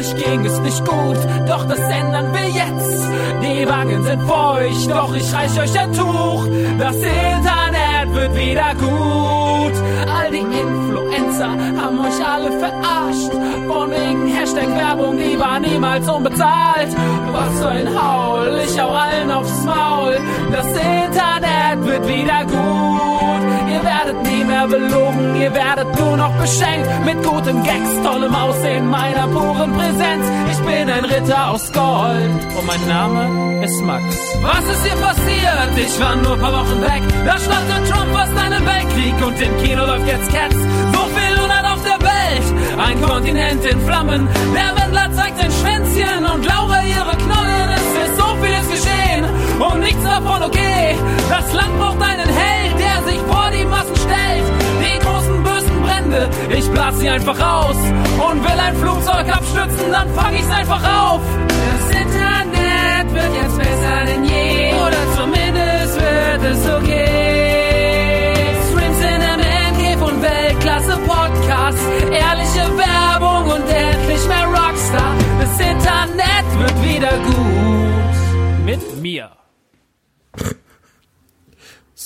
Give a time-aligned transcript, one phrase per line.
[0.00, 3.04] Euch ging es nicht gut, doch das ändern wir jetzt.
[3.42, 6.46] Die Wangen sind feucht, doch ich reich euch ein Tuch.
[6.78, 9.74] Das Internet wird wieder gut.
[10.08, 13.32] All die Influencer haben euch alle verarscht.
[13.68, 16.96] Von wegen Hashtag Werbung, die war niemals unbezahlt.
[17.32, 20.16] Was für ein Haul, ich hau allen aufs Maul.
[20.50, 23.42] Das Internet wird wieder gut.
[23.70, 28.88] Ihr werdet nie mehr belogen, ihr werdet nur noch beschenkt mit guten Gags, tollem Aussehen,
[28.88, 30.24] meiner puren Präsenz.
[30.52, 34.04] Ich bin ein Ritter aus Gold und mein Name ist Max.
[34.42, 35.70] Was ist hier passiert?
[35.76, 37.02] Ich war nur ein paar Wochen weg.
[37.24, 40.56] Da startet Trump fast einen Weltkrieg und im Kino läuft jetzt Cats.
[40.56, 44.28] So viel Unart auf der Welt, ein Kontinent in Flammen.
[44.54, 47.68] Der Wendler zeigt sein Schwänzchen und Laura ihre Knollen.
[47.76, 49.24] Es ist so vieles geschehen
[49.60, 50.96] und nichts davon okay.
[51.28, 54.44] Das Land braucht einen Held, der sich vor die Massen stellt.
[54.82, 57.76] Die großen bösen Brände, ich blas sie einfach aus.
[57.76, 61.20] Und will ein Flugzeug abstürzen, dann fang ich's einfach auf.
[61.48, 64.72] Das Internet wird jetzt besser denn je.
[64.74, 68.34] Oder zumindest wird es okay.
[68.70, 71.82] Streams in Man Cave und Weltklasse Podcasts.
[72.10, 75.14] Ehrliche Werbung und endlich mehr Rockstar.
[75.40, 77.59] Das Internet wird wieder gut.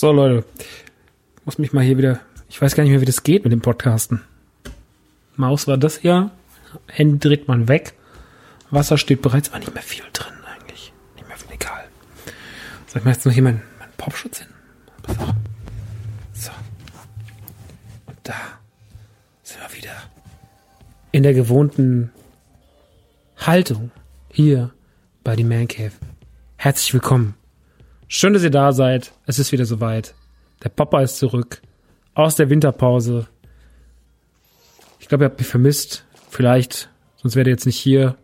[0.04, 0.44] So, Leute.
[1.47, 2.20] Muss mich mal hier wieder.
[2.50, 4.21] Ich weiß gar nicht mehr, wie das geht mit dem Podcasten.
[5.34, 6.30] Maus war das hier.
[6.89, 7.95] Handy dreht man weg.
[8.71, 10.92] Wasser steht bereits, aber nicht mehr viel drin eigentlich.
[11.15, 11.84] Nicht mehr viel egal.
[12.86, 14.48] Soll ich mal jetzt noch hier meinen, meinen Popschutz hin?
[16.34, 16.50] So.
[18.04, 18.36] Und da
[19.42, 19.97] sind wir wieder
[21.12, 22.10] in der gewohnten
[23.39, 23.91] Haltung
[24.30, 24.71] hier
[25.22, 25.92] bei die Man Cave.
[26.59, 27.36] Herzlich willkommen.
[28.16, 29.11] Schön, dass ihr da seid.
[29.27, 30.15] Es ist wieder soweit.
[30.63, 31.61] Der Papa ist zurück.
[32.15, 33.27] Aus der Winterpause.
[35.01, 36.05] Ich glaube, ihr habt mich vermisst.
[36.31, 38.15] Vielleicht, sonst wärt ihr jetzt nicht hier.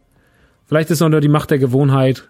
[0.68, 2.28] Vielleicht ist es nur die Macht der Gewohnheit.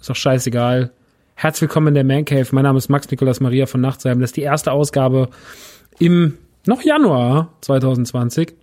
[0.00, 0.90] Ist doch scheißegal.
[1.34, 2.48] Herzlich willkommen in der Man Cave.
[2.52, 4.18] Mein Name ist Max Nikolas Maria von Nachtsheim.
[4.18, 5.28] Das ist die erste Ausgabe
[5.98, 8.54] im noch Januar 2020.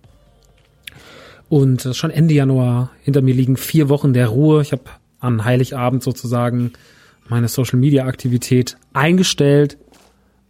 [1.48, 4.60] Und äh, schon Ende Januar hinter mir liegen vier Wochen der Ruhe.
[4.62, 4.82] Ich habe
[5.20, 6.72] an Heiligabend sozusagen
[7.30, 9.78] meine Social Media Aktivität eingestellt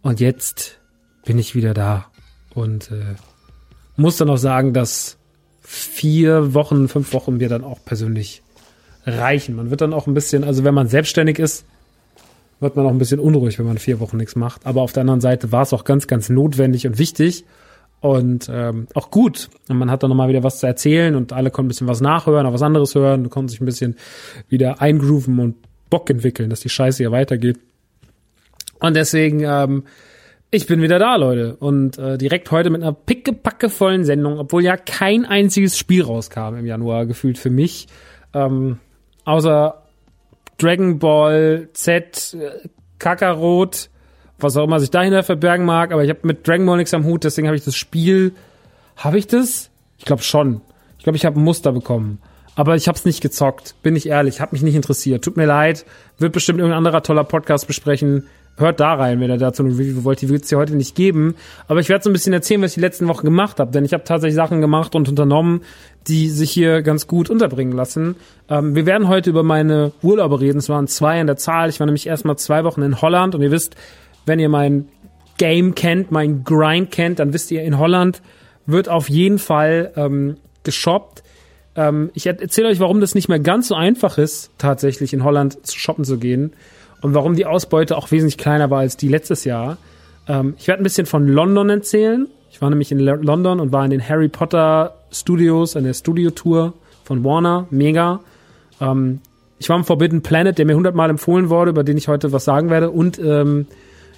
[0.01, 0.79] und jetzt
[1.25, 2.07] bin ich wieder da
[2.53, 3.15] und äh,
[3.95, 5.17] muss dann auch sagen, dass
[5.61, 8.41] vier Wochen, fünf Wochen mir dann auch persönlich
[9.05, 9.55] reichen.
[9.55, 11.65] Man wird dann auch ein bisschen, also wenn man selbstständig ist,
[12.59, 14.65] wird man auch ein bisschen unruhig, wenn man vier Wochen nichts macht.
[14.65, 17.45] Aber auf der anderen Seite war es auch ganz, ganz notwendig und wichtig
[17.99, 19.49] und ähm, auch gut.
[19.69, 22.01] Und man hat dann nochmal wieder was zu erzählen und alle konnten ein bisschen was
[22.01, 23.95] nachhören, auch was anderes hören, konnten sich ein bisschen
[24.49, 25.55] wieder eingrooven und
[25.91, 27.59] Bock entwickeln, dass die Scheiße hier weitergeht.
[28.79, 29.83] Und deswegen, ähm,
[30.49, 31.55] ich bin wieder da, Leute.
[31.57, 36.65] Und äh, direkt heute mit einer pickepackevollen Sendung, obwohl ja kein einziges Spiel rauskam im
[36.65, 37.87] Januar, gefühlt für mich.
[38.33, 38.79] Ähm,
[39.23, 39.83] außer
[40.57, 42.67] Dragon Ball Z, äh,
[42.97, 43.89] Kakarot,
[44.39, 47.05] was auch immer sich dahinter verbergen mag, aber ich habe mit Dragon Ball nichts am
[47.05, 48.33] Hut, deswegen habe ich das Spiel.
[48.95, 49.69] Habe ich das?
[49.99, 50.61] Ich glaube schon.
[50.97, 52.19] Ich glaube, ich habe ein Muster bekommen.
[52.55, 55.23] Aber ich habe es nicht gezockt, bin ich ehrlich, hat mich nicht interessiert.
[55.23, 55.85] Tut mir leid,
[56.17, 58.27] wird bestimmt irgendein anderer toller Podcast besprechen.
[58.57, 60.21] Hört da rein, wenn ihr dazu eine Review wollt.
[60.21, 61.35] Die wird es hier heute nicht geben.
[61.69, 63.71] Aber ich werde so ein bisschen erzählen, was ich die letzten Wochen gemacht habe.
[63.71, 65.61] Denn ich habe tatsächlich Sachen gemacht und unternommen,
[66.07, 68.17] die sich hier ganz gut unterbringen lassen.
[68.49, 70.59] Ähm, wir werden heute über meine Urlaube reden.
[70.59, 71.69] Es waren zwei in der Zahl.
[71.69, 73.33] Ich war nämlich erstmal zwei Wochen in Holland.
[73.33, 73.75] Und ihr wisst,
[74.25, 74.89] wenn ihr mein
[75.37, 78.21] Game kennt, mein Grind kennt, dann wisst ihr, in Holland
[78.65, 81.23] wird auf jeden Fall ähm, geshoppt.
[81.75, 85.57] Ähm, ich erzähle euch, warum das nicht mehr ganz so einfach ist, tatsächlich in Holland
[85.71, 86.53] shoppen zu gehen
[87.01, 89.77] und warum die Ausbeute auch wesentlich kleiner war als die letztes Jahr.
[90.27, 92.27] Ähm, ich werde ein bisschen von London erzählen.
[92.51, 96.73] Ich war nämlich in London und war in den Harry Potter Studios, an der Studio-Tour
[97.03, 97.67] von Warner.
[97.69, 98.19] Mega.
[98.79, 99.21] Ähm,
[99.59, 102.45] ich war im Forbidden Planet, der mir hundertmal empfohlen wurde, über den ich heute was
[102.45, 102.89] sagen werde.
[102.91, 103.67] Und ähm,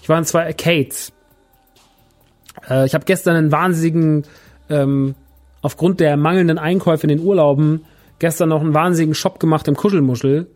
[0.01, 1.11] ich war in zwei Arcades.
[2.69, 4.23] Äh, ich habe gestern einen wahnsinnigen,
[4.69, 5.15] ähm,
[5.63, 7.81] aufgrund der mangelnden Einkäufe in den Urlauben,
[8.19, 10.47] gestern noch einen wahnsinnigen Shop gemacht im Kuschelmuschel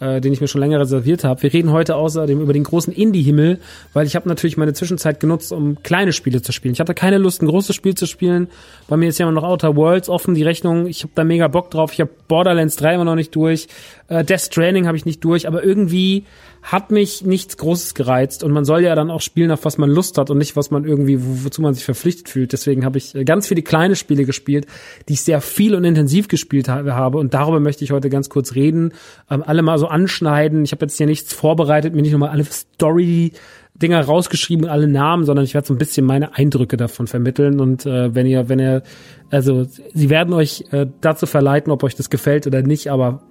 [0.00, 1.42] äh, den ich mir schon länger reserviert habe.
[1.42, 3.60] Wir reden heute außerdem über den großen Indie-Himmel,
[3.92, 6.74] weil ich habe natürlich meine Zwischenzeit genutzt, um kleine Spiele zu spielen.
[6.74, 8.48] Ich hatte keine Lust, ein großes Spiel zu spielen.
[8.88, 10.86] Bei mir ist ja immer noch Outer Worlds offen, die Rechnung.
[10.86, 11.92] Ich habe da mega Bock drauf.
[11.92, 13.68] Ich habe Borderlands 3 immer noch nicht durch.
[14.08, 16.24] Äh, Death Stranding habe ich nicht durch, aber irgendwie
[16.62, 19.90] hat mich nichts Großes gereizt und man soll ja dann auch spielen, auf was man
[19.90, 22.52] Lust hat und nicht, was man irgendwie, wo, wozu man sich verpflichtet fühlt.
[22.52, 24.66] Deswegen habe ich äh, ganz viele kleine Spiele gespielt,
[25.08, 28.54] die ich sehr viel und intensiv gespielt habe und darüber möchte ich heute ganz kurz
[28.54, 28.92] reden,
[29.30, 30.64] ähm, alle mal so anschneiden.
[30.64, 33.32] Ich habe jetzt hier nichts vorbereitet, mir nicht nochmal alle Story
[33.76, 37.84] Dinger rausgeschrieben, alle Namen, sondern ich werde so ein bisschen meine Eindrücke davon vermitteln und
[37.84, 38.84] äh, wenn ihr, wenn ihr,
[39.30, 43.22] also sie werden euch äh, dazu verleiten, ob euch das gefällt oder nicht, aber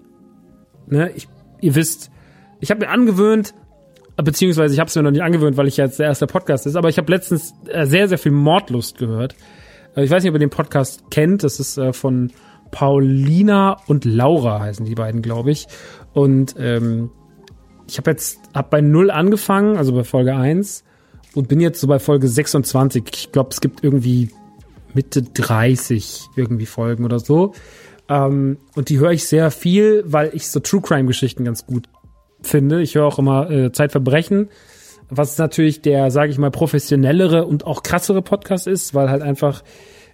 [0.87, 1.27] ne, ich,
[1.61, 2.11] ihr wisst,
[2.59, 3.53] ich habe mir angewöhnt,
[4.15, 6.75] beziehungsweise ich habe es mir noch nicht angewöhnt, weil ich jetzt der erste Podcast ist,
[6.75, 9.35] aber ich habe letztens äh, sehr, sehr viel Mordlust gehört.
[9.95, 12.31] Äh, ich weiß nicht, ob ihr den Podcast kennt, das ist äh, von
[12.71, 15.67] Paulina und Laura heißen die beiden, glaube ich.
[16.13, 17.11] Und ähm,
[17.87, 20.83] ich habe jetzt hab bei null angefangen, also bei Folge 1
[21.35, 23.03] und bin jetzt so bei Folge 26.
[23.13, 24.29] Ich glaube, es gibt irgendwie
[24.93, 27.53] Mitte 30 irgendwie Folgen oder so.
[28.13, 31.89] Ähm, und die höre ich sehr viel, weil ich so True Crime Geschichten ganz gut
[32.41, 32.81] finde.
[32.81, 34.49] Ich höre auch immer äh, Zeitverbrechen,
[35.09, 39.63] was natürlich der, sage ich mal, professionellere und auch krassere Podcast ist, weil halt einfach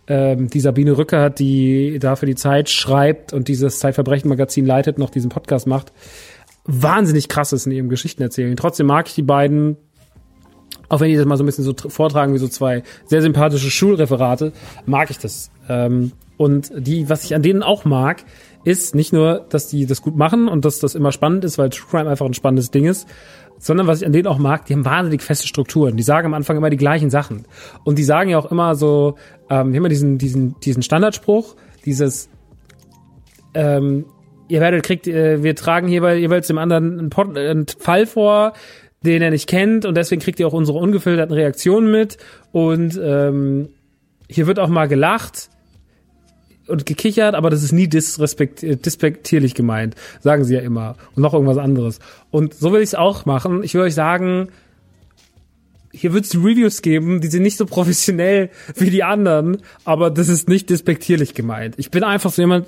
[0.07, 5.29] ähm, die Sabine Rückert, die dafür die Zeit schreibt und dieses Zeitverbrechen-Magazin leitet, noch diesen
[5.29, 5.91] Podcast macht,
[6.65, 8.55] wahnsinnig krass ist in ihrem Geschichten erzählen.
[8.55, 9.75] Trotzdem mag ich die beiden,
[10.87, 13.69] auch wenn die das mal so ein bisschen so vortragen wie so zwei sehr sympathische
[13.69, 14.53] Schulreferate,
[14.85, 15.51] mag ich das.
[15.67, 18.23] Ähm, und die, was ich an denen auch mag,
[18.63, 21.69] ist nicht nur, dass die das gut machen und dass das immer spannend ist, weil
[21.69, 23.09] True Crime einfach ein spannendes Ding ist,
[23.57, 25.97] sondern was ich an denen auch mag, die haben wahnsinnig feste Strukturen.
[25.97, 27.45] Die sagen am Anfang immer die gleichen Sachen.
[27.83, 29.15] Und die sagen ja auch immer so,
[29.49, 32.29] ähm, immer diesen, diesen, diesen Standardspruch, dieses,
[33.53, 34.05] ähm,
[34.47, 38.53] ihr werdet, kriegt, äh, wir tragen hierbei jeweils dem anderen einen, Pod, einen Fall vor,
[39.01, 42.17] den er nicht kennt und deswegen kriegt ihr auch unsere ungefilterten Reaktionen mit
[42.53, 43.67] und ähm,
[44.29, 45.49] hier wird auch mal gelacht
[46.69, 50.95] und gekichert, aber das ist nie disrespekt, äh, dispektierlich gemeint, sagen sie ja immer.
[51.15, 51.99] Und noch irgendwas anderes.
[52.31, 53.63] Und so will ich es auch machen.
[53.63, 54.49] Ich will euch sagen,
[55.91, 60.29] hier wird es Reviews geben, die sind nicht so professionell wie die anderen, aber das
[60.29, 61.75] ist nicht despektierlich gemeint.
[61.77, 62.67] Ich bin einfach so jemand,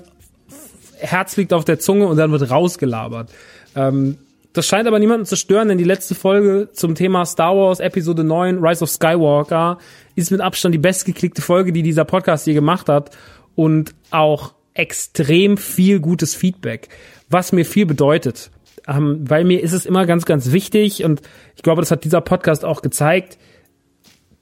[0.98, 3.30] Herz liegt auf der Zunge und dann wird rausgelabert.
[3.74, 4.18] Ähm,
[4.52, 8.22] das scheint aber niemanden zu stören, denn die letzte Folge zum Thema Star Wars Episode
[8.22, 9.78] 9 Rise of Skywalker
[10.14, 13.16] ist mit Abstand die bestgeklickte Folge, die dieser Podcast je gemacht hat
[13.54, 16.88] und auch extrem viel gutes Feedback,
[17.28, 18.50] was mir viel bedeutet.
[18.88, 21.22] Ähm, weil mir ist es immer ganz, ganz wichtig und
[21.56, 23.38] ich glaube, das hat dieser Podcast auch gezeigt,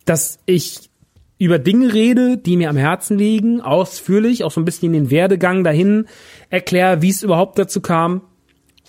[0.07, 0.90] dass ich
[1.38, 5.64] über Dinge rede, die mir am Herzen liegen, ausführlich, auch so ein bisschen den Werdegang
[5.64, 6.07] dahin
[6.50, 8.23] erkläre, wie es überhaupt dazu kam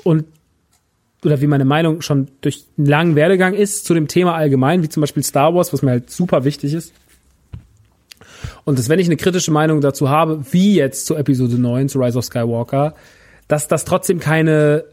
[0.04, 0.26] und
[1.24, 4.90] oder wie meine Meinung schon durch einen langen Werdegang ist zu dem Thema allgemein, wie
[4.90, 6.94] zum Beispiel Star Wars, was mir halt super wichtig ist.
[8.64, 12.00] Und dass wenn ich eine kritische Meinung dazu habe, wie jetzt zu Episode 9, zu
[12.00, 12.96] Rise of Skywalker,
[13.48, 14.86] dass das trotzdem keine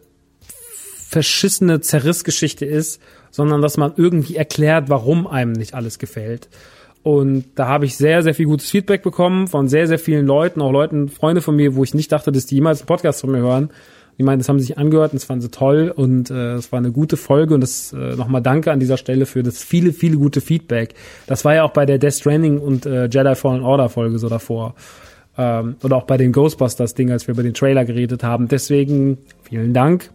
[1.08, 3.00] verschissene Zerrissgeschichte ist,
[3.30, 6.48] sondern dass man irgendwie erklärt, warum einem nicht alles gefällt.
[7.02, 10.60] Und da habe ich sehr, sehr viel gutes Feedback bekommen von sehr, sehr vielen Leuten,
[10.60, 13.30] auch Leuten, Freunde von mir, wo ich nicht dachte, dass die jemals einen Podcast von
[13.30, 13.70] mir hören.
[14.18, 16.72] Die meinen, das haben sie sich angehört und das fanden sie toll und äh, es
[16.72, 19.92] war eine gute Folge und das äh, nochmal danke an dieser Stelle für das viele,
[19.92, 20.94] viele gute Feedback.
[21.26, 24.28] Das war ja auch bei der Death Stranding und äh, Jedi Fallen Order Folge so
[24.28, 24.74] davor.
[25.36, 28.48] Ähm, oder auch bei den Ghostbusters Ding, als wir über den Trailer geredet haben.
[28.48, 30.10] Deswegen vielen Dank.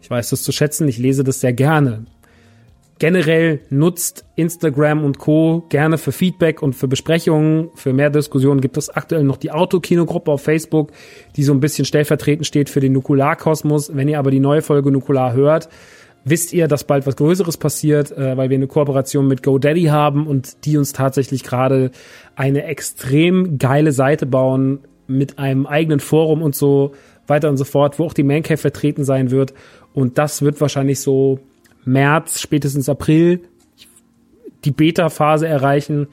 [0.00, 0.88] Ich weiß das zu schätzen.
[0.88, 2.06] Ich lese das sehr gerne
[3.02, 5.66] generell nutzt Instagram und Co.
[5.70, 10.30] gerne für Feedback und für Besprechungen, für mehr Diskussionen gibt es aktuell noch die Autokino-Gruppe
[10.30, 10.92] auf Facebook,
[11.34, 13.96] die so ein bisschen stellvertretend steht für den Nukularkosmos.
[13.96, 15.68] Wenn ihr aber die neue Folge Nukular hört,
[16.24, 20.28] wisst ihr, dass bald was Größeres passiert, äh, weil wir eine Kooperation mit GoDaddy haben
[20.28, 21.90] und die uns tatsächlich gerade
[22.36, 24.78] eine extrem geile Seite bauen
[25.08, 26.92] mit einem eigenen Forum und so
[27.26, 29.54] weiter und so fort, wo auch die Mancave vertreten sein wird.
[29.92, 31.40] Und das wird wahrscheinlich so
[31.84, 33.40] März, spätestens April
[34.64, 36.06] die Beta-Phase erreichen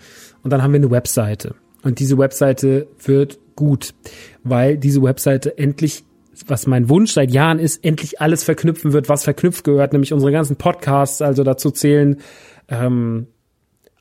[0.43, 1.55] und dann haben wir eine Webseite.
[1.83, 3.93] Und diese Webseite wird gut,
[4.43, 6.03] weil diese Webseite endlich,
[6.47, 10.31] was mein Wunsch seit Jahren ist, endlich alles verknüpfen wird, was verknüpft gehört, nämlich unsere
[10.31, 12.17] ganzen Podcasts, also dazu zählen
[12.67, 13.27] ähm,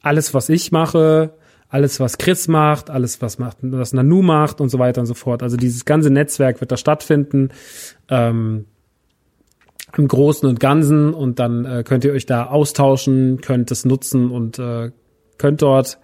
[0.01, 1.35] alles, was ich mache,
[1.69, 5.15] alles, was Chris macht, alles, was macht, was Nanu macht und so weiter und so
[5.15, 5.43] fort.
[5.43, 7.51] Also dieses ganze Netzwerk wird da stattfinden.
[8.09, 8.65] Ähm,
[9.97, 14.31] im Großen und Ganzen und dann äh, könnt ihr euch da austauschen, könnt es nutzen
[14.31, 14.91] und äh,
[15.39, 15.99] könnt dort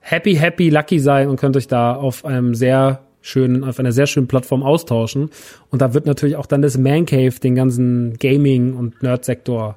[0.00, 4.06] happy, happy, lucky sein und könnt euch da auf einem sehr schönen, auf einer sehr
[4.06, 5.30] schönen Plattform austauschen.
[5.70, 9.76] Und da wird natürlich auch dann das Man Cave den ganzen Gaming- und Nerd-Sektor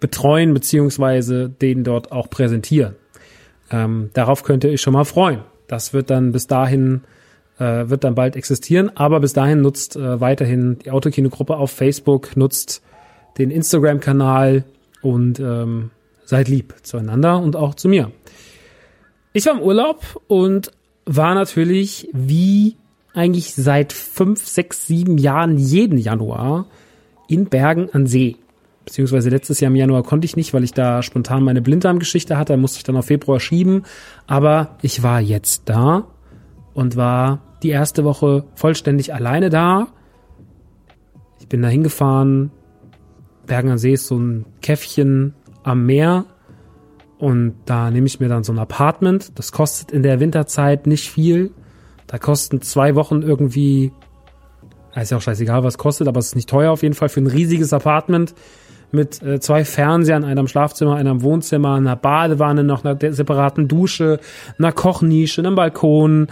[0.00, 2.96] betreuen, beziehungsweise den dort auch präsentieren.
[3.70, 5.40] Ähm, darauf könnt ihr euch schon mal freuen.
[5.68, 7.02] Das wird dann bis dahin
[7.58, 8.90] äh, wird dann bald existieren.
[8.94, 12.82] Aber bis dahin nutzt äh, weiterhin die Autokino-Gruppe auf Facebook, nutzt
[13.38, 14.64] den Instagram-Kanal
[15.00, 15.90] und ähm,
[16.24, 18.10] seid lieb zueinander und auch zu mir.
[19.32, 20.70] Ich war im Urlaub und
[21.04, 22.76] war natürlich wie
[23.14, 26.66] eigentlich seit fünf, sechs, sieben Jahren jeden Januar
[27.28, 28.36] in Bergen an See.
[28.84, 32.54] Beziehungsweise letztes Jahr im Januar konnte ich nicht, weil ich da spontan meine Blinddarmgeschichte hatte.
[32.54, 33.84] Da musste ich dann auf Februar schieben.
[34.26, 36.06] Aber ich war jetzt da
[36.74, 39.88] und war die erste Woche vollständig alleine da.
[41.40, 42.50] Ich bin da hingefahren.
[43.46, 46.24] Bergen am See ist so ein Käffchen am Meer.
[47.18, 49.38] Und da nehme ich mir dann so ein Apartment.
[49.38, 51.52] Das kostet in der Winterzeit nicht viel.
[52.06, 53.92] Da kosten zwei Wochen irgendwie,
[54.94, 57.20] ist ja auch scheißegal, was kostet, aber es ist nicht teuer auf jeden Fall für
[57.20, 58.34] ein riesiges Apartment
[58.90, 64.20] mit äh, zwei Fernsehern, einem Schlafzimmer, einem Wohnzimmer, einer Badewanne, noch einer separaten Dusche,
[64.58, 66.28] einer Kochnische, einem Balkon,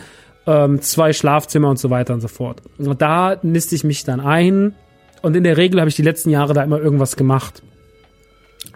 [0.51, 2.61] ähm, zwei Schlafzimmer und so weiter und so fort.
[2.77, 4.75] Und da niste ich mich dann ein
[5.23, 7.63] und in der Regel habe ich die letzten Jahre da immer irgendwas gemacht,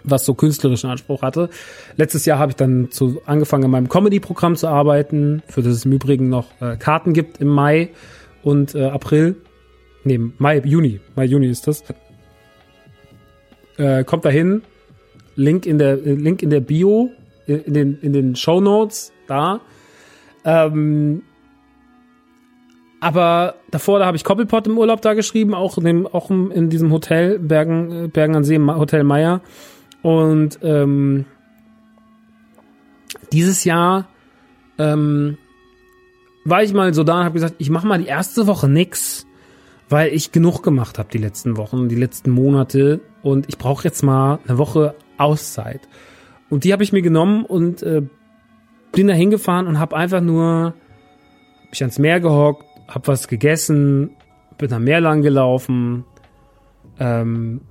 [0.03, 1.49] was so künstlerischen Anspruch hatte.
[1.97, 5.85] Letztes Jahr habe ich dann zu, angefangen, in meinem Comedy-Programm zu arbeiten, für das es
[5.85, 7.89] im Übrigen noch äh, Karten gibt im Mai
[8.41, 9.35] und äh, April.
[10.05, 11.01] Nee, Mai, Juni.
[11.15, 11.83] Mai, Juni ist das.
[13.77, 14.61] Äh, kommt dahin.
[15.35, 17.09] Link in der, Link in der Bio,
[17.45, 19.59] in den, in den Show Notes, da.
[20.45, 21.23] Ähm,
[22.99, 26.69] aber davor, da habe ich Koppelpot im Urlaub da geschrieben, auch in, dem, auch in
[26.69, 29.41] diesem Hotel, Bergen, Bergen an See, Hotel Meier.
[30.01, 31.25] Und ähm,
[33.31, 34.07] dieses Jahr
[34.77, 35.37] ähm,
[36.45, 39.25] war ich mal so da und habe gesagt, ich mache mal die erste Woche nix,
[39.89, 44.03] weil ich genug gemacht habe die letzten Wochen, die letzten Monate und ich brauche jetzt
[44.03, 45.87] mal eine Woche Auszeit.
[46.49, 48.03] Und die habe ich mir genommen und äh,
[48.91, 50.73] bin da hingefahren und habe einfach nur
[51.69, 54.11] mich ans Meer gehockt, hab was gegessen,
[54.57, 56.05] bin am Meer lang gelaufen,
[56.99, 57.61] ähm,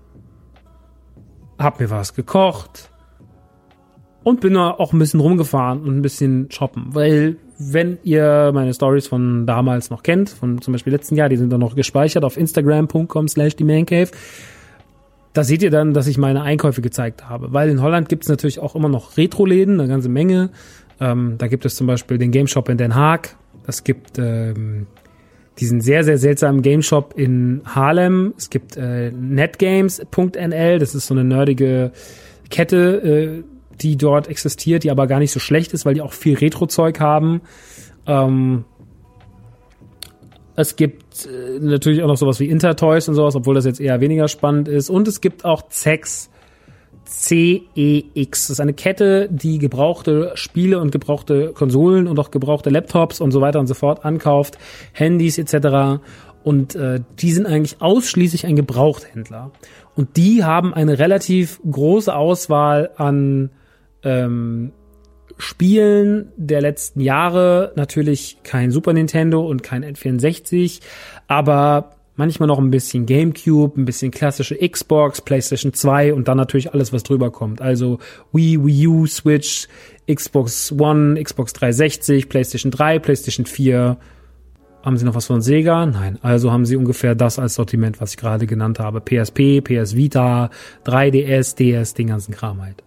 [1.59, 2.91] hab mir was gekocht
[4.23, 9.07] und bin auch ein bisschen rumgefahren und ein bisschen shoppen, weil wenn ihr meine Stories
[9.07, 12.37] von damals noch kennt, von zum Beispiel letzten Jahr, die sind dann noch gespeichert auf
[12.37, 14.11] instagram.com slash die Mancave,
[15.35, 18.29] da seht ihr dann, dass ich meine Einkäufe gezeigt habe, weil in Holland gibt es
[18.29, 20.51] natürlich auch immer noch Retro-Läden, eine ganze Menge.
[21.01, 24.87] Ähm, da gibt es zum Beispiel den Game Shop in Den Haag, das gibt ähm,
[25.59, 28.35] diesen sehr, sehr seltsamen Game Shop in Harlem.
[28.37, 31.93] Es gibt äh, netgames.nl, das ist so eine nerdige
[32.51, 33.45] Kette, äh,
[33.81, 37.01] die dort existiert, die aber gar nicht so schlecht ist, weil die auch viel Retro-Zeug
[37.01, 37.41] haben.
[38.07, 38.65] Ähm,
[40.57, 44.01] es gibt äh, natürlich auch noch sowas wie Intertoys und sowas, obwohl das jetzt eher
[44.01, 44.91] weniger spannend ist.
[44.91, 46.31] Und es gibt auch CEX.
[47.05, 48.47] CEX.
[48.47, 53.31] Das ist eine Kette, die gebrauchte Spiele und gebrauchte Konsolen und auch gebrauchte Laptops und
[53.31, 54.59] so weiter und so fort ankauft,
[54.93, 56.03] Handys etc.
[56.43, 59.51] Und äh, die sind eigentlich ausschließlich ein Gebrauchthändler.
[59.97, 63.51] Und die haben eine relativ große Auswahl an
[64.03, 64.73] ähm,
[65.39, 67.73] Spielen der letzten Jahre.
[67.77, 70.81] Natürlich kein Super Nintendo und kein N64,
[71.27, 76.73] aber manchmal noch ein bisschen GameCube, ein bisschen klassische Xbox, PlayStation 2 und dann natürlich
[76.73, 77.61] alles, was drüber kommt.
[77.61, 77.99] Also
[78.33, 79.69] Wii, Wii U, Switch,
[80.13, 83.97] Xbox One, Xbox 360, PlayStation 3, PlayStation 4.
[84.83, 85.87] Haben Sie noch was von Sega?
[85.87, 86.19] Nein.
[86.23, 89.01] Also haben Sie ungefähr das als Sortiment, was ich gerade genannt habe.
[89.01, 90.51] PSP, PS Vita,
[90.85, 92.83] 3DS, DS, den ganzen Kram halt.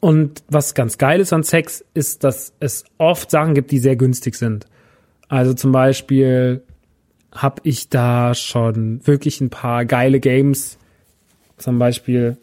[0.00, 3.96] Und was ganz geil ist an Sex, ist, dass es oft Sachen gibt, die sehr
[3.96, 4.66] günstig sind.
[5.28, 6.62] Also zum Beispiel
[7.36, 10.78] habe ich da schon wirklich ein paar geile Games,
[11.58, 12.36] zum Beispiel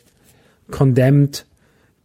[0.72, 1.46] Condemned,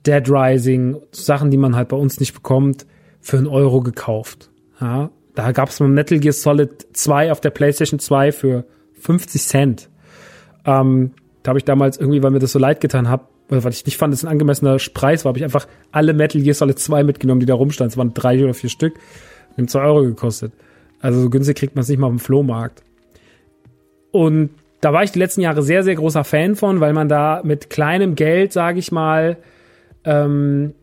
[0.07, 2.87] Dead Rising, Sachen, die man halt bei uns nicht bekommt,
[3.21, 4.51] für einen Euro gekauft.
[4.81, 8.65] Ja, da gab es mal Metal Gear Solid 2 auf der PlayStation 2 für
[9.01, 9.89] 50 Cent.
[10.65, 13.87] Ähm, da habe ich damals irgendwie, weil mir das so leid getan habe, weil ich
[13.87, 16.79] nicht fand, dass es ein angemessener Preis war, habe ich einfach alle Metal Gear Solid
[16.79, 17.93] 2 mitgenommen, die da rumstanden.
[17.93, 18.95] Es waren drei oder vier Stück.
[19.57, 20.53] Haben zwei Euro gekostet.
[21.01, 22.83] Also so günstig kriegt man es nicht mal auf dem Flohmarkt.
[24.11, 24.51] Und
[24.81, 27.71] da war ich die letzten Jahre sehr, sehr großer Fan von, weil man da mit
[27.71, 29.37] kleinem Geld, sage ich mal,
[30.05, 30.75] ähm,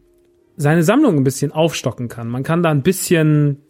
[0.57, 2.29] seine Sammlung ein bisschen aufstocken kann.
[2.29, 3.61] Man kann da ein bisschen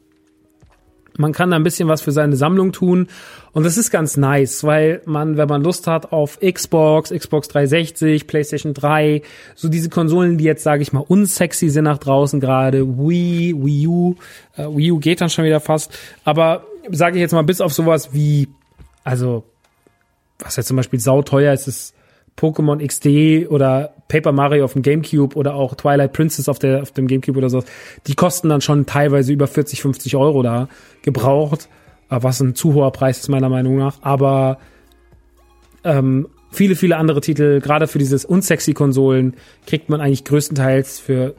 [1.17, 3.07] man kann da ein bisschen was für seine Sammlung tun.
[3.53, 8.27] Und das ist ganz nice, weil man, wenn man Lust hat auf Xbox, Xbox 360,
[8.27, 9.21] PlayStation 3,
[9.55, 13.87] so diese Konsolen, die jetzt, sage ich mal, unsexy sind nach draußen gerade, Wii, Wii
[13.87, 14.15] U,
[14.57, 15.97] äh, Wii U geht dann schon wieder fast.
[16.23, 18.49] Aber sage ich jetzt mal, bis auf sowas wie,
[19.03, 19.43] also,
[20.39, 21.94] was jetzt zum Beispiel sauteuer ist, ist
[22.37, 26.91] Pokémon XD oder Paper Mario auf dem GameCube oder auch Twilight Princess auf, der, auf
[26.91, 27.63] dem GameCube oder so,
[28.07, 30.67] die kosten dann schon teilweise über 40, 50 Euro da
[31.01, 31.69] gebraucht,
[32.09, 33.97] äh, was ein zu hoher Preis ist meiner Meinung nach.
[34.01, 34.59] Aber
[35.83, 41.35] ähm, viele, viele andere Titel, gerade für dieses unsexy Konsolen, kriegt man eigentlich größtenteils für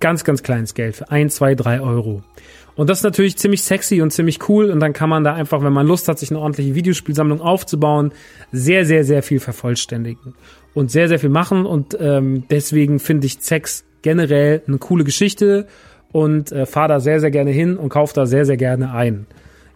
[0.00, 2.22] ganz, ganz kleines Geld, für ein, zwei, drei Euro.
[2.78, 4.70] Und das ist natürlich ziemlich sexy und ziemlich cool.
[4.70, 8.12] Und dann kann man da einfach, wenn man Lust hat, sich eine ordentliche Videospielsammlung aufzubauen,
[8.52, 10.36] sehr, sehr, sehr viel vervollständigen
[10.74, 11.66] und sehr, sehr viel machen.
[11.66, 15.66] Und ähm, deswegen finde ich Sex generell eine coole Geschichte
[16.12, 19.26] und äh, fahre da sehr, sehr gerne hin und kaufe da sehr, sehr gerne ein.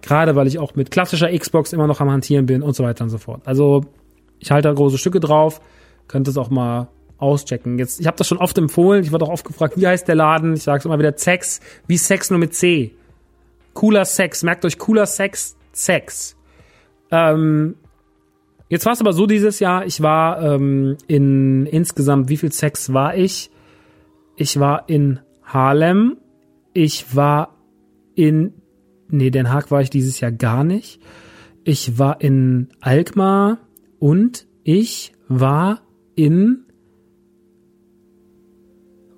[0.01, 3.03] Gerade weil ich auch mit klassischer Xbox immer noch am Hantieren bin und so weiter
[3.03, 3.43] und so fort.
[3.47, 3.85] Also
[4.39, 5.61] ich halte da große Stücke drauf,
[6.07, 6.87] könnte es auch mal
[7.23, 7.79] auschecken.
[7.79, 9.03] Jetzt, ich habe das schon oft empfohlen.
[9.03, 10.55] Ich wurde auch oft gefragt, wie heißt der Laden?
[10.55, 12.95] Ich sage es immer wieder, Sex, wie Sex nur mit C.
[13.75, 16.37] Cooler Sex, merkt euch, cooler Sex, Sex.
[17.11, 17.77] Ähm,
[18.69, 22.93] jetzt war es aber so dieses Jahr, ich war ähm, in insgesamt, wie viel Sex
[22.93, 23.51] war ich?
[24.37, 26.19] Ich war in Harlem,
[26.75, 27.57] ich war
[28.15, 28.53] in,
[29.09, 31.01] nee, Den Haag war ich dieses Jahr gar nicht.
[31.65, 33.59] Ich war in Alkmaar
[33.99, 35.83] und ich war
[36.15, 36.65] in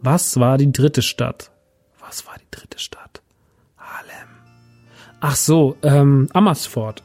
[0.05, 1.51] was war die dritte Stadt?
[1.99, 3.23] Was war die dritte Stadt?
[3.79, 4.29] Harlem.
[5.21, 7.03] Ach so, ähm, Amersfoort.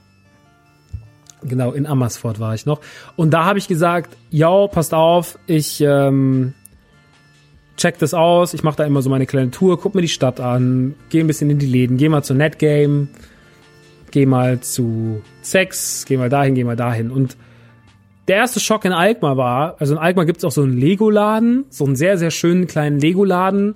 [1.41, 2.81] Genau, in Amersfoort war ich noch.
[3.15, 6.53] Und da habe ich gesagt, ja, passt auf, ich ähm,
[7.77, 10.41] check das aus, ich mache da immer so meine kleine Tour, guck mir die Stadt
[10.41, 13.07] an, gehe ein bisschen in die Läden, gehe mal zu Netgame,
[14.11, 17.09] gehe mal zu Sex, gehe mal dahin, gehe mal dahin.
[17.11, 17.37] Und
[18.29, 21.83] der erste Schock in Alkmaar war, also in Alkmaar gibt's auch so einen Lego-Laden, so
[21.85, 23.75] einen sehr, sehr schönen kleinen Lego-Laden,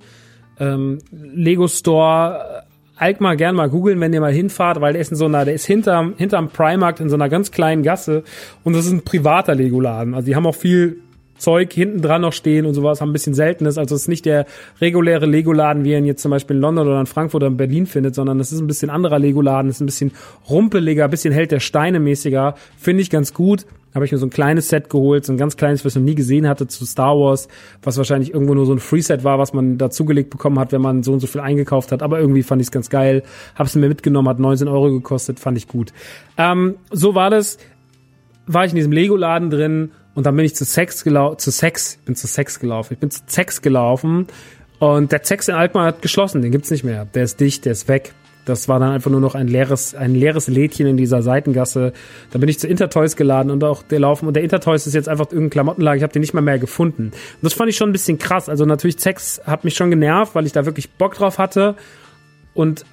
[0.60, 2.62] ähm, Lego-Store.
[2.96, 5.54] Alkmaar gern mal googeln, wenn ihr mal hinfahrt, weil der ist in so einer, der
[5.54, 8.22] ist hinterm, hinterm Primark in so einer ganz kleinen Gasse
[8.62, 10.14] und das ist ein privater Lego-Laden.
[10.14, 11.00] Also die haben auch viel
[11.36, 13.78] Zeug hinten dran noch stehen und sowas, haben ein bisschen Seltenes.
[13.78, 14.46] Also es ist nicht der
[14.80, 17.56] reguläre Lego-Laden, wie ihr ihn jetzt zum Beispiel in London oder in Frankfurt oder in
[17.56, 20.12] Berlin findet, sondern es ist ein bisschen anderer Lego-Laden, ist ein bisschen
[20.48, 22.54] rumpeliger, ein bisschen hält der Steine mäßiger.
[22.76, 25.56] Finde ich ganz gut habe ich mir so ein kleines Set geholt, so ein ganz
[25.56, 27.48] kleines, was ich noch nie gesehen hatte zu Star Wars,
[27.82, 31.04] was wahrscheinlich irgendwo nur so ein Free-Set war, was man dazugelegt bekommen hat, wenn man
[31.04, 32.02] so und so viel eingekauft hat.
[32.02, 33.22] Aber irgendwie fand ich es ganz geil.
[33.54, 35.92] Habe es mir mitgenommen, hat 19 Euro gekostet, fand ich gut.
[36.36, 37.58] Ähm, so war das.
[38.46, 41.98] War ich in diesem Lego-Laden drin und dann bin ich zu Sex gelaufen, zu Sex,
[42.04, 42.94] bin zu Sex gelaufen.
[42.94, 44.26] Ich bin zu Sex gelaufen
[44.78, 47.04] und der Sex in Alkmaar hat geschlossen, den gibt's nicht mehr.
[47.04, 48.12] Der ist dicht, der ist weg.
[48.44, 51.92] Das war dann einfach nur noch ein leeres, ein leeres Lädchen in dieser Seitengasse.
[52.30, 54.28] Da bin ich zu Intertoys geladen und auch der Laufen.
[54.28, 55.96] Und der Intertoys ist jetzt einfach irgendein Klamottenlager.
[55.96, 57.04] Ich habe den nicht mal mehr gefunden.
[57.04, 58.50] Und das fand ich schon ein bisschen krass.
[58.50, 61.76] Also natürlich, Sex hat mich schon genervt, weil ich da wirklich Bock drauf hatte.
[62.52, 62.84] Und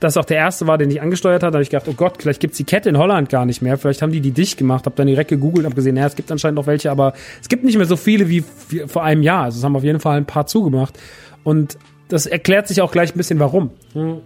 [0.00, 2.40] das auch der erste war, den ich angesteuert hatte, habe ich gedacht, oh Gott, vielleicht
[2.40, 3.76] gibt's die Kette in Holland gar nicht mehr.
[3.78, 4.86] Vielleicht haben die die dicht gemacht.
[4.86, 7.64] Habe dann direkt gegoogelt, habe gesehen, ja, es gibt anscheinend noch welche, aber es gibt
[7.64, 8.44] nicht mehr so viele wie,
[8.86, 9.44] vor einem Jahr.
[9.44, 10.96] Also es haben auf jeden Fall ein paar zugemacht.
[11.42, 13.70] Und das erklärt sich auch gleich ein bisschen, warum.
[13.92, 14.18] Hm.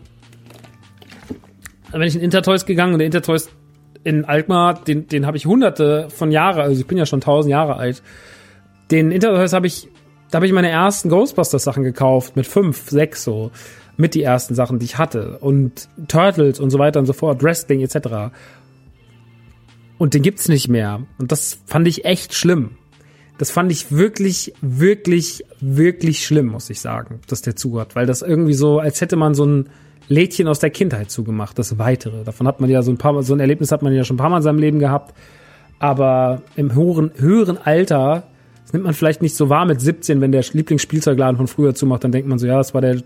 [1.91, 3.49] Dann bin ich in Intertoys gegangen und der Intertoys
[4.05, 7.51] in Alkmaar, den, den habe ich hunderte von Jahren, also ich bin ja schon tausend
[7.51, 8.03] Jahre alt.
[8.91, 9.89] Den Intertoys habe ich,
[10.31, 13.53] da habe ich meine ersten Ghostbusters Sachen gekauft mit fünf, sechs so
[13.97, 15.39] mit die ersten Sachen, die ich hatte.
[15.39, 18.33] Und Turtles und so weiter und so fort, Wrestling etc.
[19.99, 21.03] Und den gibt's nicht mehr.
[21.19, 22.73] Und das fand ich echt schlimm.
[23.39, 27.97] Das fand ich wirklich, wirklich, wirklich schlimm, muss ich sagen, dass der zugehört.
[27.97, 29.69] Weil das irgendwie so, als hätte man so ein
[30.09, 32.25] Lädchen aus der Kindheit zugemacht, das weitere.
[32.25, 34.17] Davon hat man ja so ein paar Mal, so ein Erlebnis hat man ja schon
[34.17, 35.15] ein paar Mal in seinem Leben gehabt.
[35.79, 38.25] Aber im höheren, höheren Alter,
[38.63, 42.05] das nimmt man vielleicht nicht so wahr mit 17, wenn der Lieblingsspielzeugladen von früher zumacht,
[42.05, 43.03] dann denkt man so, ja, das war der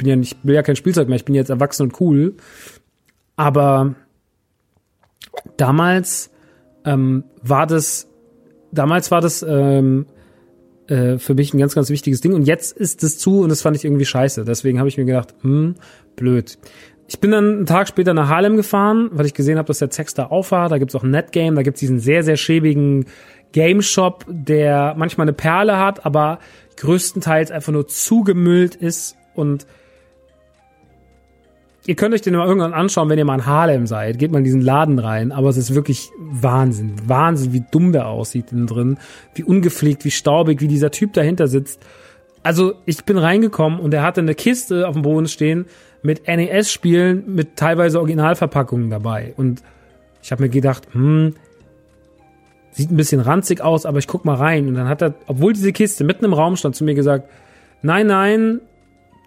[0.00, 2.34] bin ja nicht, will ja kein Spielzeug mehr, ich bin jetzt erwachsen und cool.
[3.36, 3.94] Aber
[5.56, 6.30] damals
[6.86, 8.08] ähm, war das,
[8.72, 10.06] damals war das ähm,
[10.88, 12.32] äh, für mich ein ganz, ganz wichtiges Ding.
[12.32, 14.44] Und jetzt ist es zu und das fand ich irgendwie scheiße.
[14.44, 15.74] Deswegen habe ich mir gedacht, hm,
[16.16, 16.58] blöd.
[17.08, 19.90] Ich bin dann einen Tag später nach Harlem gefahren, weil ich gesehen habe, dass der
[19.90, 20.68] Zex da auf war.
[20.68, 23.06] Da gibt's auch Netgame, da gibt's diesen sehr, sehr schäbigen
[23.52, 26.38] Game Shop, der manchmal eine Perle hat, aber
[26.76, 29.66] größtenteils einfach nur zugemüllt ist und
[31.90, 34.16] ihr könnt euch den mal irgendwann anschauen, wenn ihr mal in Harlem seid.
[34.16, 35.32] Geht mal in diesen Laden rein.
[35.32, 36.94] Aber es ist wirklich Wahnsinn.
[37.06, 38.98] Wahnsinn, wie dumm der aussieht innen drin.
[39.34, 41.84] Wie ungepflegt, wie staubig, wie dieser Typ dahinter sitzt.
[42.44, 45.66] Also, ich bin reingekommen und er hatte eine Kiste auf dem Boden stehen
[46.02, 49.34] mit NES-Spielen mit teilweise Originalverpackungen dabei.
[49.36, 49.64] Und
[50.22, 51.34] ich habe mir gedacht, hm,
[52.70, 54.68] sieht ein bisschen ranzig aus, aber ich guck mal rein.
[54.68, 57.28] Und dann hat er, obwohl diese Kiste mitten im Raum stand, zu mir gesagt,
[57.82, 58.60] nein, nein,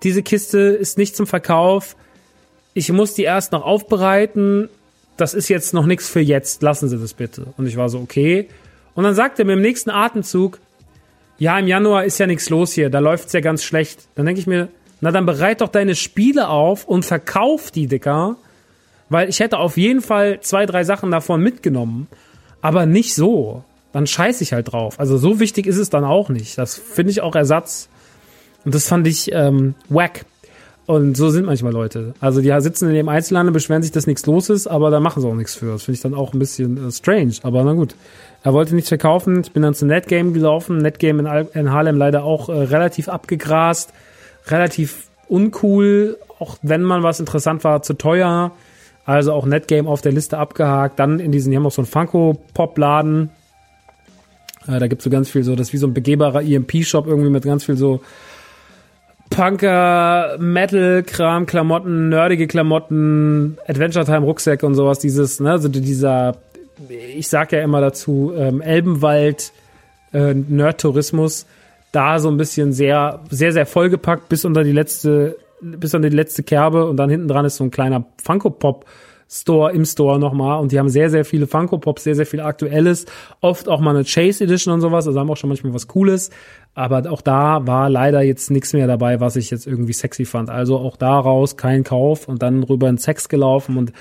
[0.01, 1.97] diese Kiste ist nicht zum Verkauf
[2.73, 4.69] ich muss die erst noch aufbereiten.
[5.17, 6.61] Das ist jetzt noch nichts für jetzt.
[6.61, 7.53] Lassen Sie das bitte.
[7.57, 8.47] Und ich war so, okay.
[8.95, 10.59] Und dann sagt er mir im nächsten Atemzug,
[11.37, 14.07] ja, im Januar ist ja nichts los hier, da läuft's ja ganz schlecht.
[14.15, 14.69] Dann denke ich mir,
[15.01, 18.37] na dann bereit doch deine Spiele auf und verkauf die, Dicker.
[19.09, 22.07] Weil ich hätte auf jeden Fall zwei, drei Sachen davon mitgenommen.
[22.61, 23.63] Aber nicht so.
[23.91, 24.99] Dann scheiße ich halt drauf.
[24.99, 26.57] Also so wichtig ist es dann auch nicht.
[26.57, 27.89] Das finde ich auch Ersatz.
[28.65, 30.25] Und das fand ich ähm, wack.
[30.85, 32.13] Und so sind manchmal Leute.
[32.19, 35.21] Also die sitzen in dem Einzelhandel, beschweren sich, dass nichts los ist, aber da machen
[35.21, 35.71] sie auch nichts für.
[35.71, 37.33] Das finde ich dann auch ein bisschen äh, strange.
[37.43, 37.95] Aber na gut.
[38.43, 39.41] Er wollte nichts verkaufen.
[39.41, 40.79] Ich bin dann zu Netgame gelaufen.
[40.79, 43.93] Netgame in, in Harlem leider auch äh, relativ abgegrast,
[44.47, 46.17] relativ uncool.
[46.39, 48.51] Auch wenn man was interessant war, zu teuer.
[49.05, 50.99] Also auch Netgame auf der Liste abgehakt.
[50.99, 53.29] Dann in diesen, die haben auch so einen Funko-Pop-Laden.
[54.67, 57.29] Äh, da gibt's so ganz viel so, das ist wie so ein begehbarer EMP-Shop irgendwie
[57.29, 58.01] mit ganz viel so
[59.33, 66.37] Punker, Metal-Kram, Klamotten, nerdige Klamotten, Adventure Time Rucksäcke und sowas, dieses, ne, also dieser,
[67.15, 69.51] ich sag ja immer dazu, ähm, Elbenwald,
[70.13, 71.47] äh, Nerd-Tourismus,
[71.91, 76.15] da so ein bisschen sehr, sehr, sehr vollgepackt bis unter die letzte, bis unter die
[76.15, 78.85] letzte Kerbe und dann hinten dran ist so ein kleiner Funko-Pop
[79.33, 82.39] Store im Store nochmal und die haben sehr, sehr viele Funko Pops, sehr, sehr viel
[82.39, 83.07] Aktuelles,
[83.41, 86.29] oft auch mal eine Chase Edition und sowas, also haben auch schon manchmal was Cooles,
[86.75, 90.49] aber auch da war leider jetzt nichts mehr dabei, was ich jetzt irgendwie sexy fand.
[90.49, 93.93] Also auch daraus kein Kauf und dann rüber in Sex gelaufen und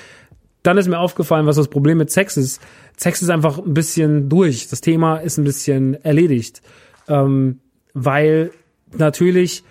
[0.63, 2.63] dann ist mir aufgefallen, was das Problem mit Sex ist.
[2.97, 4.69] Sex ist einfach ein bisschen durch.
[4.69, 6.63] Das Thema ist ein bisschen erledigt.
[7.09, 7.59] Ähm,
[7.95, 8.53] weil
[8.97, 9.65] natürlich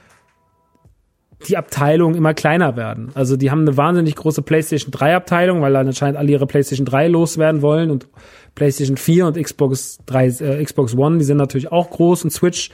[1.48, 3.10] die Abteilungen immer kleiner werden.
[3.16, 6.86] Also die haben eine wahnsinnig große PlayStation 3 Abteilung, weil dann anscheinend alle ihre PlayStation
[6.86, 8.08] 3 loswerden wollen und
[8.54, 12.70] PlayStation 4 und Xbox 3, äh, Xbox One, die sind natürlich auch groß und Switch,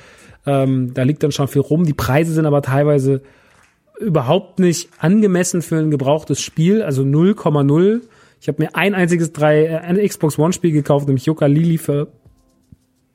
[0.47, 1.85] ähm, da liegt dann schon viel rum.
[1.85, 3.21] Die Preise sind aber teilweise
[3.99, 8.01] überhaupt nicht angemessen für ein gebrauchtes Spiel, also 0,0.
[8.39, 11.77] Ich habe mir ein einziges 3, äh, ein Xbox One Spiel gekauft, nämlich Yoka Lili
[11.77, 12.07] für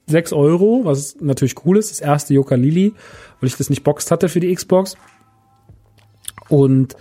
[0.07, 2.93] 6 Euro, was natürlich cool ist, das erste Yoka Lili,
[3.41, 4.97] weil ich das nicht boxt hatte für die Xbox.
[6.49, 6.97] Und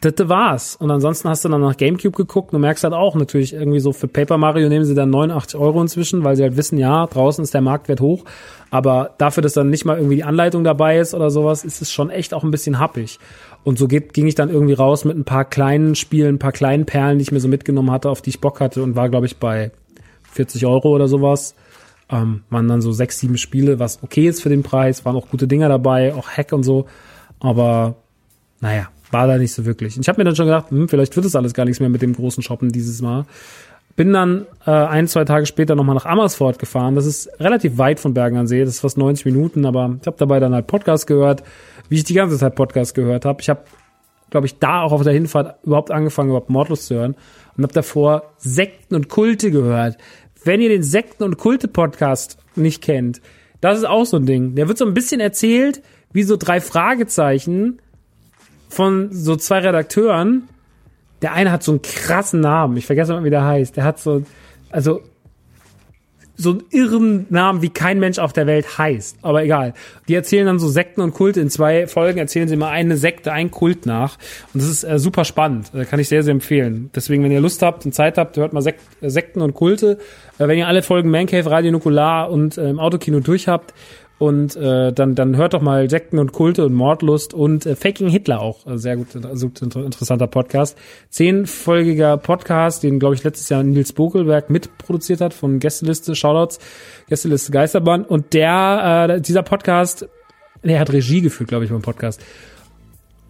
[0.00, 0.76] das war's.
[0.76, 3.92] Und ansonsten hast du dann nach Gamecube geguckt und merkst halt auch natürlich irgendwie so
[3.92, 7.44] für Paper Mario nehmen sie dann 89 Euro inzwischen, weil sie halt wissen, ja, draußen
[7.44, 8.24] ist der Marktwert hoch.
[8.70, 11.92] Aber dafür, dass dann nicht mal irgendwie die Anleitung dabei ist oder sowas, ist es
[11.92, 13.18] schon echt auch ein bisschen happig.
[13.62, 16.52] Und so geht, ging ich dann irgendwie raus mit ein paar kleinen Spielen, ein paar
[16.52, 19.10] kleinen Perlen, die ich mir so mitgenommen hatte, auf die ich Bock hatte und war,
[19.10, 19.70] glaube ich, bei
[20.32, 21.54] 40 Euro oder sowas.
[22.08, 25.28] Ähm, waren dann so sechs, sieben Spiele, was okay ist für den Preis, waren auch
[25.28, 26.86] gute Dinger dabei, auch Hack und so.
[27.38, 27.96] Aber
[28.60, 29.96] naja, war da nicht so wirklich.
[29.96, 31.88] Und ich habe mir dann schon gedacht, hm, vielleicht wird es alles gar nichts mehr
[31.88, 33.26] mit dem großen Shoppen dieses Mal.
[33.96, 36.94] Bin dann äh, ein, zwei Tage später nochmal nach Amersfoort gefahren.
[36.94, 40.06] Das ist relativ weit von Bergen an See, das ist fast 90 Minuten, aber ich
[40.06, 41.42] habe dabei dann halt Podcast gehört,
[41.88, 43.42] wie ich die ganze Zeit Podcast gehört habe.
[43.42, 43.62] Ich habe,
[44.30, 47.16] glaube ich, da auch auf der Hinfahrt überhaupt angefangen, überhaupt Mordlos zu hören
[47.56, 49.98] und habe davor Sekten und Kulte gehört.
[50.44, 53.20] Wenn ihr den Sekten- und Kulte-Podcast nicht kennt,
[53.60, 54.54] das ist auch so ein Ding.
[54.54, 57.80] Der wird so ein bisschen erzählt, wie so drei Fragezeichen
[58.70, 60.48] von so zwei Redakteuren.
[61.22, 62.76] Der eine hat so einen krassen Namen.
[62.76, 63.76] Ich vergesse mal, wie der heißt.
[63.76, 64.22] Der hat so,
[64.70, 65.02] also,
[66.40, 69.18] so einen irren Namen, wie kein Mensch auf der Welt heißt.
[69.20, 69.74] Aber egal.
[70.08, 71.40] Die erzählen dann so Sekten und Kulte.
[71.40, 74.16] In zwei Folgen erzählen sie mal eine Sekte, ein Kult nach.
[74.54, 75.72] Und das ist äh, super spannend.
[75.74, 76.90] Äh, kann ich sehr, sehr empfehlen.
[76.94, 79.98] Deswegen, wenn ihr Lust habt und Zeit habt, hört mal Sek äh, Sekten und Kulte.
[80.38, 83.74] Äh, wenn ihr alle Folgen Mancave, Radio Nukular und äh, im Autokino durch habt,
[84.20, 88.10] und äh, dann, dann hört doch mal Sekten und Kulte und Mordlust und äh, Faking
[88.10, 88.66] Hitler auch.
[88.66, 90.76] Also sehr gut, also interessanter Podcast.
[91.08, 96.58] Zehnfolgiger Podcast, den, glaube ich, letztes Jahr Nils Bokelberg mitproduziert hat von Gästeliste, Shoutouts,
[97.08, 98.04] Gästeliste Geisterbahn.
[98.04, 100.06] Und der, äh, dieser Podcast,
[100.62, 102.20] der hat Regie geführt, glaube ich, beim Podcast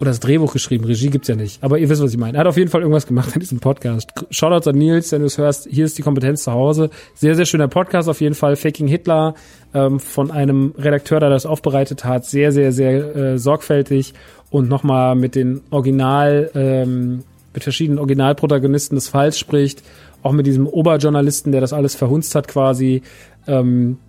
[0.01, 0.85] oder das Drehbuch geschrieben.
[0.85, 1.63] Regie gibt's ja nicht.
[1.63, 2.35] Aber ihr wisst, was ich meine.
[2.35, 4.11] Er hat auf jeden Fall irgendwas gemacht an diesem Podcast.
[4.31, 5.67] Shoutouts an Nils, wenn du es hörst.
[5.69, 6.89] Hier ist die Kompetenz zu Hause.
[7.13, 8.55] Sehr, sehr schöner Podcast auf jeden Fall.
[8.55, 9.35] Faking Hitler
[9.75, 12.25] ähm, von einem Redakteur, der das aufbereitet hat.
[12.25, 14.15] Sehr, sehr, sehr äh, sorgfältig
[14.49, 19.83] und nochmal mit den Original, ähm, mit verschiedenen Originalprotagonisten des Falls spricht.
[20.23, 23.03] Auch mit diesem Oberjournalisten, der das alles verhunzt hat quasi.
[23.45, 23.99] Ähm,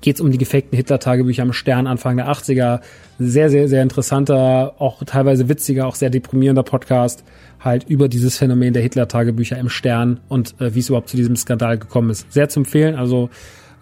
[0.00, 2.80] geht es um die gefakten Hitler-Tagebücher am Stern Anfang der 80er.
[3.18, 7.24] Sehr, sehr, sehr interessanter, auch teilweise witziger, auch sehr deprimierender Podcast
[7.60, 11.36] halt über dieses Phänomen der Hitler-Tagebücher im Stern und äh, wie es überhaupt zu diesem
[11.36, 12.32] Skandal gekommen ist.
[12.32, 12.94] Sehr zu empfehlen.
[12.94, 13.28] Also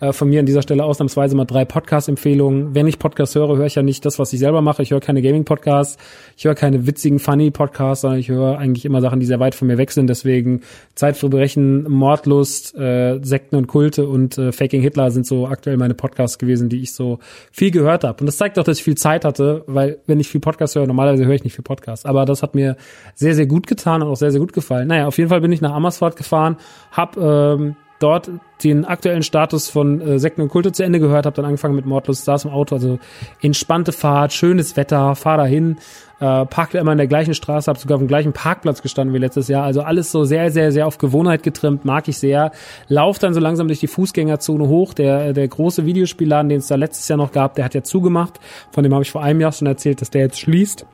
[0.01, 2.75] äh, von mir an dieser Stelle ausnahmsweise mal drei Podcast-Empfehlungen.
[2.75, 4.83] Wenn ich Podcast höre, höre ich ja nicht das, was ich selber mache.
[4.83, 5.99] Ich höre keine Gaming-Podcasts,
[6.37, 9.55] ich höre keine witzigen, funny Podcasts, sondern ich höre eigentlich immer Sachen, die sehr weit
[9.55, 10.09] von mir weg sind.
[10.09, 10.63] Deswegen
[10.95, 16.39] Zeitverbrechen, Mordlust, äh, Sekten und Kulte und äh, Faking Hitler sind so aktuell meine Podcasts
[16.39, 17.19] gewesen, die ich so
[17.51, 18.21] viel gehört habe.
[18.21, 20.87] Und das zeigt auch, dass ich viel Zeit hatte, weil wenn ich viel Podcast höre,
[20.87, 22.07] normalerweise höre ich nicht viel Podcast.
[22.07, 22.77] Aber das hat mir
[23.15, 24.89] sehr, sehr gut getan und auch sehr, sehr gut gefallen.
[24.89, 26.57] Naja, auf jeden Fall bin ich nach Amersfoort gefahren,
[26.93, 28.31] hab ähm, dort
[28.65, 31.87] den aktuellen Status von äh, Sekten und Kulte zu Ende gehört, habe dann angefangen mit
[31.87, 32.99] Mordlust, saß im Auto, also
[33.41, 35.77] entspannte Fahrt, schönes Wetter, fahr dahin,
[36.21, 39.19] äh, parkte immer in der gleichen Straße, habe sogar auf dem gleichen Parkplatz gestanden wie
[39.19, 42.51] letztes Jahr, also alles so sehr, sehr, sehr auf Gewohnheit getrimmt, mag ich sehr.
[42.89, 46.75] Lauf dann so langsam durch die Fußgängerzone hoch, der, der große Videospielladen, den es da
[46.75, 48.41] letztes Jahr noch gab, der hat ja zugemacht,
[48.73, 50.87] von dem habe ich vor einem Jahr schon erzählt, dass der jetzt schließt.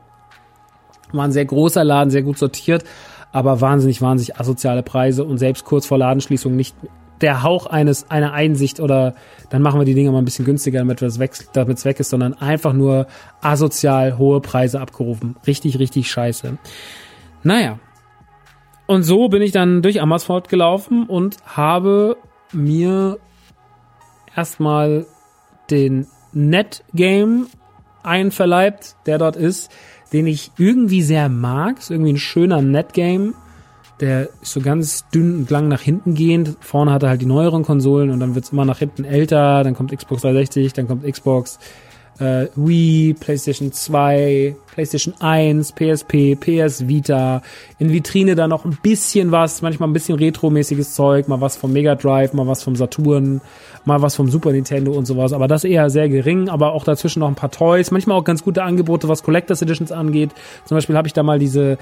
[1.11, 2.83] War ein sehr großer Laden, sehr gut sortiert,
[3.35, 6.73] aber wahnsinnig, wahnsinnig asoziale Preise und selbst kurz vor Ladenschließung nicht
[7.19, 9.13] der Hauch eines einer Einsicht oder
[9.49, 12.33] dann machen wir die Dinge mal ein bisschen günstiger, damit es weg, weg ist, sondern
[12.35, 13.07] einfach nur
[13.41, 15.35] asozial hohe Preise abgerufen.
[15.45, 16.57] Richtig, richtig scheiße.
[17.43, 17.77] Naja.
[18.87, 22.15] Und so bin ich dann durch Amersfoort gelaufen und habe
[22.53, 23.17] mir
[24.33, 25.07] erstmal
[25.69, 27.47] den Netgame
[28.01, 29.69] einverleibt, der dort ist,
[30.15, 31.79] den ich irgendwie sehr mag.
[31.79, 33.33] Ist irgendwie ein schöner Netgame
[33.99, 36.57] der ist so ganz dünn und lang nach hinten gehend.
[36.59, 39.63] Vorne hat er halt die neueren Konsolen und dann wird's immer nach hinten älter.
[39.63, 41.59] Dann kommt Xbox 360, dann kommt Xbox
[42.19, 47.41] äh, Wii, PlayStation 2, PlayStation 1, PSP, PS Vita.
[47.79, 51.73] In Vitrine dann noch ein bisschen was, manchmal ein bisschen retromäßiges Zeug, mal was vom
[51.73, 53.41] Mega Drive, mal was vom Saturn,
[53.83, 55.33] mal was vom Super Nintendo und sowas.
[55.33, 58.43] Aber das eher sehr gering, aber auch dazwischen noch ein paar Toys, manchmal auch ganz
[58.43, 60.31] gute Angebote, was Collectors Editions angeht.
[60.65, 61.77] Zum Beispiel habe ich da mal diese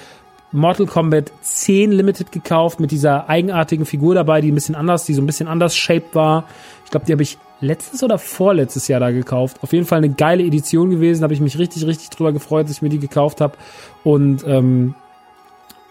[0.51, 5.15] Mortal Kombat 10 Limited gekauft mit dieser eigenartigen Figur dabei, die ein bisschen anders, die
[5.15, 6.45] so ein bisschen anders shaped war.
[6.85, 9.57] Ich glaube, die habe ich letztes oder vorletztes Jahr da gekauft.
[9.61, 12.77] Auf jeden Fall eine geile Edition gewesen, habe ich mich richtig, richtig drüber gefreut, dass
[12.77, 13.57] ich mir die gekauft habe.
[14.03, 14.95] Und ähm,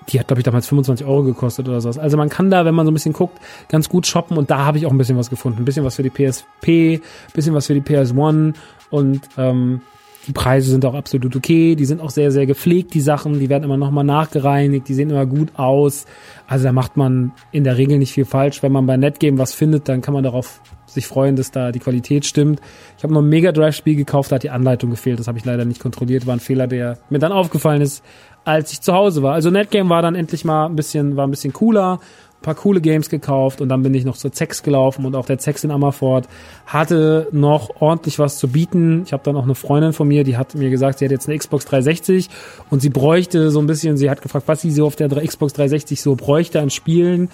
[0.08, 1.98] die hat, glaube ich, damals 25 Euro gekostet oder sowas.
[1.98, 4.58] Also man kann da, wenn man so ein bisschen guckt, ganz gut shoppen und da
[4.64, 5.62] habe ich auch ein bisschen was gefunden.
[5.62, 7.00] Ein bisschen was für die PSP, ein
[7.34, 8.54] bisschen was für die PS1
[8.90, 9.80] und ähm,
[10.26, 13.48] die Preise sind auch absolut okay, die sind auch sehr, sehr gepflegt, die Sachen, die
[13.48, 16.06] werden immer nochmal nachgereinigt, die sehen immer gut aus.
[16.46, 18.62] Also da macht man in der Regel nicht viel falsch.
[18.62, 20.60] Wenn man bei Netgame was findet, dann kann man darauf
[20.94, 22.60] sich freuen, dass da die Qualität stimmt.
[22.96, 25.38] Ich habe noch ein Mega Drive Spiel gekauft, da hat die Anleitung gefehlt, das habe
[25.38, 28.04] ich leider nicht kontrolliert, war ein Fehler, der mir dann aufgefallen ist,
[28.44, 29.34] als ich zu Hause war.
[29.34, 32.00] Also Netgame war dann endlich mal ein bisschen, war ein bisschen cooler
[32.42, 35.38] paar coole Games gekauft und dann bin ich noch zur Zex gelaufen und auch der
[35.38, 36.28] Zex in Ammerford
[36.66, 39.04] hatte noch ordentlich was zu bieten.
[39.06, 41.28] Ich habe dann auch eine Freundin von mir, die hat mir gesagt, sie hat jetzt
[41.28, 42.28] eine Xbox 360
[42.68, 45.54] und sie bräuchte so ein bisschen, sie hat gefragt, was sie so auf der Xbox
[45.54, 47.30] 360 so bräuchte an Spielen.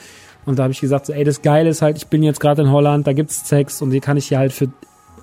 [0.48, 2.62] Und da habe ich gesagt, so, ey, das Geile ist halt, ich bin jetzt gerade
[2.62, 4.68] in Holland, da gibt's Zex und die kann ich hier halt für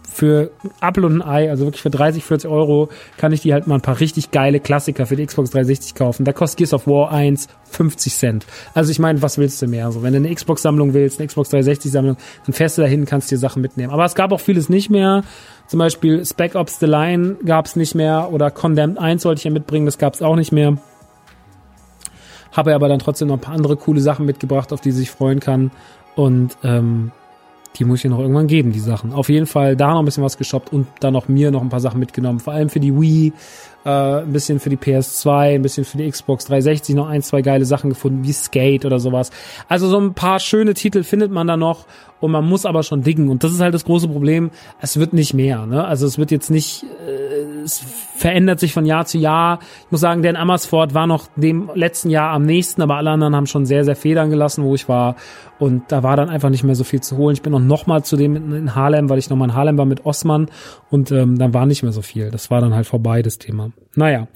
[0.08, 3.68] für Apple und ein Ei, also wirklich für 30, 40 Euro, kann ich die halt
[3.68, 6.24] mal ein paar richtig geile Klassiker für die Xbox 360 kaufen.
[6.24, 8.46] Da kostet Gears of War 1 50 Cent.
[8.74, 9.88] Also ich meine, was willst du mehr?
[9.88, 13.38] Also wenn du eine Xbox-Sammlung willst, eine Xbox 360-Sammlung, dann fährst du dahin, kannst dir
[13.38, 13.92] Sachen mitnehmen.
[13.92, 15.24] Aber es gab auch vieles nicht mehr.
[15.68, 19.46] Zum Beispiel Spec Ops The Line gab es nicht mehr oder Condemned 1 sollte ich
[19.46, 20.78] ja mitbringen, das gab es auch nicht mehr.
[22.56, 25.40] Habe aber dann trotzdem noch ein paar andere coole Sachen mitgebracht, auf die sich freuen
[25.40, 25.72] kann.
[26.16, 27.12] Und ähm,
[27.76, 29.14] die muss ich noch irgendwann geben, die Sachen.
[29.14, 31.70] Auf jeden Fall da noch ein bisschen was geshoppt und dann noch mir noch ein
[31.70, 32.40] paar Sachen mitgenommen.
[32.40, 33.34] Vor allem für die Wii,
[33.86, 33.90] äh,
[34.22, 37.66] ein bisschen für die PS2, ein bisschen für die Xbox 360 noch ein, zwei geile
[37.66, 39.30] Sachen gefunden, wie Skate oder sowas.
[39.70, 41.86] Also so ein paar schöne Titel findet man da noch
[42.20, 43.30] und man muss aber schon diggen.
[43.30, 44.50] Und das ist halt das große Problem.
[44.80, 45.66] Es wird nicht mehr.
[45.68, 45.86] Ne?
[45.86, 49.60] Also es wird jetzt nicht, äh, es verändert sich von Jahr zu Jahr.
[49.86, 53.36] Ich muss sagen, Dan Amersfoort war noch dem letzten Jahr am nächsten, aber alle anderen
[53.36, 55.16] haben schon sehr, sehr Federn gelassen, wo ich war.
[55.60, 57.36] Und da war dann einfach nicht mehr so viel zu holen.
[57.36, 59.78] Ich bin noch noch mal zu dem in Harlem, weil ich noch mal in Harlem
[59.78, 60.48] war mit Osman
[60.90, 62.32] und ähm, dann war nicht mehr so viel.
[62.32, 63.72] Das war dann halt vorbei, das Thema.
[63.96, 64.28] Naja,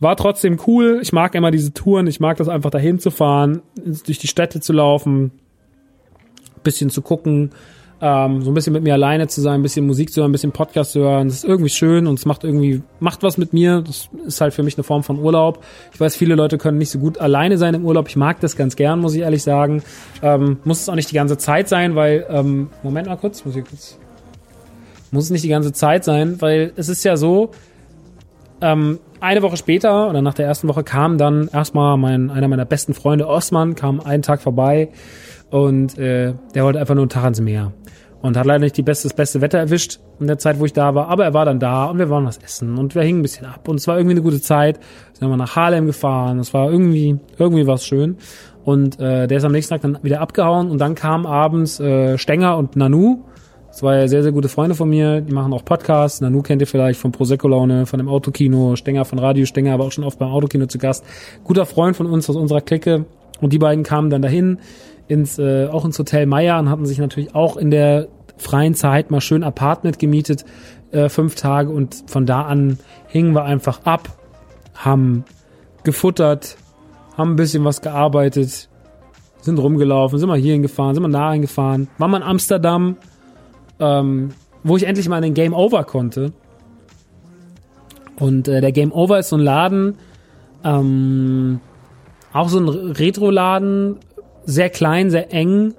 [0.00, 1.00] war trotzdem cool.
[1.02, 2.06] Ich mag immer diese Touren.
[2.06, 5.32] Ich mag das einfach dahin zu fahren, durch die Städte zu laufen,
[6.62, 7.50] bisschen zu gucken,
[8.00, 10.32] ähm, so ein bisschen mit mir alleine zu sein, ein bisschen Musik zu hören, ein
[10.32, 11.26] bisschen Podcast zu hören.
[11.26, 13.82] Das ist irgendwie schön und es macht irgendwie, macht was mit mir.
[13.84, 15.64] Das ist halt für mich eine Form von Urlaub.
[15.92, 18.08] Ich weiß, viele Leute können nicht so gut alleine sein im Urlaub.
[18.08, 19.82] Ich mag das ganz gern, muss ich ehrlich sagen.
[20.22, 23.56] Ähm, muss es auch nicht die ganze Zeit sein, weil, ähm, Moment mal kurz, muss
[23.56, 23.98] ich kurz.
[25.10, 27.50] Muss es nicht die ganze Zeit sein, weil es ist ja so,
[28.60, 32.64] ähm, eine Woche später oder nach der ersten Woche kam dann erstmal mein, einer meiner
[32.64, 34.90] besten Freunde, Osman, kam einen Tag vorbei
[35.50, 37.72] und äh, der wollte einfach nur einen Tag ans Meer.
[38.20, 40.72] Und hat leider nicht die beste, das beste Wetter erwischt in der Zeit, wo ich
[40.72, 41.06] da war.
[41.06, 43.46] Aber er war dann da und wir waren was essen und wir hingen ein bisschen
[43.46, 43.68] ab.
[43.68, 44.80] Und es war irgendwie eine gute Zeit.
[45.12, 46.40] Sind wir nach Harlem gefahren.
[46.40, 48.16] Es war irgendwie, irgendwie was schön.
[48.64, 50.68] Und äh, der ist am nächsten Tag dann wieder abgehauen.
[50.68, 53.22] Und dann kam abends äh, Stenger und Nanu.
[53.70, 55.20] Zwei sehr, sehr gute Freunde von mir.
[55.20, 56.20] Die machen auch Podcasts.
[56.20, 58.76] Nanu kennt ihr vielleicht von Prosecco Laune, von dem Autokino.
[58.76, 61.04] Stenger von Radio Stenger, aber auch schon oft beim Autokino zu Gast.
[61.44, 63.04] Guter Freund von uns aus unserer Clique.
[63.40, 64.58] Und die beiden kamen dann dahin
[65.06, 69.10] ins, äh, auch ins Hotel Meier und hatten sich natürlich auch in der freien Zeit
[69.10, 70.44] mal schön Apartment gemietet,
[70.92, 72.78] äh, fünf Tage und von da an
[73.08, 74.08] hingen wir einfach ab,
[74.74, 75.24] haben
[75.84, 76.56] gefuttert,
[77.16, 78.68] haben ein bisschen was gearbeitet,
[79.40, 82.96] sind rumgelaufen, sind mal hier hingefahren, sind mal da hingefahren, waren mal in Amsterdam,
[83.80, 84.30] ähm,
[84.64, 86.32] wo ich endlich mal in den Game Over konnte.
[88.18, 89.96] Und äh, der Game Over ist so ein Laden,
[90.64, 91.60] ähm,
[92.32, 93.96] auch so ein Retro-Laden,
[94.44, 95.74] sehr klein, sehr eng,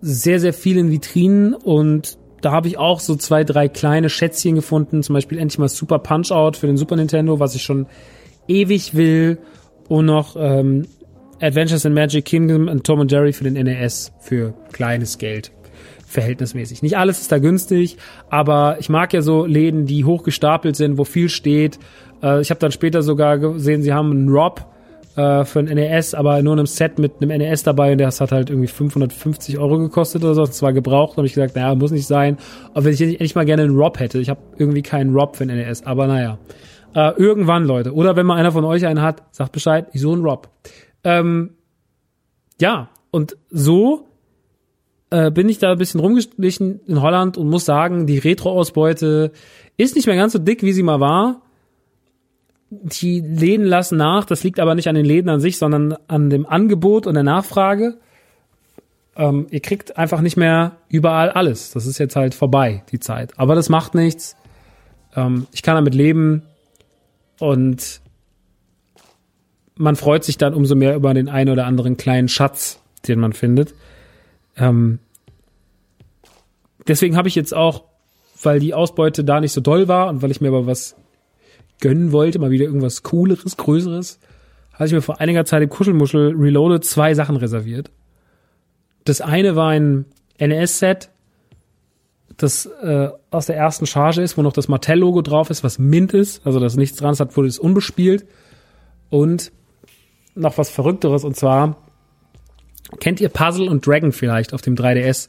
[0.00, 1.54] sehr, sehr viel in Vitrinen.
[1.54, 5.68] Und da habe ich auch so zwei, drei kleine Schätzchen gefunden, zum Beispiel endlich mal
[5.68, 7.86] Super Punch-Out für den Super Nintendo, was ich schon
[8.48, 9.38] ewig will.
[9.88, 10.86] Und noch ähm,
[11.40, 15.52] Adventures in Magic Kingdom und Tom and Jerry für den NES für kleines Geld
[16.06, 16.82] verhältnismäßig.
[16.82, 17.98] Nicht alles ist da günstig,
[18.30, 21.78] aber ich mag ja so Läden, die hochgestapelt sind, wo viel steht.
[22.22, 24.64] Äh, ich habe dann später sogar gesehen, sie haben einen Rob
[25.16, 28.20] äh, für ein NES, aber nur in einem Set mit einem NES dabei und das
[28.20, 30.46] hat halt irgendwie 550 Euro gekostet oder so.
[30.46, 32.38] Das war gebraucht, habe ich gesagt, naja, muss nicht sein.
[32.72, 35.44] Aber wenn ich endlich mal gerne einen Rob hätte, ich habe irgendwie keinen Rob für
[35.44, 36.38] ein NES, aber naja.
[36.94, 37.92] Äh, irgendwann, Leute.
[37.92, 40.48] Oder wenn mal einer von euch einen hat, sagt Bescheid, ich so einen Rob.
[41.04, 41.50] Ähm,
[42.58, 44.05] ja, und so
[45.10, 49.32] äh, bin ich da ein bisschen rumgeschlichen in Holland und muss sagen, die Retro-Ausbeute
[49.76, 51.42] ist nicht mehr ganz so dick, wie sie mal war
[52.70, 54.24] die Läden lassen nach.
[54.24, 57.22] Das liegt aber nicht an den Läden an sich, sondern an dem Angebot und der
[57.22, 57.98] Nachfrage.
[59.16, 61.70] Ähm, ihr kriegt einfach nicht mehr überall alles.
[61.70, 63.38] Das ist jetzt halt vorbei, die Zeit.
[63.38, 64.36] Aber das macht nichts.
[65.14, 66.42] Ähm, ich kann damit leben
[67.38, 68.00] und
[69.76, 73.32] man freut sich dann umso mehr über den einen oder anderen kleinen Schatz, den man
[73.32, 73.74] findet.
[74.56, 74.98] Ähm,
[76.86, 77.84] deswegen habe ich jetzt auch,
[78.42, 80.96] weil die Ausbeute da nicht so doll war und weil ich mir aber was
[81.80, 84.18] gönnen wollte, mal wieder irgendwas Cooleres, Größeres,
[84.72, 87.90] hatte ich mir vor einiger Zeit im Kuschelmuschel Reloaded zwei Sachen reserviert.
[89.04, 90.06] Das eine war ein
[90.38, 91.10] NES-Set,
[92.36, 96.12] das äh, aus der ersten Charge ist, wo noch das Mattel-Logo drauf ist, was Mint
[96.12, 98.26] ist, also das nichts dran ist, hat, wurde es unbespielt.
[99.08, 99.52] Und
[100.34, 101.85] noch was Verrückteres, und zwar,
[103.00, 105.28] kennt ihr Puzzle und Dragon vielleicht auf dem 3DS?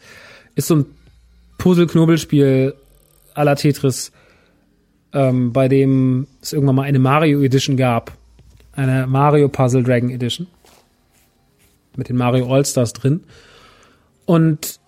[0.56, 0.86] Ist so ein
[1.58, 2.74] Puzzle-Knobelspiel
[3.36, 4.12] à la Tetris,
[5.14, 8.12] ähm, bei dem es irgendwann mal eine Mario Edition gab.
[8.74, 10.48] Eine Mario Puzzle Dragon Edition.
[11.96, 13.24] Mit den Mario All-Stars drin.
[14.26, 14.80] Und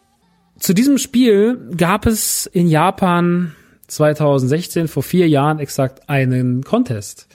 [0.59, 3.55] zu diesem Spiel gab es in Japan
[3.87, 7.27] 2016, vor vier Jahren exakt, einen Contest.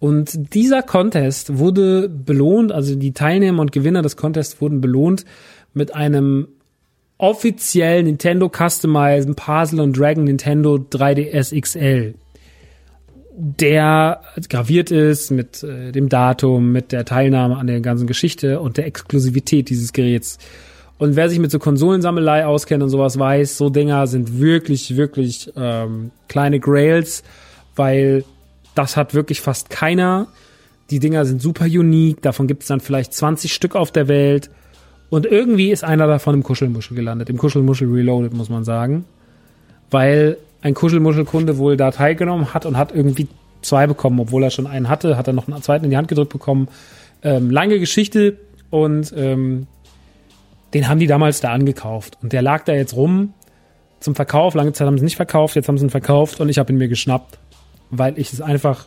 [0.00, 5.24] Und dieser Contest wurde belohnt, also die Teilnehmer und Gewinner des Contests wurden belohnt
[5.74, 6.48] mit einem
[7.18, 12.14] offiziell Nintendo Customized Puzzle und Dragon Nintendo 3DS XL
[13.40, 14.20] der
[14.50, 18.86] graviert ist mit äh, dem Datum, mit der Teilnahme an der ganzen Geschichte und der
[18.86, 20.38] Exklusivität dieses Geräts.
[20.98, 25.50] Und wer sich mit so Konsolensammelei auskennt und sowas weiß, so Dinger sind wirklich, wirklich
[25.56, 27.22] ähm, kleine Grails,
[27.76, 28.24] weil
[28.80, 30.28] das hat wirklich fast keiner.
[30.90, 34.50] Die Dinger sind super unique, davon gibt es dann vielleicht 20 Stück auf der Welt.
[35.08, 39.04] Und irgendwie ist einer davon im Kuschelmuschel gelandet, im Kuschelmuschel Reloaded, muss man sagen.
[39.90, 43.28] Weil ein Kuschelmuschelkunde wohl da teilgenommen hat und hat irgendwie
[43.62, 46.08] zwei bekommen, obwohl er schon einen hatte, hat er noch einen zweiten in die Hand
[46.08, 46.68] gedrückt bekommen.
[47.22, 48.36] Ähm, lange Geschichte
[48.70, 49.66] und ähm,
[50.74, 53.34] den haben die damals da angekauft und der lag da jetzt rum
[53.98, 54.54] zum Verkauf.
[54.54, 56.78] Lange Zeit haben sie nicht verkauft, jetzt haben sie ihn verkauft und ich habe ihn
[56.78, 57.38] mir geschnappt,
[57.90, 58.86] weil ich es einfach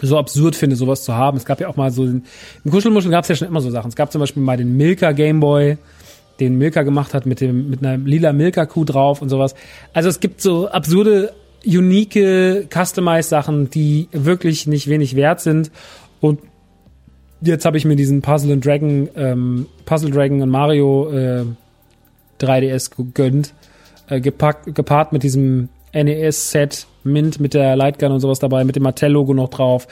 [0.00, 1.36] so absurd finde, sowas zu haben.
[1.36, 2.22] Es gab ja auch mal so, im
[2.68, 3.88] Kuschelmuschel gab es ja schon immer so Sachen.
[3.88, 5.78] Es gab zum Beispiel mal den Milka Gameboy,
[6.40, 9.54] den Milka gemacht hat mit dem mit einer lila Milka Kuh drauf und sowas.
[9.92, 11.32] Also es gibt so absurde,
[11.64, 15.70] unique Customized Sachen, die wirklich nicht wenig wert sind
[16.20, 16.40] und
[17.40, 21.44] jetzt habe ich mir diesen Puzzle and Dragon ähm, Puzzle Dragon und Mario äh,
[22.40, 23.54] 3DS gegönnt,
[24.08, 28.82] äh, gepackt, gepaart mit diesem NES-Set Mint mit der Lightgun und sowas dabei, mit dem
[28.82, 29.86] Mattel-Logo noch drauf.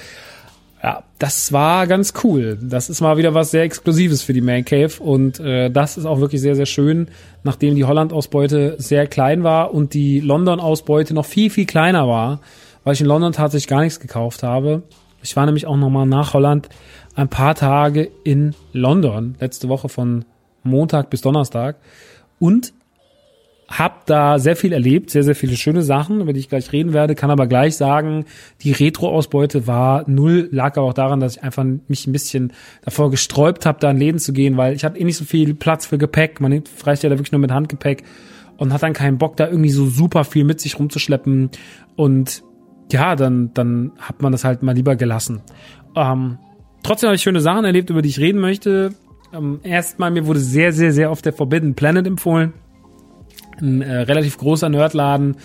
[0.83, 2.59] Ja, das war ganz cool.
[2.63, 6.07] Das ist mal wieder was sehr Exklusives für die Man Cave und äh, das ist
[6.07, 7.09] auch wirklich sehr, sehr schön,
[7.43, 12.41] nachdem die Holland-Ausbeute sehr klein war und die London-Ausbeute noch viel, viel kleiner war,
[12.85, 14.83] weil ich in London tatsächlich gar nichts gekauft habe.
[15.23, 16.71] Ich war nämlich auch nochmal nach Holland
[17.15, 20.25] ein paar Tage in London, letzte Woche von
[20.63, 21.77] Montag bis Donnerstag
[22.39, 22.73] und
[23.71, 26.93] hab da sehr viel erlebt, sehr, sehr viele schöne Sachen, über die ich gleich reden
[26.93, 28.25] werde, kann aber gleich sagen,
[28.63, 32.53] die Retro-Ausbeute war null, lag aber auch daran, dass ich einfach mich ein bisschen
[32.83, 35.55] davor gesträubt habe, da in Läden zu gehen, weil ich hatte eh nicht so viel
[35.55, 38.03] Platz für Gepäck, man reicht ja da wirklich nur mit Handgepäck
[38.57, 41.51] und hat dann keinen Bock, da irgendwie so super viel mit sich rumzuschleppen
[41.95, 42.43] und
[42.91, 45.43] ja, dann, dann hat man das halt mal lieber gelassen.
[45.95, 46.39] Ähm,
[46.83, 48.95] trotzdem habe ich schöne Sachen erlebt, über die ich reden möchte.
[49.33, 52.53] Ähm, erstmal, mir wurde sehr, sehr, sehr oft der Forbidden Planet empfohlen
[53.61, 55.37] ein äh, relativ großer Nerdladen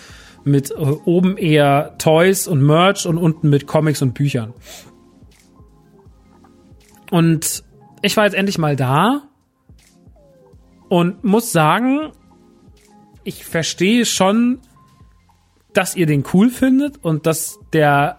[0.44, 4.54] mit äh, oben eher Toys und Merch und unten mit Comics und Büchern.
[7.10, 7.64] Und
[8.02, 9.22] ich war jetzt endlich mal da
[10.88, 12.12] und muss sagen,
[13.24, 14.60] ich verstehe schon,
[15.72, 18.18] dass ihr den cool findet und dass der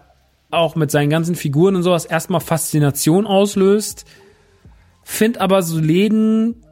[0.50, 4.04] auch mit seinen ganzen Figuren und sowas erstmal Faszination auslöst.
[5.02, 6.62] Find aber so Läden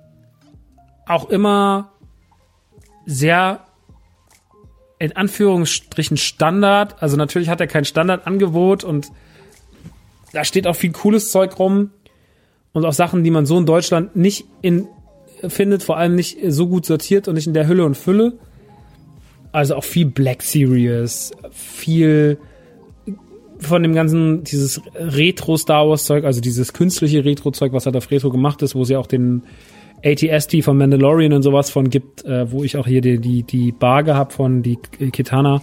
[1.06, 1.92] auch immer
[3.06, 3.64] sehr
[4.98, 7.02] in Anführungsstrichen Standard.
[7.02, 9.10] Also natürlich hat er kein Standardangebot und
[10.32, 11.90] da steht auch viel cooles Zeug rum
[12.72, 14.88] und auch Sachen, die man so in Deutschland nicht in,
[15.46, 18.34] findet, vor allem nicht so gut sortiert und nicht in der Hülle und Fülle.
[19.52, 22.38] Also auch viel Black Series, viel
[23.58, 27.96] von dem ganzen, dieses Retro Star Wars Zeug, also dieses künstliche Retro Zeug, was halt
[27.96, 29.44] auf Retro gemacht ist, wo sie auch den
[30.04, 33.72] ATST von Mandalorian und sowas von gibt, äh, wo ich auch hier die, die, die
[33.72, 35.62] Bar gehabt von, die Kitana,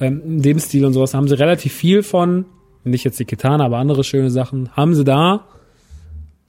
[0.00, 2.46] ähm, in dem Stil und sowas, haben sie relativ viel von,
[2.84, 5.46] nicht jetzt die Kitana, aber andere schöne Sachen, haben sie da.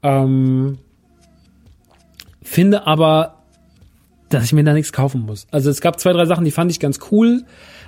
[0.04, 0.78] Ähm,
[2.42, 3.37] finde aber,
[4.30, 5.48] dass ich mir da nichts kaufen muss.
[5.52, 7.44] Also es gab zwei, drei Sachen, die fand ich ganz cool,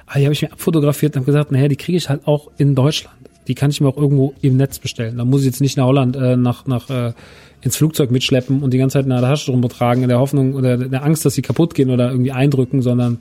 [0.06, 2.50] aber die habe ich mir abfotografiert und habe gesagt, naja, die kriege ich halt auch
[2.58, 3.16] in Deutschland.
[3.48, 5.18] Die kann ich mir auch irgendwo im Netz bestellen.
[5.18, 7.14] Da muss ich jetzt nicht nach Holland, äh, nach, nach äh,
[7.62, 10.76] ins Flugzeug mitschleppen und die ganze Zeit in der Tasche rumtragen, in der Hoffnung oder
[10.76, 13.20] in der Angst, dass sie kaputt gehen oder irgendwie eindrücken, sondern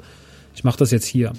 [0.55, 1.33] ich mache das jetzt hier.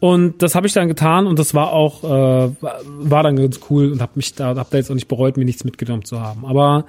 [0.00, 3.92] Und das habe ich dann getan und das war auch äh, war dann ganz cool
[3.92, 6.44] und habe mich da hab da jetzt auch nicht bereut, mir nichts mitgenommen zu haben.
[6.44, 6.84] Aber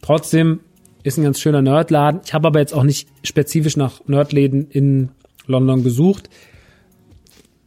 [0.00, 0.60] trotzdem
[1.06, 2.20] ist ein ganz schöner Nerdladen.
[2.24, 5.10] Ich habe aber jetzt auch nicht spezifisch nach Nerdläden in
[5.46, 6.28] London gesucht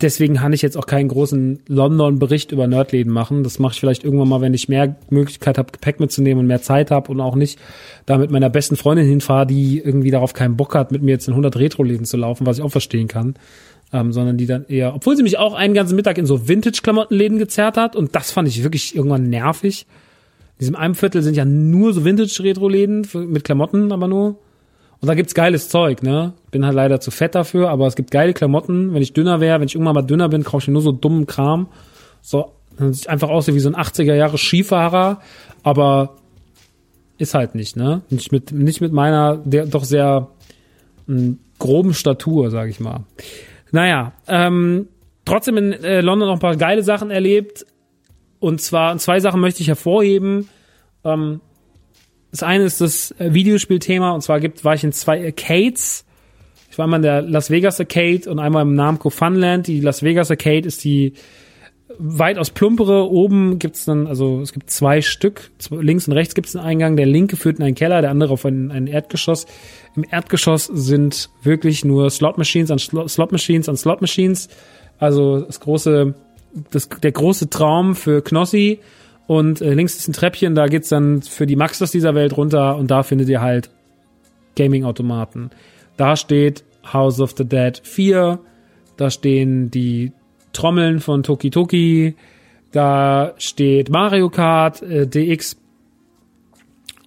[0.01, 3.43] deswegen kann ich jetzt auch keinen großen London-Bericht über Nerdläden machen.
[3.43, 6.61] Das mache ich vielleicht irgendwann mal, wenn ich mehr Möglichkeit habe, Gepäck mitzunehmen und mehr
[6.61, 7.59] Zeit habe und auch nicht
[8.05, 11.27] da mit meiner besten Freundin hinfahre, die irgendwie darauf keinen Bock hat, mit mir jetzt
[11.27, 13.35] in 100 Retro-Läden zu laufen, was ich auch verstehen kann.
[13.91, 17.39] Ähm, sondern die dann eher, obwohl sie mich auch einen ganzen Mittag in so Vintage-Klamottenläden
[17.39, 19.87] gezerrt hat und das fand ich wirklich irgendwann nervig.
[20.59, 24.39] Diesem einen Viertel sind ja nur so Vintage-Retro-Läden mit Klamotten, aber nur.
[25.01, 26.33] Und da gibt's geiles Zeug, ne?
[26.51, 28.93] Bin halt leider zu fett dafür, aber es gibt geile Klamotten.
[28.93, 31.25] Wenn ich dünner wäre, wenn ich irgendwann mal dünner bin, kaufe ich nur so dummen
[31.25, 31.67] Kram.
[32.21, 35.21] So, dann sieht einfach aus wie so ein 80er Jahre Skifahrer,
[35.63, 36.17] aber
[37.17, 38.01] ist halt nicht, ne?
[38.09, 40.29] Nicht mit, nicht mit meiner, der doch sehr
[41.07, 43.01] m, hm, groben Statur, sag ich mal.
[43.71, 44.87] Naja, ähm,
[45.25, 47.65] trotzdem in äh, London noch ein paar geile Sachen erlebt.
[48.39, 50.49] Und zwar, zwei Sachen möchte ich hervorheben.
[51.03, 51.41] Ähm,
[52.31, 56.05] das eine ist das äh, Videospielthema und zwar gibt, war ich in zwei Arcades.
[56.71, 59.67] Ich war einmal in der Las Vegas Arcade und einmal im Namco Funland.
[59.67, 61.13] Die Las Vegas Arcade ist die
[61.97, 63.09] weitaus plumpere.
[63.09, 65.51] Oben gibt's dann, also es gibt zwei Stück.
[65.71, 66.95] Links und rechts gibt's einen Eingang.
[66.95, 69.47] Der linke führt in einen Keller, der andere auf ein, ein Erdgeschoss.
[69.95, 74.49] Im Erdgeschoss sind wirklich nur Slot Machines an Slot Machines an Slot Machines.
[74.99, 76.13] Also das große,
[76.71, 78.79] das, der große Traum für Knossi.
[79.27, 82.77] Und äh, links ist ein Treppchen, da geht's dann für die Maxers dieser Welt runter
[82.77, 83.69] und da findet ihr halt
[84.55, 85.51] Gaming-Automaten.
[85.97, 88.39] Da steht House of the Dead 4,
[88.97, 90.13] da stehen die
[90.51, 92.15] Trommeln von Toki Toki,
[92.71, 95.57] da steht Mario Kart äh, DX,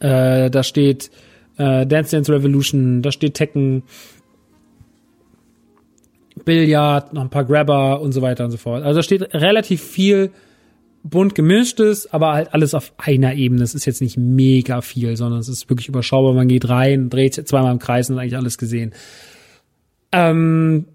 [0.01, 1.11] äh, da steht
[1.57, 3.83] äh, Dance Dance Revolution, da steht Tekken,
[6.45, 8.83] Billard, noch ein paar Grabber und so weiter und so fort.
[8.83, 10.31] Also da steht relativ viel
[11.05, 13.63] bunt gemischtes, aber halt alles auf einer Ebene.
[13.63, 16.33] Es ist jetzt nicht mega viel, sondern es ist wirklich überschaubar.
[16.33, 18.93] Man geht rein, dreht zweimal im Kreis und hat eigentlich alles gesehen.
[20.13, 20.87] Ähm,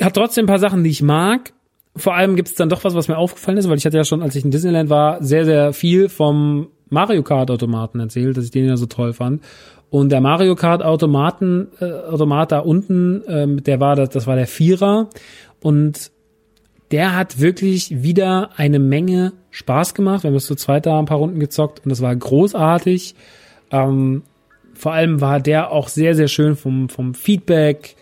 [0.00, 1.52] hat trotzdem ein paar Sachen, die ich mag.
[1.96, 4.04] Vor allem gibt es dann doch was, was mir aufgefallen ist, weil ich hatte ja
[4.04, 8.44] schon, als ich in Disneyland war, sehr, sehr viel vom Mario Kart Automaten erzählt, dass
[8.44, 9.42] ich den ja so toll fand.
[9.94, 14.34] Und der Mario Kart Automaten, äh, Automat da unten, ähm, der war das, das war
[14.34, 15.08] der Vierer.
[15.62, 16.10] Und
[16.90, 20.24] der hat wirklich wieder eine Menge Spaß gemacht.
[20.24, 23.14] Wir haben das zu zweit da ein paar Runden gezockt und das war großartig.
[23.70, 24.24] Ähm,
[24.74, 27.94] vor allem war der auch sehr, sehr schön vom, vom Feedback.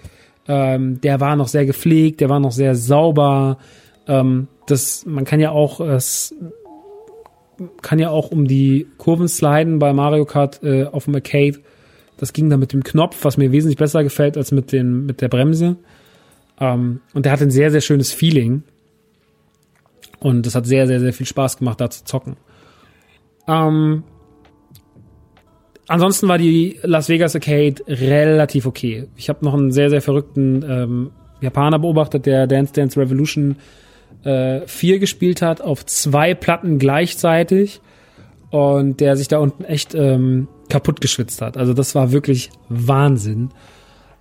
[0.48, 3.58] Ähm, der war noch sehr gepflegt, der war noch sehr sauber.
[4.08, 6.34] Ähm, das, man kann ja auch, es
[7.82, 11.58] kann ja auch um die Kurven sliden bei Mario Kart äh, auf dem Arcade.
[12.22, 15.20] Das ging dann mit dem Knopf, was mir wesentlich besser gefällt als mit, den, mit
[15.20, 15.74] der Bremse.
[16.60, 18.62] Ähm, und der hat ein sehr, sehr schönes Feeling.
[20.20, 22.36] Und es hat sehr, sehr, sehr viel Spaß gemacht, da zu zocken.
[23.48, 24.04] Ähm,
[25.88, 29.08] ansonsten war die Las Vegas Arcade relativ okay.
[29.16, 31.10] Ich habe noch einen sehr, sehr verrückten ähm,
[31.40, 33.56] Japaner beobachtet, der Dance Dance Revolution
[34.22, 37.80] äh, 4 gespielt hat, auf zwei Platten gleichzeitig.
[38.50, 41.58] Und der sich da unten echt ähm, kaputt geschwitzt hat.
[41.58, 43.50] Also das war wirklich Wahnsinn.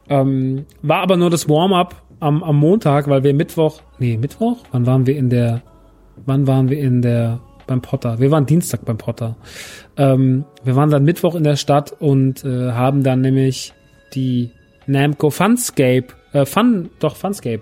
[0.09, 4.57] Ähm, war aber nur das Warm-up am, am Montag, weil wir Mittwoch, nee, Mittwoch?
[4.71, 5.63] Wann waren wir in der
[6.25, 8.19] wann waren wir in der beim Potter?
[8.19, 9.37] Wir waren Dienstag beim Potter.
[9.95, 13.73] Ähm, wir waren dann Mittwoch in der Stadt und äh, haben dann nämlich
[14.13, 14.51] die
[14.87, 17.61] Namco Funscape, äh, Fun, doch Funscape,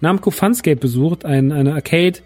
[0.00, 2.20] Namco Funscape besucht, ein, eine Arcade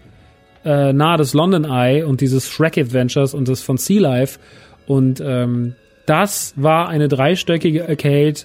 [0.63, 4.39] äh, nahe des London Eye und dieses Shrek Adventures und das von Sea Life
[4.87, 5.75] und ähm,
[6.05, 8.41] das war eine dreistöckige Arcade,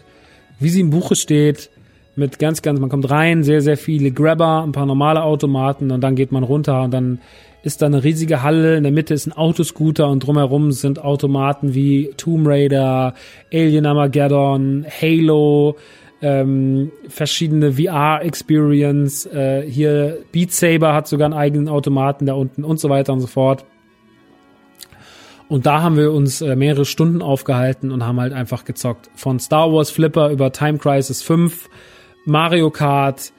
[0.59, 1.71] wie sie im Buche steht,
[2.17, 6.01] mit ganz, ganz, man kommt rein, sehr, sehr viele Grabber, ein paar normale Automaten und
[6.01, 7.21] dann geht man runter und dann
[7.63, 11.75] ist da eine riesige Halle, in der Mitte ist ein Autoscooter und drumherum sind Automaten
[11.75, 13.15] wie Tomb Raider,
[13.53, 15.77] Alien Armageddon, Halo,
[16.23, 22.79] ähm, verschiedene VR-Experience, äh, hier Beat Saber hat sogar einen eigenen Automaten da unten und
[22.79, 23.65] so weiter und so fort.
[25.51, 29.11] Und da haben wir uns äh, mehrere Stunden aufgehalten und haben halt einfach gezockt.
[29.17, 31.69] Von Star Wars Flipper über Time Crisis 5,
[32.25, 33.33] Mario Kart,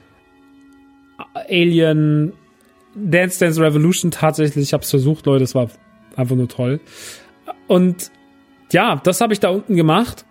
[1.48, 2.34] Alien,
[2.94, 4.62] Dance Dance Revolution tatsächlich.
[4.64, 5.70] Ich habe es versucht, Leute, es war
[6.14, 6.80] einfach nur toll.
[7.66, 8.10] Und
[8.72, 10.26] ja, das habe ich da unten gemacht.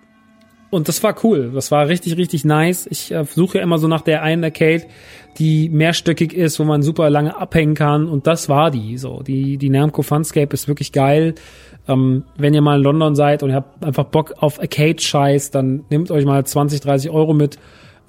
[0.70, 1.52] Und das war cool.
[1.52, 2.88] Das war richtig, richtig nice.
[2.92, 4.86] Ich äh, suche ja immer so nach der einen Arcade,
[5.40, 8.08] die mehrstöckig ist, wo man super lange abhängen kann.
[8.08, 8.98] Und das war die.
[8.98, 11.34] So, die, die Namco Funscape ist wirklich geil.
[11.92, 15.86] Ähm, wenn ihr mal in London seid und ihr habt einfach Bock auf Arcade-Scheiß, dann
[15.90, 17.58] nehmt euch mal 20, 30 Euro mit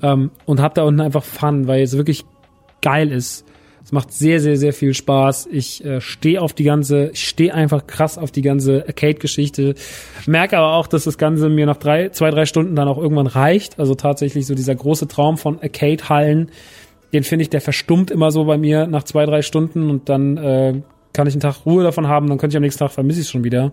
[0.02, 2.24] ähm, und habt da unten einfach Fun, weil es wirklich
[2.80, 3.44] geil ist.
[3.84, 5.48] Es macht sehr, sehr, sehr viel Spaß.
[5.50, 9.74] Ich äh, stehe auf die ganze, ich stehe einfach krass auf die ganze Arcade-Geschichte.
[10.26, 13.26] Merke aber auch, dass das Ganze mir nach drei, zwei, drei Stunden dann auch irgendwann
[13.26, 13.80] reicht.
[13.80, 16.50] Also tatsächlich so dieser große Traum von Arcade-Hallen,
[17.12, 20.36] den finde ich, der verstummt immer so bei mir nach zwei, drei Stunden und dann
[20.36, 20.74] äh,
[21.12, 23.26] kann ich einen Tag Ruhe davon haben, dann könnte ich am nächsten Tag vermisse ich
[23.26, 23.72] es schon wieder.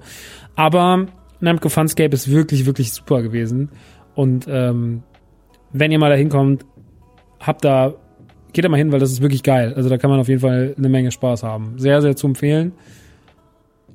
[0.55, 1.07] Aber
[1.39, 3.69] Namco Funscape ist wirklich, wirklich super gewesen.
[4.15, 5.03] Und ähm,
[5.71, 6.65] wenn ihr mal da hinkommt,
[7.39, 7.93] habt da,
[8.51, 9.73] geht da mal hin, weil das ist wirklich geil.
[9.75, 11.75] Also da kann man auf jeden Fall eine Menge Spaß haben.
[11.77, 12.73] Sehr, sehr zu empfehlen.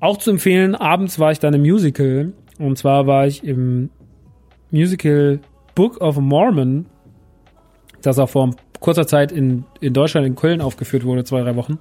[0.00, 2.32] Auch zu empfehlen, abends war ich dann im Musical.
[2.58, 3.90] Und zwar war ich im
[4.70, 5.40] Musical
[5.74, 6.86] Book of Mormon,
[8.02, 11.78] das auch vor kurzer Zeit in, in Deutschland, in Köln aufgeführt wurde, zwei, drei Wochen.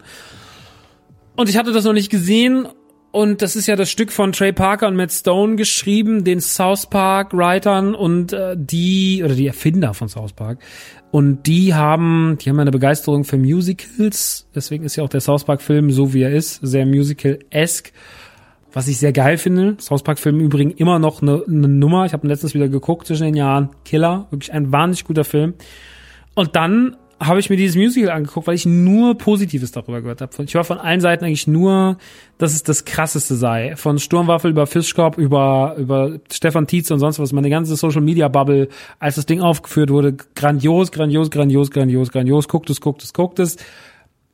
[1.36, 2.68] Und ich hatte das noch nicht gesehen
[3.12, 6.88] und das ist ja das Stück von Trey Parker und Matt Stone geschrieben, den South
[6.88, 10.60] Park Writern und äh, die oder die Erfinder von South Park
[11.12, 15.44] und die haben die haben eine Begeisterung für Musicals, deswegen ist ja auch der South
[15.44, 17.92] Park Film so wie er ist, sehr musical esque
[18.76, 19.78] was ich sehr geil finde.
[19.80, 22.06] South Park Film im Übrigen immer noch eine, eine Nummer.
[22.06, 23.70] Ich habe letztens wieder geguckt zwischen den Jahren.
[23.86, 25.54] Killer, wirklich ein wahnsinnig guter Film.
[26.34, 30.32] Und dann habe ich mir dieses Musical angeguckt, weil ich nur Positives darüber gehört habe.
[30.44, 31.98] Ich war von allen Seiten eigentlich nur,
[32.38, 33.76] dass es das krasseste sei.
[33.76, 37.32] Von Sturmwaffel über Fischkorb, über, über Stefan Tietz und sonst was.
[37.32, 38.70] Meine ganze Social Media Bubble,
[39.00, 42.48] als das Ding aufgeführt wurde, grandios, grandios, grandios, grandios, grandios.
[42.48, 43.58] Guckt es, guckt es, guckt es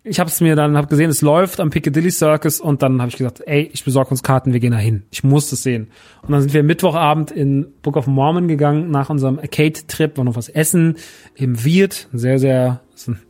[0.03, 3.09] ich habe es mir dann hab gesehen, es läuft am Piccadilly Circus und dann habe
[3.09, 5.03] ich gesagt, ey, ich besorge uns Karten, wir gehen da hin.
[5.11, 5.89] Ich muss das sehen.
[6.21, 10.37] Und dann sind wir Mittwochabend in Book of Mormon gegangen nach unserem Arcade-Trip, war noch
[10.37, 10.95] was essen
[11.35, 12.81] im Wirt, sehr sehr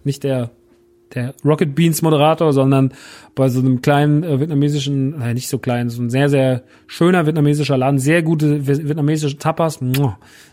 [0.04, 0.52] nicht der
[1.16, 2.94] der Rocket Beans Moderator, sondern
[3.34, 7.26] bei so einem kleinen äh, vietnamesischen, nein, nicht so klein, so ein sehr sehr schöner
[7.26, 9.80] vietnamesischer Laden, sehr gute vietnamesische Tapas,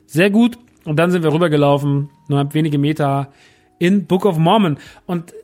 [0.07, 0.59] sehr gut.
[0.87, 3.29] Und dann sind wir rübergelaufen, nur wenige Meter
[3.79, 5.35] in Book of Mormon und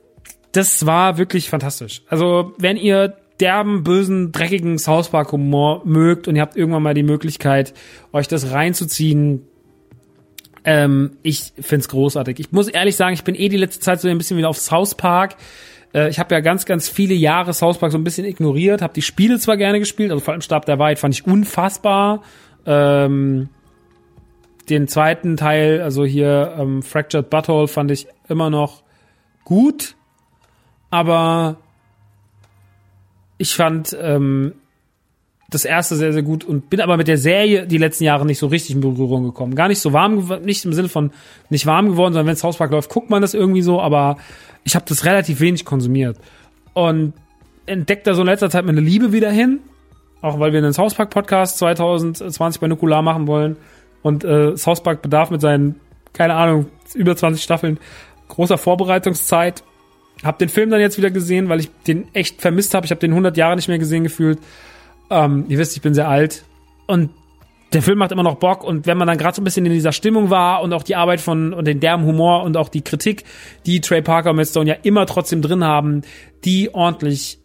[0.52, 2.02] das war wirklich fantastisch.
[2.08, 6.94] Also, wenn ihr derben, bösen, dreckigen South Park Humor mögt und ihr habt irgendwann mal
[6.94, 7.74] die Möglichkeit,
[8.12, 9.42] euch das reinzuziehen,
[10.64, 12.38] ähm, ich find's großartig.
[12.38, 14.58] Ich muss ehrlich sagen, ich bin eh die letzte Zeit so ein bisschen wieder auf
[14.58, 15.36] South Park.
[15.92, 18.94] Äh, ich habe ja ganz, ganz viele Jahre South Park so ein bisschen ignoriert, habe
[18.94, 22.22] die Spiele zwar gerne gespielt, also vor allem Stab der Wahrheit fand ich unfassbar.
[22.64, 23.48] Ähm,
[24.68, 28.84] den zweiten Teil, also hier ähm, Fractured Butthole, fand ich immer noch
[29.44, 29.96] gut
[30.92, 31.56] aber
[33.38, 34.52] ich fand ähm,
[35.48, 38.38] das erste sehr, sehr gut und bin aber mit der Serie die letzten Jahre nicht
[38.38, 39.54] so richtig in Berührung gekommen.
[39.54, 41.10] Gar nicht so warm, nicht im Sinne von
[41.48, 44.18] nicht warm geworden, sondern wenn es Hauspark läuft, guckt man das irgendwie so, aber
[44.64, 46.18] ich habe das relativ wenig konsumiert.
[46.74, 47.14] Und
[47.64, 49.60] entdeckt da so in letzter Zeit meine Liebe wieder hin,
[50.20, 53.56] auch weil wir einen South Park Podcast 2020 bei Nukular machen wollen
[54.02, 55.76] und äh, South Park bedarf mit seinen,
[56.12, 57.78] keine Ahnung, über 20 Staffeln
[58.28, 59.64] großer Vorbereitungszeit
[60.22, 62.86] hab den Film dann jetzt wieder gesehen, weil ich den echt vermisst habe.
[62.86, 64.38] Ich habe den 100 Jahre nicht mehr gesehen gefühlt.
[65.10, 66.44] Ähm, ihr wisst, ich bin sehr alt.
[66.86, 67.10] Und
[67.72, 68.64] der Film macht immer noch Bock.
[68.64, 70.96] Und wenn man dann gerade so ein bisschen in dieser Stimmung war und auch die
[70.96, 73.24] Arbeit von und den derben Humor und auch die Kritik,
[73.66, 76.02] die Trey Parker und Matt Stone ja immer trotzdem drin haben,
[76.44, 77.40] die ordentlich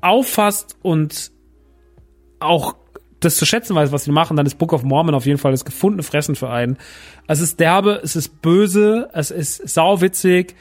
[0.00, 1.30] auffasst und
[2.40, 2.76] auch
[3.20, 5.50] das zu schätzen weiß, was sie machen, dann ist Book of Mormon auf jeden Fall
[5.50, 6.76] das gefundene Fressen für einen.
[7.26, 10.54] Es ist derbe, es ist böse, es ist sauwitzig,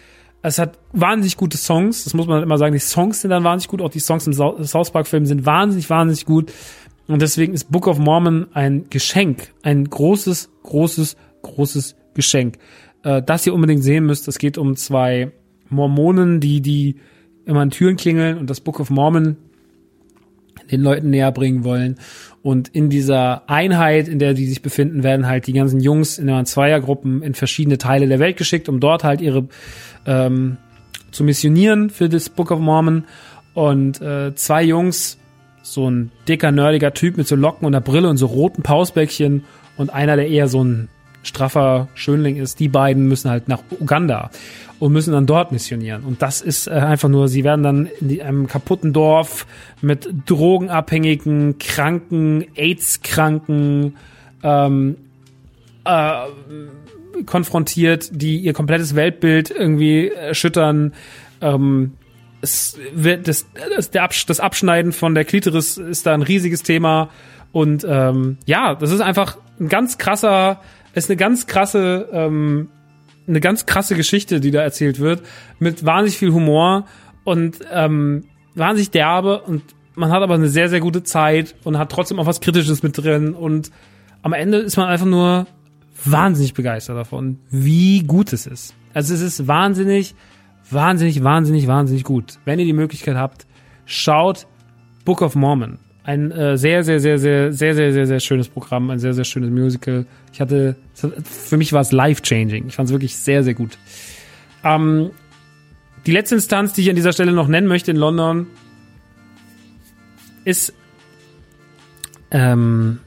[0.47, 2.73] es hat wahnsinnig gute Songs, das muss man immer sagen.
[2.73, 6.25] Die Songs sind dann wahnsinnig gut, auch die Songs im South Park-Film sind wahnsinnig, wahnsinnig
[6.25, 6.51] gut.
[7.07, 12.57] Und deswegen ist Book of Mormon ein Geschenk, ein großes, großes, großes Geschenk,
[13.03, 14.27] äh, das ihr unbedingt sehen müsst.
[14.27, 15.31] Es geht um zwei
[15.69, 16.97] Mormonen, die, die
[17.45, 19.37] immer an Türen klingeln und das Book of Mormon
[20.71, 21.97] den Leuten näher bringen wollen.
[22.41, 26.45] Und in dieser Einheit, in der die sich befinden, werden halt die ganzen Jungs in
[26.45, 29.47] Zweiergruppen in verschiedene Teile der Welt geschickt, um dort halt ihre
[30.05, 30.57] ähm,
[31.11, 33.05] zu missionieren für das Book of Mormon.
[33.53, 35.17] Und äh, zwei Jungs,
[35.63, 39.43] so ein dicker, nerdiger Typ mit so Locken und einer Brille und so roten Pausbäckchen
[39.77, 40.89] und einer, der eher so ein
[41.27, 44.31] straffer Schönling ist, die beiden müssen halt nach Uganda
[44.79, 46.03] und müssen dann dort missionieren.
[46.03, 49.47] Und das ist äh, einfach nur, sie werden dann in einem kaputten Dorf
[49.81, 53.95] mit drogenabhängigen, kranken, AIDS-kranken,
[54.43, 54.97] ähm,
[55.85, 60.93] äh, konfrontiert, die ihr komplettes Weltbild irgendwie erschüttern.
[61.41, 61.93] Ähm,
[62.41, 67.09] es wird das, das, das Abschneiden von der Klitoris ist da ein riesiges Thema.
[67.51, 70.61] Und ähm, ja, das ist einfach ein ganz krasser,
[70.97, 72.69] ist eine ganz krasse, ähm,
[73.27, 75.21] eine ganz krasse Geschichte, die da erzählt wird,
[75.59, 76.85] mit wahnsinnig viel Humor
[77.23, 78.25] und ähm,
[78.55, 79.63] wahnsinnig derbe und
[79.95, 82.97] man hat aber eine sehr, sehr gute Zeit und hat trotzdem auch was Kritisches mit
[82.97, 83.71] drin und
[84.21, 85.47] am Ende ist man einfach nur
[86.03, 88.75] wahnsinnig begeistert davon, wie gut es ist.
[88.93, 90.15] Also es ist wahnsinnig,
[90.69, 92.37] wahnsinnig, wahnsinnig, wahnsinnig gut.
[92.45, 93.47] Wenn ihr die Möglichkeit habt,
[93.85, 94.47] schaut
[95.05, 95.79] Book of Mormon.
[96.03, 99.25] Ein äh, sehr, sehr, sehr, sehr, sehr, sehr, sehr, sehr schönes Programm, ein sehr, sehr
[99.25, 100.05] schönes Musical.
[100.37, 102.67] Ich hatte, für mich war es life-changing.
[102.67, 103.79] Ich fand es wirklich sehr, sehr gut.
[104.63, 105.09] Ähm,
[106.05, 108.45] die letzte Instanz, die ich an dieser Stelle noch nennen möchte in London,
[110.45, 110.75] ist
[112.29, 112.99] ähm,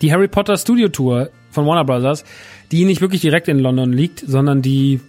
[0.00, 2.24] die Harry Potter Studio Tour von Warner Brothers,
[2.70, 5.00] die nicht wirklich direkt in London liegt, sondern die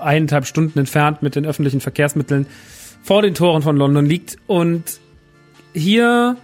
[0.00, 2.48] eineinhalb Stunden entfernt mit den öffentlichen Verkehrsmitteln
[3.04, 4.36] vor den Toren von London liegt.
[4.48, 4.98] Und
[5.74, 6.38] hier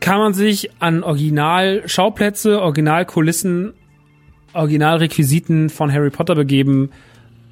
[0.00, 3.74] kann man sich an Original-Schauplätze, Original-Kulissen,
[4.52, 6.90] Originalrequisiten von Harry Potter begeben,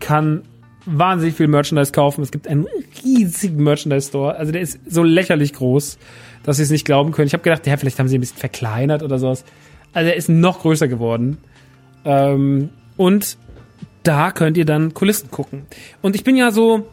[0.00, 0.42] kann
[0.86, 2.22] wahnsinnig viel Merchandise kaufen.
[2.22, 2.66] Es gibt einen
[3.04, 4.36] riesigen Merchandise-Store.
[4.36, 5.98] Also der ist so lächerlich groß,
[6.42, 7.26] dass sie es nicht glauben können.
[7.26, 9.44] Ich habe gedacht, ja, vielleicht haben sie ein bisschen verkleinert oder sowas.
[9.92, 11.38] Also er ist noch größer geworden.
[12.04, 13.36] Ähm, und
[14.02, 15.66] da könnt ihr dann Kulissen gucken.
[16.00, 16.88] Und ich bin ja so,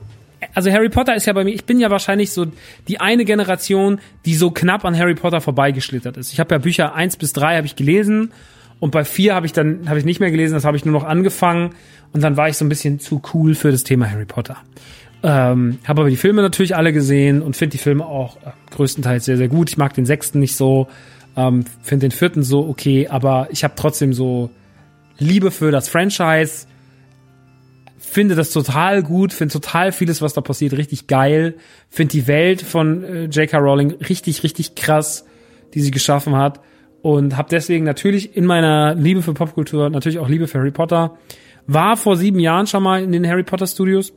[0.54, 2.46] also Harry Potter ist ja bei mir, ich bin ja wahrscheinlich so
[2.88, 6.34] die eine Generation, die so knapp an Harry Potter vorbeigeschlittert ist.
[6.34, 8.32] Ich habe ja Bücher eins bis drei habe ich gelesen
[8.80, 10.94] und bei vier habe ich dann habe ich nicht mehr gelesen, das habe ich nur
[10.94, 11.72] noch angefangen
[12.14, 14.58] und dann war ich so ein bisschen zu cool für das Thema Harry Potter.
[15.24, 19.26] Ähm, habe aber die Filme natürlich alle gesehen und finde die Filme auch äh, größtenteils
[19.26, 19.70] sehr sehr gut.
[19.70, 20.88] Ich mag den sechsten nicht so,
[21.36, 24.50] ähm, finde den vierten so okay, aber ich habe trotzdem so
[25.18, 26.68] Liebe für das Franchise
[28.16, 31.56] finde das total gut, finde total vieles, was da passiert, richtig geil.
[31.90, 33.58] Finde die Welt von äh, J.K.
[33.58, 35.26] Rowling richtig, richtig krass,
[35.74, 36.62] die sie geschaffen hat.
[37.06, 41.18] Und habe deswegen natürlich in meiner Liebe für Popkultur natürlich auch Liebe für Harry Potter.
[41.68, 44.12] War vor sieben Jahren schon mal in den Harry Potter Studios.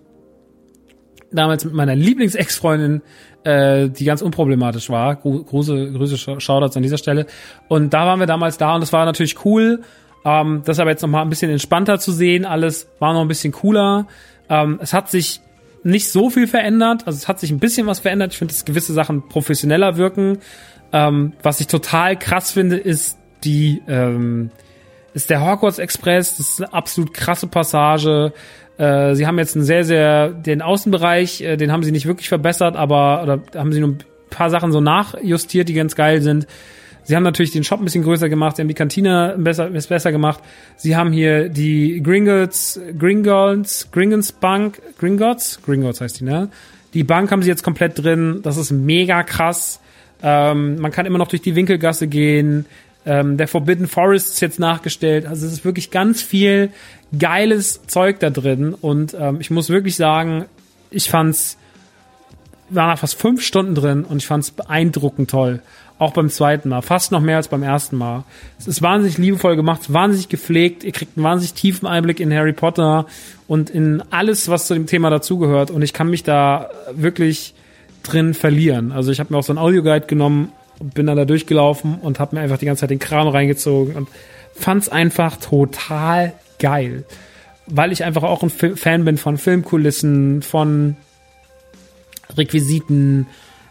[1.30, 3.02] Damals mit meiner Lieblings-Ex-Freundin,
[3.44, 5.16] äh, die ganz unproblematisch war.
[5.16, 7.26] Große, große Shoutouts an dieser Stelle.
[7.68, 9.82] Und da waren wir damals da und das war natürlich cool
[10.24, 13.28] ähm, das aber jetzt noch mal ein bisschen entspannter zu sehen, alles war noch ein
[13.28, 14.06] bisschen cooler.
[14.48, 15.40] Ähm, es hat sich
[15.84, 18.32] nicht so viel verändert, also es hat sich ein bisschen was verändert.
[18.32, 20.38] Ich finde, dass gewisse Sachen professioneller wirken.
[20.92, 24.50] Ähm, was ich total krass finde, ist die ähm,
[25.14, 26.36] ist der Hogwarts Express.
[26.36, 28.32] Das ist eine absolut krasse Passage.
[28.78, 32.28] Äh, sie haben jetzt einen sehr, sehr den Außenbereich, äh, den haben sie nicht wirklich
[32.28, 33.98] verbessert, aber oder haben sie nur ein
[34.30, 36.46] paar Sachen so nachjustiert, die ganz geil sind.
[37.02, 40.12] Sie haben natürlich den Shop ein bisschen größer gemacht, sie haben die Kantine besser, besser
[40.12, 40.40] gemacht.
[40.76, 46.50] Sie haben hier die Gringotts, Gringotts, Gringotts Bank, Gringotts, Gringotts heißt die, ne?
[46.94, 48.40] Die Bank haben sie jetzt komplett drin.
[48.42, 49.80] Das ist mega krass.
[50.22, 52.66] Ähm, man kann immer noch durch die Winkelgasse gehen.
[53.06, 55.26] Ähm, der Forbidden Forest ist jetzt nachgestellt.
[55.26, 56.70] Also es ist wirklich ganz viel
[57.16, 58.74] geiles Zeug da drin.
[58.74, 60.46] Und ähm, ich muss wirklich sagen,
[60.90, 61.56] ich fand's,
[62.68, 65.62] war nach fast fünf Stunden drin und ich fand's beeindruckend toll.
[65.98, 66.82] Auch beim zweiten Mal.
[66.82, 68.24] Fast noch mehr als beim ersten Mal.
[68.58, 70.84] Es ist wahnsinnig liebevoll gemacht, wahnsinnig gepflegt.
[70.84, 73.06] Ihr kriegt einen wahnsinnig tiefen Einblick in Harry Potter
[73.48, 75.72] und in alles, was zu dem Thema dazugehört.
[75.72, 77.54] Und ich kann mich da wirklich
[78.02, 78.92] drin verlieren.
[78.92, 82.36] Also ich habe mir auch so ein Audioguide genommen bin dann da durchgelaufen und habe
[82.36, 84.08] mir einfach die ganze Zeit den Kram reingezogen und
[84.54, 87.04] fand's einfach total geil.
[87.66, 90.96] Weil ich einfach auch ein Fan bin von Filmkulissen, von
[92.36, 93.26] Requisiten,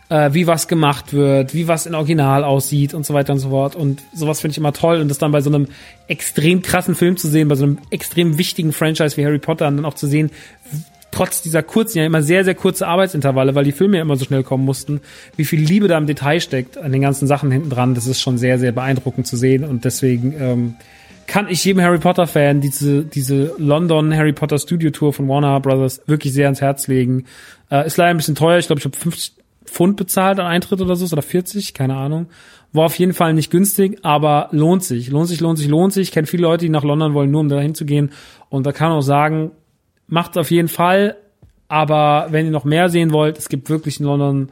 [0.10, 3.50] äh, wie was gemacht wird, wie was in Original aussieht und so weiter und so
[3.50, 3.76] fort.
[3.76, 5.02] Und sowas finde ich immer toll.
[5.02, 5.68] Und das dann bei so einem
[6.08, 9.78] extrem krassen Film zu sehen, bei so einem extrem wichtigen Franchise wie Harry Potter, und
[9.78, 10.32] dann auch zu sehen,
[11.12, 14.26] trotz dieser kurzen, ja immer sehr, sehr kurze Arbeitsintervalle, weil die Filme ja immer so
[14.26, 15.02] schnell kommen mussten,
[15.36, 18.22] wie viel Liebe da im Detail steckt an den ganzen Sachen hinten dran, das ist
[18.22, 19.64] schon sehr, sehr beeindruckend zu sehen.
[19.64, 20.76] Und deswegen ähm,
[21.26, 25.60] kann ich jedem Harry Potter Fan diese diese London Harry Potter Studio Tour von Warner
[25.60, 27.26] Brothers wirklich sehr ans Herz legen.
[27.70, 29.34] Äh, ist leider ein bisschen teuer, ich glaube, ich habe 50
[29.66, 32.28] Pfund bezahlt an Eintritt oder so, oder 40, keine Ahnung.
[32.74, 35.10] War auf jeden Fall nicht günstig, aber lohnt sich.
[35.10, 36.10] Lohnt sich, lohnt sich, lohnt sich.
[36.10, 38.12] Ich kenne viele Leute, die nach London wollen, nur um dahin zu gehen.
[38.50, 39.52] Und da kann auch sagen,
[40.08, 41.18] macht's auf jeden Fall.
[41.68, 44.50] Aber wenn ihr noch mehr sehen wollt, es gibt wirklich in London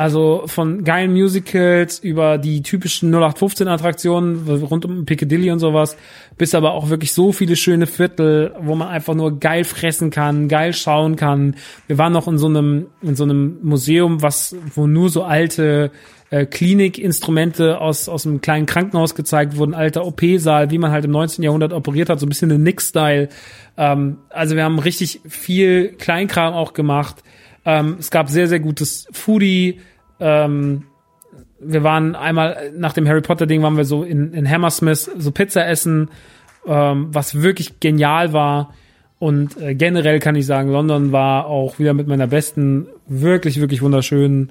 [0.00, 5.94] also von geilen Musicals über die typischen 0815 Attraktionen rund um Piccadilly und sowas,
[6.38, 10.48] bis aber auch wirklich so viele schöne Viertel, wo man einfach nur geil fressen kann,
[10.48, 11.54] geil schauen kann.
[11.86, 15.90] Wir waren noch in so einem in so einem Museum, was wo nur so alte
[16.30, 21.10] äh, Klinikinstrumente aus aus einem kleinen Krankenhaus gezeigt wurden, alter OP-Saal, wie man halt im
[21.10, 21.42] 19.
[21.44, 23.28] Jahrhundert operiert hat, so ein bisschen ein Nick-Style.
[23.76, 27.22] Ähm, also wir haben richtig viel Kleinkram auch gemacht.
[27.64, 29.80] Ähm, es gab sehr, sehr gutes Foodie.
[30.20, 30.84] Ähm,
[31.60, 35.30] wir waren einmal nach dem Harry Potter Ding waren wir so in, in Hammersmith so
[35.30, 36.08] Pizza essen,
[36.66, 38.74] ähm, was wirklich genial war.
[39.18, 43.82] Und äh, generell kann ich sagen, London war auch wieder mit meiner besten, wirklich, wirklich
[43.82, 44.50] wunderschön.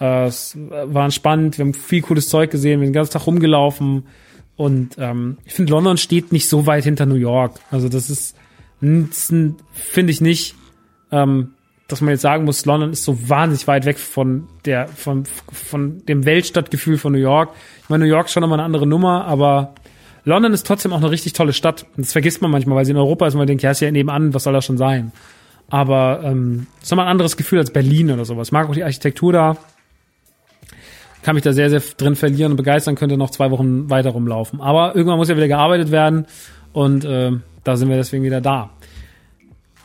[0.00, 3.26] Äh, es war spannend, wir haben viel cooles Zeug gesehen, wir sind den ganzen Tag
[3.26, 4.06] rumgelaufen.
[4.56, 7.60] Und ähm, ich finde, London steht nicht so weit hinter New York.
[7.70, 8.36] Also das ist,
[8.80, 10.54] finde ich nicht.
[11.10, 11.52] Ähm,
[11.88, 16.04] dass man jetzt sagen muss, London ist so wahnsinnig weit weg von der, von, von
[16.04, 17.54] dem Weltstadtgefühl von New York.
[17.82, 19.74] Ich meine, New York ist schon nochmal eine andere Nummer, aber
[20.24, 21.86] London ist trotzdem auch eine richtig tolle Stadt.
[21.96, 23.80] Und das vergisst man manchmal, weil sie in Europa ist und man denkt, ja, ist
[23.80, 25.12] ja nebenan, was soll das schon sein?
[25.70, 28.48] Aber ähm, ist nochmal ein anderes Gefühl als Berlin oder sowas.
[28.48, 29.56] Ich mag auch die Architektur da.
[31.28, 34.62] Kann mich da sehr, sehr drin verlieren und begeistern, könnte noch zwei Wochen weiter rumlaufen.
[34.62, 36.24] Aber irgendwann muss ja wieder gearbeitet werden
[36.72, 37.32] und äh,
[37.64, 38.70] da sind wir deswegen wieder da.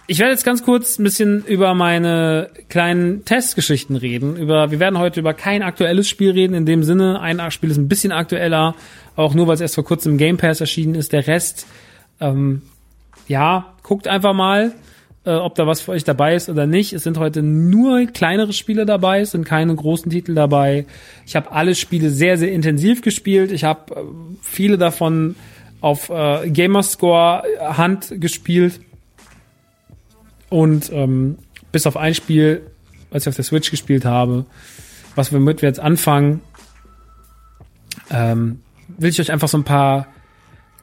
[0.07, 4.37] Ich werde jetzt ganz kurz ein bisschen über meine kleinen Testgeschichten reden.
[4.37, 6.53] Über, wir werden heute über kein aktuelles Spiel reden.
[6.53, 8.73] In dem Sinne, ein Spiel ist ein bisschen aktueller,
[9.17, 11.11] auch nur weil es erst vor kurzem im Game Pass erschienen ist.
[11.11, 11.67] Der Rest,
[12.21, 12.61] ähm,
[13.27, 14.71] ja, guckt einfach mal,
[15.25, 16.93] äh, ob da was für euch dabei ist oder nicht.
[16.93, 20.85] Es sind heute nur kleinere Spiele dabei, es sind keine großen Titel dabei.
[21.25, 23.51] Ich habe alle Spiele sehr, sehr intensiv gespielt.
[23.51, 24.03] Ich habe äh,
[24.41, 25.35] viele davon
[25.81, 28.79] auf äh, Gamerscore Hand gespielt
[30.49, 31.37] und ähm,
[31.71, 32.61] bis auf ein Spiel,
[33.09, 34.45] was ich auf der Switch gespielt habe,
[35.15, 36.41] was wir mit wir jetzt anfangen,
[38.09, 40.07] ähm, will ich euch einfach so ein paar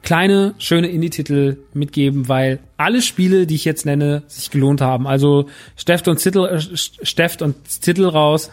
[0.03, 5.07] kleine, schöne Indie-Titel mitgeben, weil alle Spiele, die ich jetzt nenne, sich gelohnt haben.
[5.07, 6.59] Also Steft und Zettel, äh,
[7.05, 8.51] Steft und Zettel raus,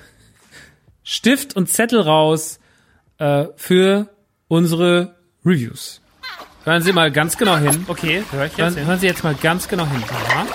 [1.03, 2.59] Stift und Zettel raus
[3.19, 4.09] äh, für
[4.49, 5.15] unsere
[5.45, 6.01] Reviews.
[6.65, 7.85] Hören Sie mal ganz genau hin.
[7.89, 8.87] Okay, hör ich jetzt Hören, hin.
[8.87, 10.03] hören Sie jetzt mal ganz genau hin.
[10.09, 10.47] Aha.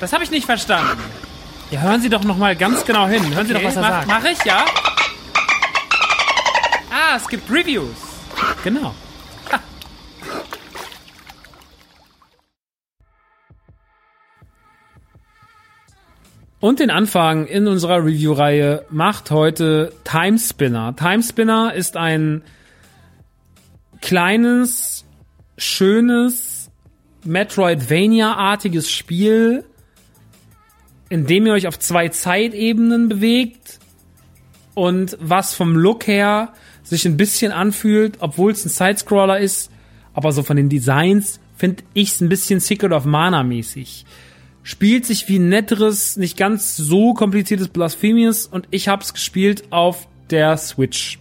[0.00, 1.02] Das habe ich nicht verstanden.
[1.70, 3.34] Ja, hören Sie doch noch mal ganz genau hin.
[3.34, 4.06] Hören Sie doch, was er mach, sagt.
[4.06, 4.64] mach ich, ja?
[6.90, 7.96] Ah, es gibt Reviews.
[8.62, 8.94] Genau.
[16.64, 20.96] Und den Anfang in unserer Review-Reihe macht heute Timespinner.
[20.96, 22.40] Timespinner ist ein
[24.00, 25.04] kleines,
[25.58, 26.70] schönes,
[27.22, 29.66] Metroidvania-artiges Spiel,
[31.10, 33.78] in dem ihr euch auf zwei Zeitebenen bewegt
[34.72, 39.70] und was vom Look her sich ein bisschen anfühlt, obwohl es ein Sidescroller ist,
[40.14, 44.06] aber so von den Designs finde ich es ein bisschen Secret of Mana mäßig.
[44.66, 50.08] Spielt sich wie netteres, nicht ganz so kompliziertes Blasphemous und ich habe es gespielt auf
[50.30, 51.18] der Switch.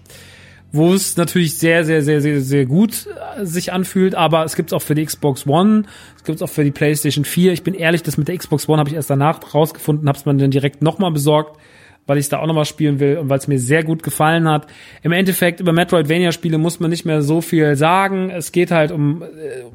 [0.71, 3.05] Wo es natürlich sehr, sehr, sehr, sehr, sehr gut
[3.37, 5.83] äh, sich anfühlt, aber es gibt es auch für die Xbox One,
[6.15, 7.51] es gibt es auch für die PlayStation 4.
[7.51, 10.25] Ich bin ehrlich, das mit der Xbox One habe ich erst danach rausgefunden, habe es
[10.25, 11.59] mir dann direkt nochmal besorgt
[12.05, 14.67] weil ich da auch nochmal spielen will und weil es mir sehr gut gefallen hat.
[15.03, 18.29] Im Endeffekt über Metroidvania-Spiele muss man nicht mehr so viel sagen.
[18.29, 19.27] Es geht halt um äh,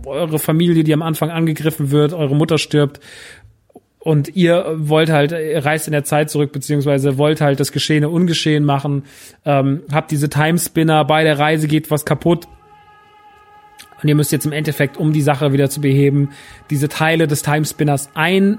[0.06, 3.00] eure Familie, die am Anfang angegriffen wird, eure Mutter stirbt
[4.08, 8.64] und ihr wollt halt, reist in der Zeit zurück, beziehungsweise wollt halt das Geschehene ungeschehen
[8.64, 9.02] machen,
[9.44, 12.48] ähm, habt diese Timespinner, bei der Reise geht was kaputt.
[14.02, 16.30] Und ihr müsst jetzt im Endeffekt, um die Sache wieder zu beheben,
[16.70, 18.58] diese Teile des Timespinners ein,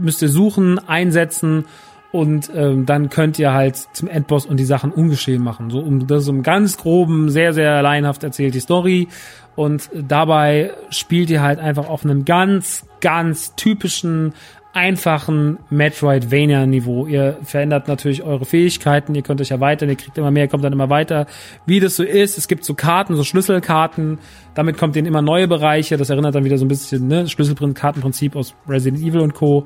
[0.00, 1.66] müsst ihr suchen, einsetzen
[2.10, 5.68] und ähm, dann könnt ihr halt zum Endboss und die Sachen ungeschehen machen.
[5.68, 9.08] So um das ist im ganz groben, sehr sehr laienhaft erzählt die Story
[9.56, 14.32] und dabei spielt ihr halt einfach auf einem ganz ganz typischen
[14.74, 17.06] einfachen Metroidvania-Niveau.
[17.06, 20.72] Ihr verändert natürlich eure Fähigkeiten, ihr könnt euch erweitern, ihr kriegt immer mehr, kommt dann
[20.72, 21.26] immer weiter.
[21.64, 24.18] Wie das so ist, es gibt so Karten, so Schlüsselkarten,
[24.54, 27.28] damit kommt ihr in immer neue Bereiche, das erinnert dann wieder so ein bisschen, ne,
[27.28, 29.64] Schlüsselkartenprinzip aus Resident Evil und Co.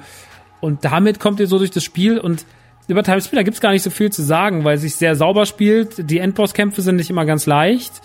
[0.61, 2.45] Und damit kommt ihr so durch das Spiel und
[2.87, 5.47] über Time Spinner gibt's gar nicht so viel zu sagen, weil es sich sehr sauber
[5.47, 6.11] spielt.
[6.11, 8.01] Die Endbosskämpfe sind nicht immer ganz leicht.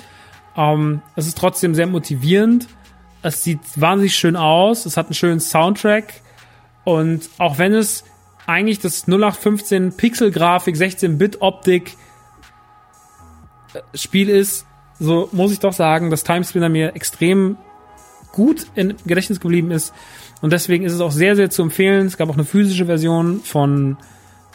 [0.56, 2.68] Ähm, es ist trotzdem sehr motivierend.
[3.22, 4.86] Es sieht wahnsinnig schön aus.
[4.86, 6.22] Es hat einen schönen Soundtrack.
[6.84, 8.04] Und auch wenn es
[8.46, 11.96] eigentlich das 0815 Pixel-Grafik, 16-Bit-Optik
[13.74, 14.66] äh, Spiel ist,
[15.00, 17.58] so muss ich doch sagen, dass Time Spinner mir extrem
[18.32, 19.94] gut im Gedächtnis geblieben ist.
[20.42, 22.06] Und deswegen ist es auch sehr, sehr zu empfehlen.
[22.08, 23.98] Es gab auch eine physische Version von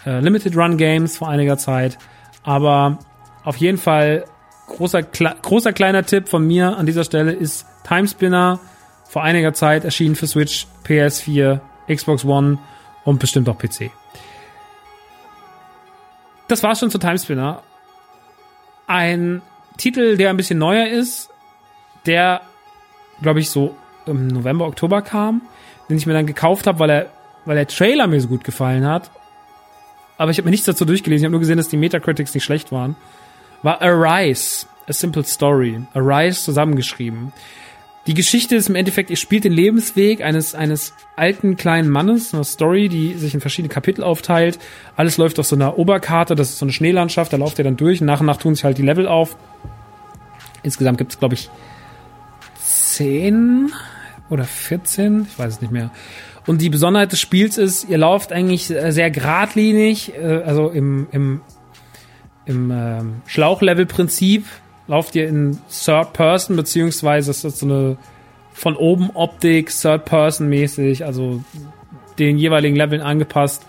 [0.04, 1.96] äh, Limited Run Games vor einiger Zeit.
[2.42, 2.98] Aber
[3.44, 4.24] auf jeden Fall
[4.68, 8.60] großer, kle großer kleiner Tipp von mir an dieser Stelle ist Timespinner
[9.08, 12.58] vor einiger Zeit erschienen für Switch, PS4, Xbox One
[13.04, 13.90] und bestimmt auch PC.
[16.46, 17.62] Das war's schon zu Timespinner.
[18.86, 19.42] Ein
[19.76, 21.30] Titel, der ein bisschen neuer ist,
[22.06, 22.40] der,
[23.22, 25.42] glaube ich, so im November, Oktober kam,
[25.88, 27.06] den ich mir dann gekauft habe, weil er,
[27.44, 29.10] weil der Trailer mir so gut gefallen hat.
[30.16, 32.44] Aber ich habe mir nichts dazu durchgelesen, ich habe nur gesehen, dass die Metacritics nicht
[32.44, 32.96] schlecht waren.
[33.62, 35.80] War Arise, A Simple Story.
[35.94, 37.32] Arise zusammengeschrieben.
[38.08, 42.42] Die Geschichte ist im Endeffekt, ihr spielt den Lebensweg eines, eines alten kleinen Mannes, eine
[42.42, 44.58] Story, die sich in verschiedene Kapitel aufteilt.
[44.96, 47.76] Alles läuft auf so einer Oberkarte, das ist so eine Schneelandschaft, da lauft ihr dann
[47.76, 49.36] durch nach und nach tun sich halt die Level auf.
[50.62, 51.50] Insgesamt gibt es, glaube ich,
[52.62, 53.72] zehn
[54.30, 55.90] oder 14, ich weiß es nicht mehr.
[56.46, 61.42] Und die Besonderheit des Spiels ist, ihr lauft eigentlich sehr geradlinig, äh, also im, im,
[62.48, 64.44] im ähm, Schlauchlevel-Prinzip
[64.86, 67.96] lauft ihr in Third Person, beziehungsweise ist das so eine
[68.52, 71.44] von oben Optik, Third Person mäßig, also
[72.18, 73.64] den jeweiligen Leveln angepasst,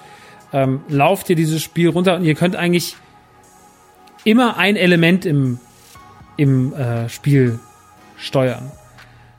[0.52, 2.96] ähm, lauft ihr dieses Spiel runter und ihr könnt eigentlich
[4.24, 5.60] immer ein Element im,
[6.38, 7.60] im äh, Spiel
[8.18, 8.72] steuern.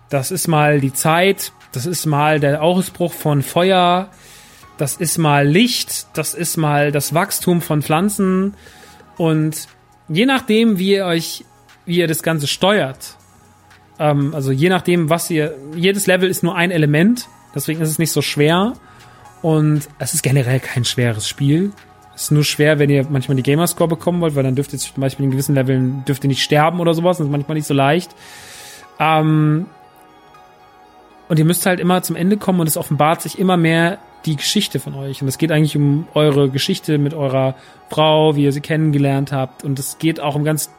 [0.09, 4.11] Das ist mal die Zeit, das ist mal der Ausbruch von Feuer,
[4.77, 8.55] das ist mal Licht, das ist mal das Wachstum von Pflanzen
[9.21, 9.69] und
[10.09, 11.45] je nachdem, wie ihr euch
[11.85, 13.17] wie ihr das Ganze steuert.
[13.99, 15.59] Ähm, also je nachdem, was ihr.
[15.77, 18.73] Jedes Level ist nur ein Element, deswegen ist es nicht so schwer.
[19.43, 21.73] Und es ist generell kein schweres Spiel.
[22.15, 24.79] Es ist nur schwer, wenn ihr manchmal die Gamerscore bekommen wollt, weil dann dürft ihr
[24.79, 27.19] zum Beispiel in gewissen Leveln dürft ihr nicht sterben oder sowas.
[27.19, 28.11] Das ist manchmal nicht so leicht.
[28.99, 29.67] Ähm,
[31.31, 34.35] Und ihr müsst halt immer zum Ende kommen und es offenbart sich immer mehr die
[34.35, 35.23] Geschichte von euch.
[35.23, 37.55] Und es geht eigentlich um eure Geschichte mit eurer
[37.89, 39.63] Frau, wie ihr sie kennengelernt habt.
[39.63, 40.73] Und es geht auch um ganz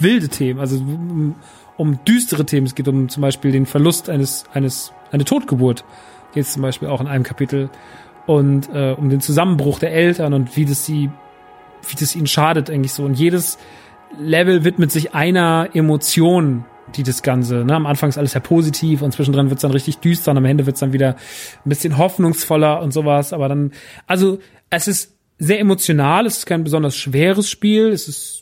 [0.00, 1.36] wilde Themen, also um,
[1.76, 2.66] um düstere Themen.
[2.66, 5.84] Es geht um zum Beispiel den Verlust eines, eines, eine Totgeburt.
[6.34, 7.70] Geht es zum Beispiel auch in einem Kapitel.
[8.26, 11.10] Und äh, um den Zusammenbruch der Eltern und wie das sie,
[11.88, 13.04] wie das ihnen schadet eigentlich so.
[13.04, 13.56] Und jedes
[14.18, 16.64] Level widmet sich einer Emotion,
[16.96, 19.98] die das Ganze, ne, am Anfang ist alles sehr positiv und zwischendrin wird's dann richtig
[19.98, 21.16] düster und am Ende wird's dann wieder
[21.64, 23.72] ein bisschen hoffnungsvoller und sowas, aber dann,
[24.06, 24.38] also
[24.70, 28.40] es ist sehr emotional, es ist kein besonders schweres Spiel, es ist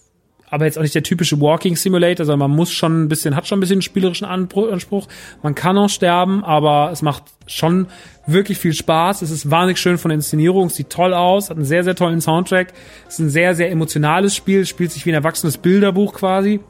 [0.50, 3.46] aber jetzt auch nicht der typische Walking Simulator, sondern man muss schon ein bisschen, hat
[3.46, 5.06] schon ein bisschen einen spielerischen Anspruch.
[5.42, 7.88] Man kann auch sterben, aber es macht schon
[8.26, 9.22] wirklich viel Spaß.
[9.22, 12.20] Es ist wahnsinnig schön von der Inszenierung, sieht toll aus, hat einen sehr, sehr tollen
[12.20, 12.72] Soundtrack.
[13.06, 16.60] Es ist ein sehr, sehr emotionales Spiel, spielt sich wie ein erwachsenes Bilderbuch quasi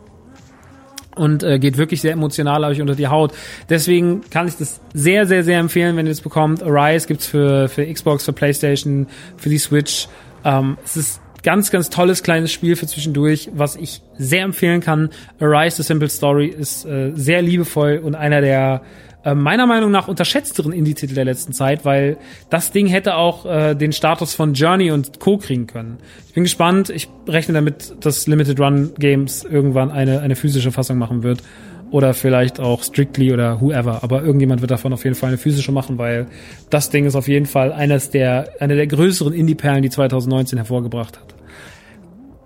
[1.19, 3.33] und äh, geht wirklich sehr emotional euch unter die Haut.
[3.69, 6.63] Deswegen kann ich das sehr, sehr, sehr empfehlen, wenn ihr es bekommt.
[6.63, 9.07] Arise gibt's für, für Xbox, für Playstation,
[9.37, 10.09] für die Switch.
[10.45, 15.11] Ähm, es ist ganz, ganz tolles kleines Spiel für zwischendurch, was ich sehr empfehlen kann.
[15.41, 18.83] Arise, The Simple Story ist äh, sehr liebevoll und einer der
[19.25, 22.19] äh, meiner Meinung nach unterschätzteren Indie-Titel der letzten Zeit, weil
[22.51, 25.39] das Ding hätte auch äh, den Status von Journey und Co.
[25.39, 25.99] kriegen können.
[26.29, 26.89] Ich bin gespannt.
[26.91, 31.43] Ich rechne damit, dass Limited Run Games irgendwann eine, eine physische Fassung machen wird.
[31.91, 34.05] Oder vielleicht auch Strictly oder whoever.
[34.05, 36.27] Aber irgendjemand wird davon auf jeden Fall eine physische machen, weil
[36.71, 41.19] das Ding ist auf jeden Fall eines der, eine der größeren Indie-Perlen, die 2019 hervorgebracht
[41.19, 41.35] hat.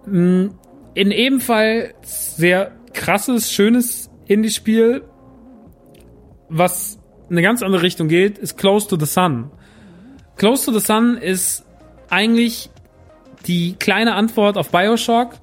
[0.07, 0.47] Mm,
[0.95, 5.03] in ebenfalls sehr krasses, schönes Indie-Spiel
[6.53, 6.99] was
[7.31, 9.51] eine ganz andere Richtung geht, ist Close to the Sun.
[10.37, 11.65] Close to the Sun ist
[12.11, 12.71] eigentlich
[13.47, 15.35] die kleine Antwort auf Bioshock.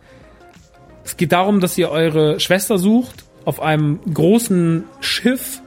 [1.03, 5.61] Es geht darum, dass ihr eure Schwester sucht auf einem großen Schiff,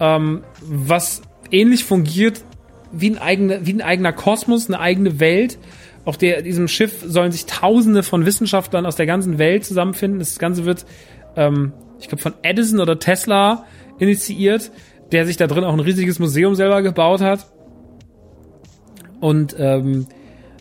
[0.00, 2.44] ähm, was ähnlich fungiert
[2.90, 5.58] wie ein, eigener, wie ein eigener Kosmos, eine eigene Welt.
[6.04, 10.18] Auf der, diesem Schiff sollen sich Tausende von Wissenschaftlern aus der ganzen Welt zusammenfinden.
[10.18, 10.86] Das Ganze wird,
[11.36, 13.64] ähm, ich glaube, von Edison oder Tesla
[13.98, 14.70] initiiert,
[15.12, 17.46] der sich da drin auch ein riesiges Museum selber gebaut hat.
[19.20, 20.06] Und ähm,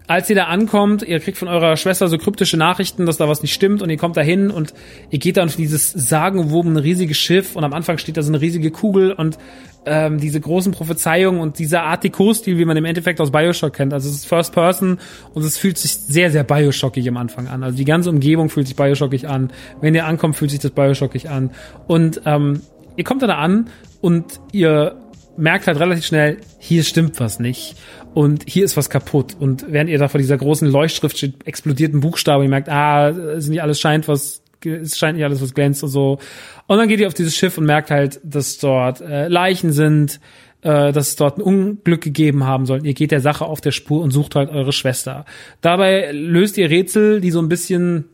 [0.08, 3.42] als ihr da ankommt, ihr kriegt von eurer Schwester so kryptische Nachrichten, dass da was
[3.42, 4.74] nicht stimmt und ihr kommt da hin und
[5.10, 8.40] ihr geht dann auf dieses sagenwobene riesige Schiff und am Anfang steht da so eine
[8.40, 9.40] riesige Kugel und
[9.88, 13.94] ähm, diese großen Prophezeiungen und dieser Art Deco-Stil, wie man im Endeffekt aus Bioshock kennt.
[13.94, 15.00] Also es ist First Person
[15.34, 17.64] und es fühlt sich sehr, sehr Bioshockig am Anfang an.
[17.64, 19.52] Also die ganze Umgebung fühlt sich Bioshockig an.
[19.82, 21.52] Wenn ihr ankommt, fühlt sich das Bioshockig an.
[21.88, 22.62] Und ähm,
[22.96, 23.70] ihr kommt da an
[24.02, 24.98] und ihr
[25.38, 27.76] merkt halt relativ schnell, hier stimmt was nicht
[28.14, 29.36] und hier ist was kaputt.
[29.40, 33.48] Und während ihr da vor dieser großen Leuchtschrift steht, explodierten Buchstaben, ihr merkt, ah, es
[33.48, 36.20] nicht alles scheint was, es scheint nicht alles was glänzt und so.
[36.68, 40.20] Und dann geht ihr auf dieses Schiff und merkt halt, dass dort äh, Leichen sind,
[40.62, 42.86] äh, dass es dort ein Unglück gegeben haben soll.
[42.86, 45.26] Ihr geht der Sache auf der Spur und sucht halt eure Schwester.
[45.62, 48.06] Dabei löst ihr Rätsel, die so ein bisschen,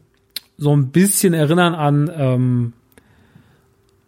[0.58, 2.74] so ein bisschen erinnern an, ähm,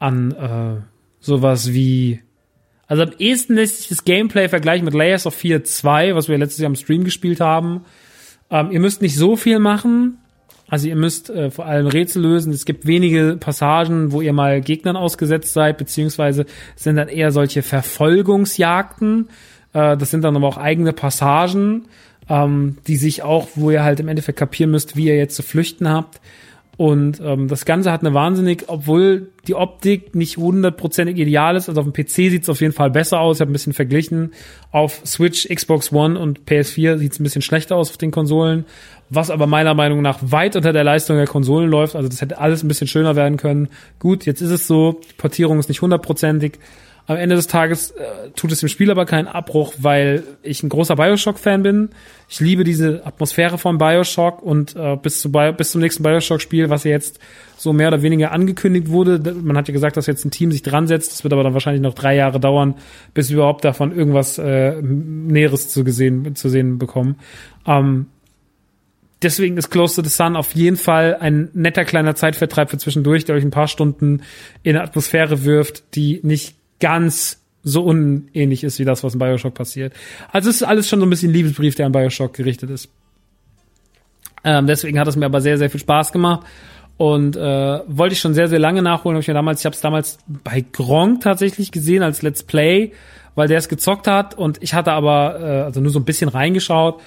[0.03, 0.81] an äh,
[1.19, 2.19] sowas wie
[2.87, 6.37] also am ehesten lässt sich das Gameplay vergleichen mit Layers of Fear 2, was wir
[6.37, 7.85] letztes Jahr im Stream gespielt haben.
[8.51, 10.19] Ähm, ihr müsst nicht so viel machen.
[10.67, 12.51] Also ihr müsst äh, vor allem Rätsel lösen.
[12.51, 16.45] Es gibt wenige Passagen, wo ihr mal Gegnern ausgesetzt seid, beziehungsweise
[16.75, 19.29] sind dann eher solche Verfolgungsjagden.
[19.73, 21.85] Äh, das sind dann aber auch eigene Passagen,
[22.29, 25.43] ähm, die sich auch, wo ihr halt im Endeffekt kapieren müsst, wie ihr jetzt zu
[25.43, 26.19] flüchten habt.
[26.76, 31.82] Und ähm, das Ganze hat eine wahnsinnig, obwohl die Optik nicht hundertprozentig ideal ist, also
[31.82, 33.38] auf dem PC sieht es auf jeden Fall besser aus.
[33.38, 34.34] Ich habe ein bisschen verglichen.
[34.71, 38.65] Auf Switch, Xbox One und PS4 sieht es ein bisschen schlechter aus auf den Konsolen,
[39.11, 41.95] was aber meiner Meinung nach weit unter der Leistung der Konsolen läuft.
[41.95, 43.69] Also das hätte alles ein bisschen schöner werden können.
[43.99, 46.57] Gut, jetzt ist es so, die Portierung ist nicht hundertprozentig,
[47.05, 50.69] am Ende des Tages äh, tut es dem Spiel aber keinen Abbruch, weil ich ein
[50.69, 51.89] großer Bioshock-Fan bin.
[52.29, 56.69] Ich liebe diese Atmosphäre von Bioshock und äh, bis, zu Bio bis zum nächsten Bioshock-Spiel,
[56.69, 57.19] was jetzt
[57.57, 59.33] so mehr oder weniger angekündigt wurde.
[59.33, 61.11] Man hat ja gesagt, dass jetzt ein Team sich dran setzt.
[61.11, 62.75] Das wird aber dann wahrscheinlich noch drei Jahre dauern,
[63.13, 67.17] bis wir überhaupt davon irgendwas äh, Näheres zu, gesehen, zu sehen bekommen.
[67.67, 68.05] Ähm,
[69.21, 73.25] deswegen ist Close to the Sun auf jeden Fall ein netter kleiner Zeitvertreib für zwischendurch,
[73.25, 74.21] der euch ein paar Stunden
[74.63, 79.53] in eine Atmosphäre wirft, die nicht ganz so unähnlich ist wie das, was in Bioshock
[79.53, 79.93] passiert.
[80.34, 82.89] Also es ist alles schon so ein bisschen Liebesbrief, der an Bioshock gerichtet ist.
[84.43, 86.45] Ähm, deswegen hat es mir aber sehr, sehr viel Spaß gemacht.
[86.97, 89.15] Und äh, wollte ich schon sehr, sehr lange nachholen.
[89.15, 92.91] Hab ich ich habe es damals bei Gronk tatsächlich gesehen als Let's Play,
[93.36, 94.38] weil der es gezockt hat.
[94.38, 96.99] Und ich hatte aber äh, also nur so ein bisschen reingeschaut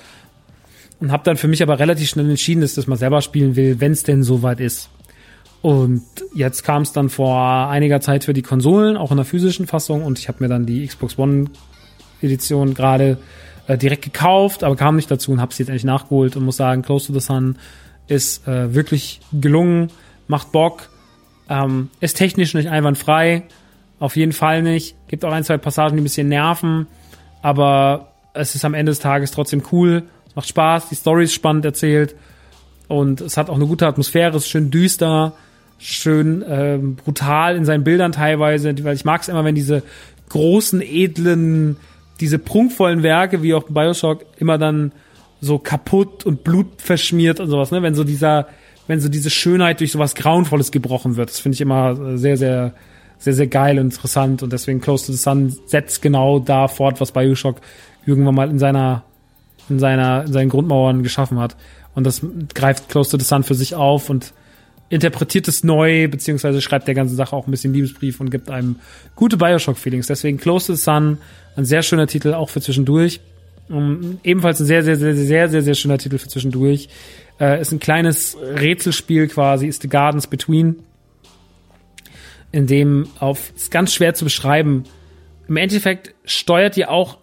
[1.01, 3.57] und habe dann für mich aber relativ schnell entschieden, dass ich das mal selber spielen
[3.57, 4.89] will, wenn es denn soweit ist.
[5.67, 9.67] Und jetzt kam es dann vor einiger Zeit für die Konsolen, auch in der physischen
[9.67, 10.05] Fassung.
[10.05, 11.47] Und ich habe mir dann die Xbox One
[12.23, 13.19] Edition gerade
[13.67, 16.57] äh, direkt gekauft, aber kam nicht dazu und habe sie jetzt endlich nachgeholt und muss
[16.57, 17.57] sagen, Close to the Sun
[18.07, 19.91] ist äh, wirklich gelungen,
[20.29, 20.89] macht Bock,
[21.49, 23.43] ähm, ist technisch nicht einwandfrei,
[23.99, 24.95] auf jeden Fall nicht.
[25.09, 26.87] Gibt auch ein, zwei Passagen, die ein bisschen nerven,
[27.43, 31.35] aber es ist am Ende des Tages trotzdem cool, es macht Spaß, die Story ist
[31.35, 32.15] spannend erzählt
[32.87, 35.33] und es hat auch eine gute Atmosphäre, ist schön düster,
[35.79, 39.83] schön ähm, brutal in seinen Bildern teilweise, weil ich mag es immer, wenn diese
[40.29, 41.77] großen, edlen,
[42.21, 44.93] diese prunkvollen Werke, wie auch Bioshock, immer dann
[45.41, 47.83] so kaputt und blutverschmiert und sowas, ne?
[47.83, 48.49] Wenn so dieser,
[48.87, 51.31] wenn so diese Schönheit durch sowas Grauenvolles gebrochen wird.
[51.31, 52.73] Das finde ich immer sehr, sehr,
[53.19, 54.43] sehr, sehr geil und interessant.
[54.43, 57.57] Und deswegen Close to the Sun setzt genau da fort, was Bioshock
[58.07, 59.03] irgendwann mal in seiner,
[59.69, 61.57] in seiner, in seinen Grundmauern geschaffen hat.
[61.95, 62.23] Und das
[62.55, 64.33] greift Close to the Sun für sich auf und
[64.89, 68.77] interpretiert es neu, beziehungsweise schreibt der ganzen Sache auch ein bisschen Liebesbrief und gibt einem
[69.15, 70.07] gute Bioshock-Feelings.
[70.07, 71.19] Deswegen Close to the Sun,
[71.57, 73.21] ein sehr schöner Titel, auch für zwischendurch.
[73.69, 76.89] Um, ebenfalls ein sehr, sehr, sehr, sehr, sehr, sehr schöner Titel für zwischendurch.
[77.41, 80.77] Äh, ist ein kleines Rätselspiel quasi, ist The Gardens Between,
[82.53, 84.85] in dem auf, ist ganz schwer zu beschreiben.
[85.49, 87.19] Im Endeffekt steuert ihr auch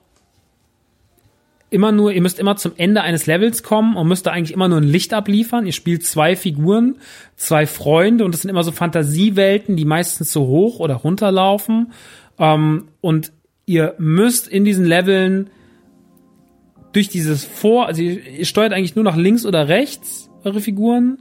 [1.74, 4.68] immer nur, ihr müsst immer zum Ende eines Levels kommen und müsst da eigentlich immer
[4.68, 5.66] nur ein Licht abliefern.
[5.66, 6.98] Ihr spielt zwei Figuren,
[7.36, 11.92] zwei Freunde und das sind immer so Fantasiewelten, die meistens so hoch oder runterlaufen.
[12.38, 13.32] Ähm, und
[13.66, 15.50] ihr müsst in diesen Leveln
[16.94, 21.18] durch dieses Vor, also ihr, ihr steuert eigentlich nur nach links oder rechts eure Figuren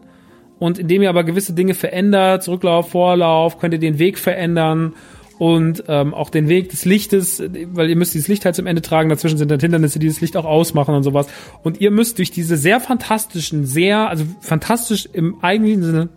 [0.58, 4.92] und indem ihr aber gewisse Dinge verändert, Zurücklauf, Vorlauf, könnt ihr den Weg verändern
[5.38, 8.82] und ähm, auch den Weg des Lichtes, weil ihr müsst dieses Licht halt zum Ende
[8.82, 11.26] tragen, dazwischen sind dann Hindernisse, die das Licht auch ausmachen und sowas.
[11.62, 16.08] Und ihr müsst durch diese sehr fantastischen, sehr, also fantastisch im eigentlichen Sinne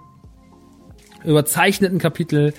[1.24, 2.54] überzeichneten Kapitel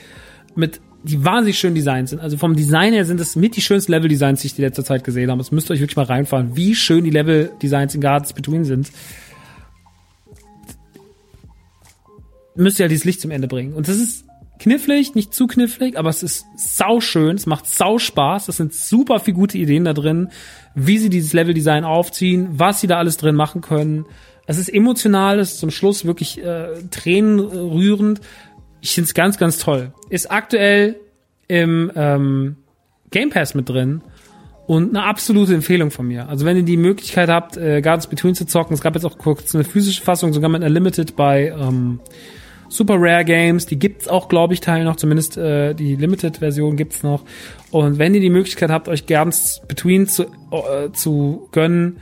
[0.55, 2.21] mit die wahnsinnig schön designt sind.
[2.21, 5.05] Also vom Design her sind es mit die schönsten Level-Designs, die ich die letzte Zeit
[5.05, 5.39] gesehen habe.
[5.39, 8.91] Das müsst ihr euch wirklich mal reinfahren, wie schön die Level-Designs in Gardens Between sind.
[12.57, 13.75] Müsst ihr halt dieses Licht zum Ende bringen.
[13.75, 14.26] Und das ist
[14.59, 19.21] knifflig, nicht zu knifflig, aber es ist sauschön, es macht sau Spaß, es sind super
[19.21, 20.29] viel gute Ideen da drin,
[20.75, 24.07] wie sie dieses Leveldesign aufziehen, was sie da alles drin machen können.
[24.47, 28.21] Es ist emotional, es ist zum Schluss wirklich äh, tränenrührend.
[28.81, 29.93] Ich finde es ganz, ganz toll.
[30.09, 30.97] Ist aktuell
[31.49, 32.57] im ähm,
[33.11, 34.03] Game Pass mit drin
[34.67, 36.29] und eine absolute Empfehlung von mir.
[36.29, 39.19] Also wenn ihr die Möglichkeit habt, äh, Gardens Between zu zocken, es gab jetzt auch
[39.19, 42.01] kurz eine physische Fassung, sogar mit einer Limited bei ähm,
[42.69, 47.03] Super Rare Games, die gibt's auch, glaube ich, Teil noch, zumindest äh, die Limited-Version gibt's
[47.03, 47.25] noch.
[47.71, 51.99] Und wenn ihr die Möglichkeit habt, euch Gardens Between zu, äh, zu gönnen,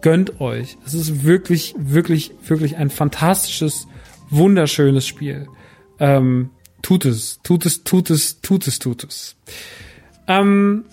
[0.00, 0.76] gönnt euch.
[0.86, 3.86] Es ist wirklich, wirklich, wirklich ein fantastisches,
[4.30, 5.48] wunderschönes Spiel.
[5.98, 6.50] Ähm,
[6.82, 9.36] tut es, tut es, tut es, tut es, tut es.
[10.26, 10.84] Ähm,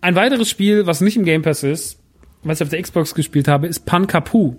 [0.00, 1.98] ein weiteres Spiel, was nicht im Game Pass ist,
[2.42, 4.56] was ich auf der Xbox gespielt habe, ist Pankapu.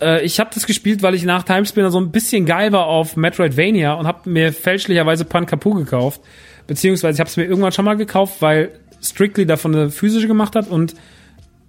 [0.00, 3.16] Äh, ich habe das gespielt, weil ich nach Timespinner so ein bisschen geil war auf
[3.16, 6.20] Metroidvania und habe mir fälschlicherweise Pankapu gekauft.
[6.66, 8.70] Beziehungsweise ich habe es mir irgendwann schon mal gekauft, weil
[9.02, 10.94] Strictly davon eine physische gemacht hat und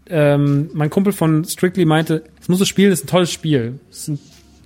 [0.09, 3.79] ähm, mein Kumpel von Strictly meinte, es muss das spielen, das ist ein tolles Spiel.
[3.89, 4.19] Das ist ein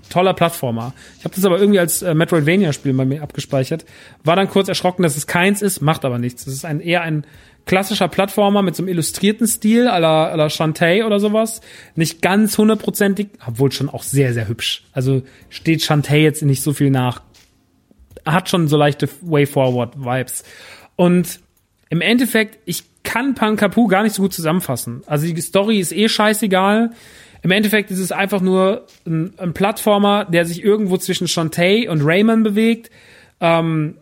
[0.10, 0.94] toller Plattformer.
[1.18, 3.86] Ich habe das aber irgendwie als äh, Metroidvania-Spiel bei mir abgespeichert.
[4.24, 6.46] War dann kurz erschrocken, dass es keins ist, macht aber nichts.
[6.46, 7.26] Das ist ein eher ein
[7.66, 11.62] klassischer Plattformer mit so einem illustrierten Stil, à la, Shantae oder sowas.
[11.96, 14.84] Nicht ganz hundertprozentig, obwohl schon auch sehr, sehr hübsch.
[14.94, 17.22] Also steht Shantae jetzt nicht so viel nach.
[18.26, 20.44] Hat schon so leichte Way-Forward-Vibes.
[20.96, 21.40] Und
[21.90, 25.02] im Endeffekt, ich kann Pankapu gar nicht so gut zusammenfassen.
[25.08, 26.92] Also die Story ist eh scheißegal.
[27.44, 32.02] Im Endeffekt ist es einfach nur ein, ein Plattformer, der sich irgendwo zwischen Shantae und
[32.04, 32.92] Rayman bewegt.
[33.40, 33.98] Ähm,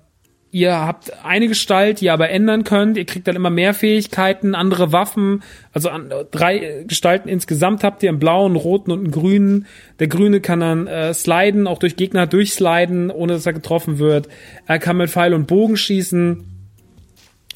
[0.52, 2.98] ihr habt eine Gestalt, die ihr aber ändern könnt.
[2.98, 5.44] Ihr kriegt dann immer mehr Fähigkeiten, andere Waffen.
[5.74, 9.68] Also an, drei Gestalten insgesamt habt ihr einen blauen, einen roten und einen grünen.
[10.00, 14.28] Der grüne kann dann äh, sliden, auch durch Gegner durchsliden, ohne dass er getroffen wird.
[14.66, 16.46] Er kann mit Pfeil und Bogen schießen.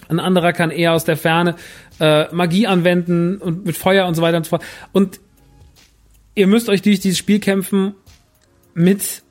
[0.09, 1.55] Ein anderer kann eher aus der Ferne
[1.99, 4.63] äh, Magie anwenden und mit Feuer und so weiter und so fort.
[4.91, 5.19] Und
[6.35, 7.95] ihr müsst euch durch dieses Spiel kämpfen
[8.75, 9.22] mit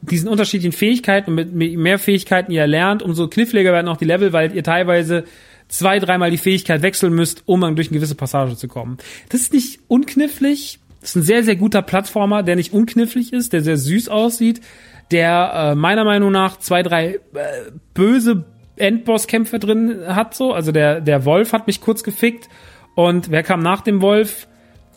[0.00, 4.32] diesen unterschiedlichen Fähigkeiten und mit mehr Fähigkeiten ihr lernt, umso kniffliger werden auch die Level,
[4.32, 5.24] weil ihr teilweise
[5.68, 8.98] zwei, dreimal die Fähigkeit wechseln müsst, um dann durch eine gewisse Passage zu kommen.
[9.28, 10.78] Das ist nicht unknifflig.
[11.00, 14.60] Das ist ein sehr, sehr guter Plattformer, der nicht unknifflig ist, der sehr süß aussieht,
[15.10, 17.20] der äh, meiner Meinung nach zwei, drei äh,
[17.94, 18.44] böse
[18.76, 20.52] Endbosskämpfe drin hat so.
[20.52, 22.48] Also der, der Wolf hat mich kurz gefickt
[22.94, 24.48] und wer kam nach dem Wolf?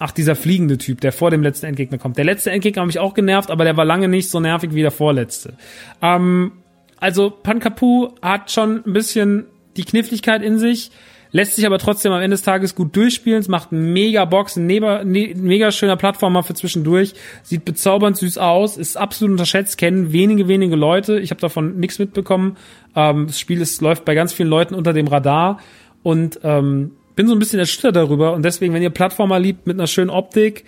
[0.01, 2.17] Ach, dieser fliegende Typ, der vor dem letzten Endgegner kommt.
[2.17, 4.81] Der letzte Endgegner hat mich auch genervt, aber der war lange nicht so nervig wie
[4.81, 5.53] der vorletzte.
[6.01, 6.53] Ähm,
[6.99, 9.45] also Pankapu hat schon ein bisschen
[9.77, 10.89] die Kniffligkeit in sich,
[11.31, 13.41] lässt sich aber trotzdem am Ende des Tages gut durchspielen.
[13.41, 17.13] Es macht mega Box, ein mega, ne, mega schöner Plattformer für zwischendurch,
[17.43, 21.19] sieht bezaubernd süß aus, ist absolut unterschätzt, kennen wenige, wenige Leute.
[21.19, 22.57] Ich habe davon nichts mitbekommen.
[22.95, 25.59] Ähm, das Spiel ist, läuft bei ganz vielen Leuten unter dem Radar
[26.01, 28.33] und ähm, bin so ein bisschen erschüttert darüber.
[28.33, 30.65] Und deswegen, wenn ihr Plattformer liebt mit einer schönen Optik,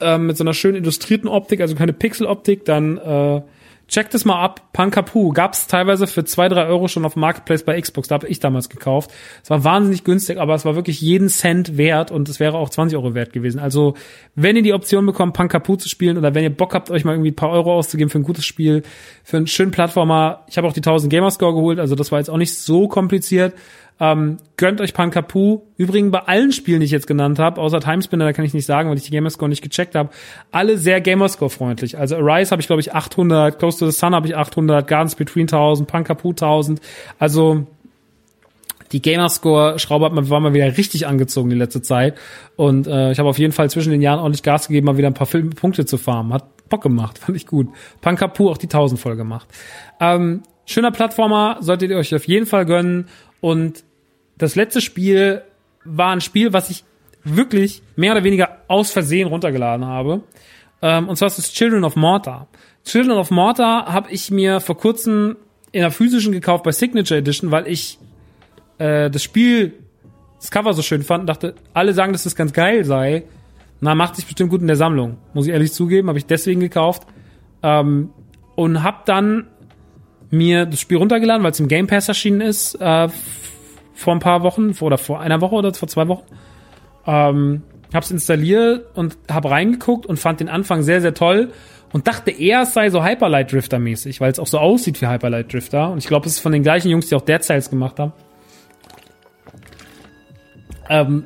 [0.00, 3.42] ähm, mit so einer schön illustrierten Optik, also keine Pixel-Optik, dann äh,
[3.90, 4.72] Checkt es mal ab.
[4.72, 8.06] Pankapu gab's teilweise für zwei drei Euro schon auf Marketplace bei Xbox.
[8.06, 9.10] Da habe ich damals gekauft.
[9.42, 12.70] Es war wahnsinnig günstig, aber es war wirklich jeden Cent wert und es wäre auch
[12.70, 13.58] 20 Euro wert gewesen.
[13.58, 13.94] Also,
[14.36, 17.14] wenn ihr die Option bekommt, Pankapu zu spielen oder wenn ihr Bock habt, euch mal
[17.14, 18.84] irgendwie ein paar Euro auszugeben für ein gutes Spiel,
[19.24, 20.44] für einen schönen Plattformer.
[20.46, 23.54] Ich habe auch die 1000 Gamerscore geholt, also das war jetzt auch nicht so kompliziert.
[24.00, 25.60] Ähm, gönnt euch Pankapu.
[25.76, 28.64] Übrigens bei allen Spielen, die ich jetzt genannt habe, außer Timespinner, da kann ich nicht
[28.64, 30.08] sagen, weil ich die Gamerscore nicht gecheckt habe,
[30.50, 31.98] alle sehr Gamerscore-freundlich.
[31.98, 35.14] Also Arise habe ich, glaube ich, 800, Close to the Sun habe ich 800, Gardens
[35.14, 36.80] Between 1000, Pankapu 1000.
[37.18, 37.66] Also
[38.92, 42.16] die Gamerscore-Schraube hat man, war mal wieder richtig angezogen die letzte Zeit.
[42.56, 45.08] Und äh, ich habe auf jeden Fall zwischen den Jahren ordentlich Gas gegeben, mal wieder
[45.08, 46.32] ein paar Film Punkte zu farmen.
[46.32, 47.68] Hat Bock gemacht, fand ich gut.
[48.00, 49.46] Pankapu auch die 1000 voll gemacht.
[50.00, 53.08] Ähm, schöner Plattformer, solltet ihr euch auf jeden Fall gönnen.
[53.40, 53.84] Und
[54.40, 55.42] das letzte Spiel
[55.84, 56.84] war ein Spiel, was ich
[57.24, 60.22] wirklich mehr oder weniger aus Versehen runtergeladen habe.
[60.82, 62.48] Ähm, und zwar ist es Children of Mortar.
[62.84, 65.36] Children of Mortar habe ich mir vor kurzem
[65.72, 67.98] in der physischen gekauft bei Signature Edition, weil ich
[68.78, 69.74] äh, das Spiel,
[70.38, 73.24] das Cover so schön fand und dachte, alle sagen, dass das ganz geil sei.
[73.80, 75.18] Na, macht sich bestimmt gut in der Sammlung.
[75.34, 77.06] Muss ich ehrlich zugeben, habe ich deswegen gekauft.
[77.62, 78.10] Ähm,
[78.56, 79.46] und hab dann
[80.30, 82.74] mir das Spiel runtergeladen, weil es im Game Pass erschienen ist.
[82.74, 83.08] Äh,
[84.00, 86.24] vor ein paar Wochen oder vor einer Woche oder vor zwei Wochen.
[87.06, 87.62] Ähm,
[87.92, 91.52] hab's installiert und hab reingeguckt und fand den Anfang sehr, sehr toll
[91.92, 95.06] und dachte eher, es sei so Hyperlight Drifter mäßig, weil es auch so aussieht wie
[95.06, 95.90] Hyperlight Drifter.
[95.90, 98.12] Und ich glaube, es ist von den gleichen Jungs, die auch Dead Cells gemacht haben.
[100.88, 101.24] Ähm,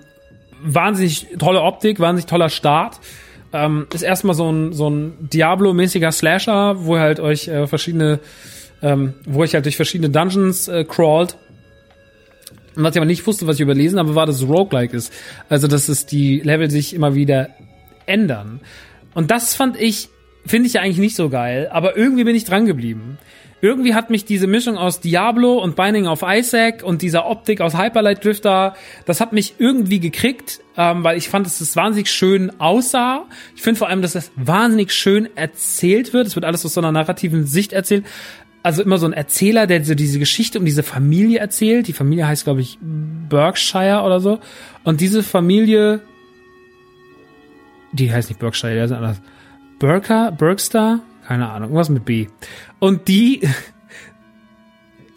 [0.63, 2.99] wahnsinnig tolle Optik, wahnsinnig toller Start.
[3.53, 8.19] Ähm, ist erstmal so ein, so ein Diablo-mäßiger Slasher, wo ihr halt euch äh, verschiedene,
[8.83, 11.37] ähm, wo ich halt durch verschiedene Dungeons äh, crawlt
[12.77, 15.13] was ich aber nicht wusste, was ich überlesen habe, war, dass es roguelike ist.
[15.49, 17.51] Also, dass es die Level sich immer wieder
[18.07, 18.61] ändern.
[19.15, 20.09] Und das fand ich,
[20.47, 23.19] finde ich ja eigentlich nicht so geil, aber irgendwie bin ich dran geblieben.
[23.65, 27.75] Irgendwie hat mich diese Mischung aus Diablo und Binding of Isaac und dieser Optik aus
[27.75, 28.75] Hyperlight Drifter,
[29.07, 33.25] das hat mich irgendwie gekriegt, ähm, weil ich fand, dass es wahnsinnig schön aussah.
[33.57, 36.27] Ich finde vor allem, dass es wahnsinnig schön erzählt wird.
[36.27, 38.05] Es wird alles aus so einer narrativen Sicht erzählt
[38.65, 41.87] also immer so ein Erzähler, der so diese Geschichte um diese Familie erzählt.
[41.87, 44.41] Die Familie heißt, glaube ich, Berkshire oder so.
[44.85, 46.01] Und diese Familie,
[47.93, 49.21] die heißt nicht Berkshire, der ist anders.
[49.79, 52.29] Berker, Berkstar, keine Ahnung, irgendwas mit B.
[52.79, 53.47] Und die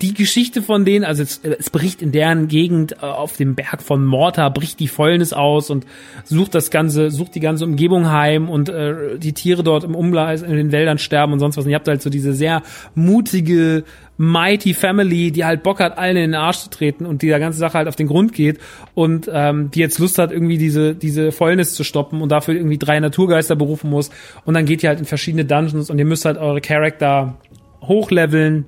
[0.02, 3.82] die Geschichte von denen, also es, es bricht in deren Gegend äh, auf dem Berg
[3.82, 5.86] von Morta, bricht die Fäulnis aus und
[6.24, 10.44] sucht das ganze, sucht die ganze Umgebung heim und äh, die Tiere dort im Umkreis
[10.44, 11.66] in den Wäldern sterben und sonst was.
[11.66, 12.62] Und ihr habt halt so diese sehr
[12.94, 13.84] mutige,
[14.18, 17.40] mighty Family, die halt Bock hat, allen in den Arsch zu treten und die der
[17.40, 18.60] ganze Sache halt auf den Grund geht
[18.94, 22.78] und ähm, die jetzt Lust hat, irgendwie diese, diese Fäulnis zu stoppen und dafür irgendwie
[22.78, 24.12] drei Naturgeister berufen muss.
[24.46, 27.38] Und dann geht ihr halt in verschiedene Dungeons und ihr müsst halt eure Charakter
[27.82, 28.66] hochleveln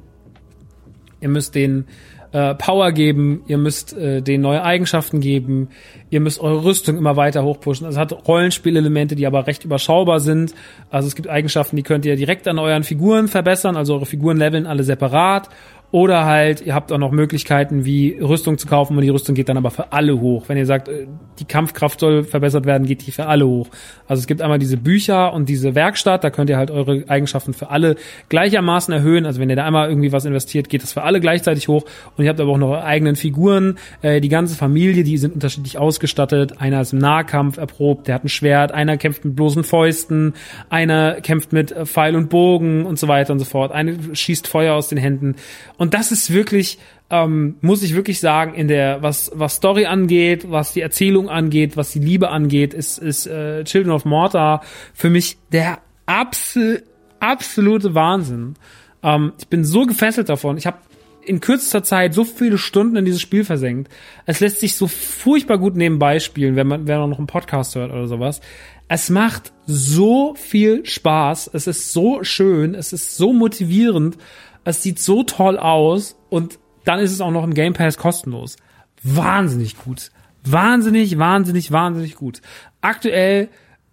[1.22, 1.86] Ihr müsst den
[2.32, 5.70] äh, Power geben, ihr müsst äh, den neue Eigenschaften geben,
[6.10, 7.86] ihr müsst eure Rüstung immer weiter hochpushen.
[7.86, 10.54] Also es hat Rollenspielelemente, die aber recht überschaubar sind.
[10.90, 14.38] Also es gibt Eigenschaften, die könnt ihr direkt an euren Figuren verbessern, also eure Figuren
[14.38, 15.50] leveln alle separat
[15.92, 19.50] oder halt, ihr habt auch noch Möglichkeiten, wie Rüstung zu kaufen und die Rüstung geht
[19.50, 20.44] dann aber für alle hoch.
[20.48, 21.08] Wenn ihr sagt, äh,
[21.40, 23.70] die Kampfkraft soll verbessert werden, geht die für alle hoch.
[24.08, 27.54] Also es gibt einmal diese Bücher und diese Werkstatt, da könnt ihr halt eure Eigenschaften
[27.54, 27.96] für alle
[28.30, 29.26] gleichermaßen erhöhen.
[29.26, 31.86] Also wenn ihr da einmal irgendwie was investiert, geht das für alle gleichzeitig hoch.
[32.16, 33.80] Und ihr habt aber auch noch eure eigenen Figuren.
[34.04, 36.62] Äh, die ganze Familie, die sind unterschiedlich ausgestattet.
[36.62, 40.34] Einer ist im Nahkampf erprobt, der hat ein Schwert, einer kämpft mit bloßen Fäusten,
[40.70, 43.72] einer kämpft mit äh, Pfeil und Bogen und so weiter und so fort.
[43.72, 45.36] Eine schießt Feuer aus den Händen.
[45.80, 46.78] Und das ist wirklich,
[47.10, 51.78] ähm, muss ich wirklich sagen, in der, was, was Story angeht, was die Erzählung angeht,
[51.78, 54.62] was die Liebe angeht, ist, ist äh, Children of Mortar
[54.94, 56.84] für mich der absol
[57.22, 58.56] absolute Wahnsinn.
[59.04, 60.58] Ähm, ich bin so gefesselt davon.
[60.58, 60.80] Ich habe
[61.26, 63.90] in kürzester Zeit so viele Stunden in dieses Spiel versenkt.
[64.26, 67.76] Es lässt sich so furchtbar gut nebenbei spielen, wenn man, wenn man noch einen Podcast
[67.76, 68.42] hört oder sowas.
[68.90, 71.52] Es macht so viel Spaß.
[71.54, 72.76] Es ist so schön.
[72.76, 74.18] Es ist so motivierend.
[74.64, 78.56] Es sieht so toll aus und dann ist es auch noch im Game Pass kostenlos.
[79.04, 80.12] Wahnsinnig gut.
[80.44, 82.42] wahnsinnig, wahnsinnig, wahnsinnig gut.
[82.82, 83.50] Aktuell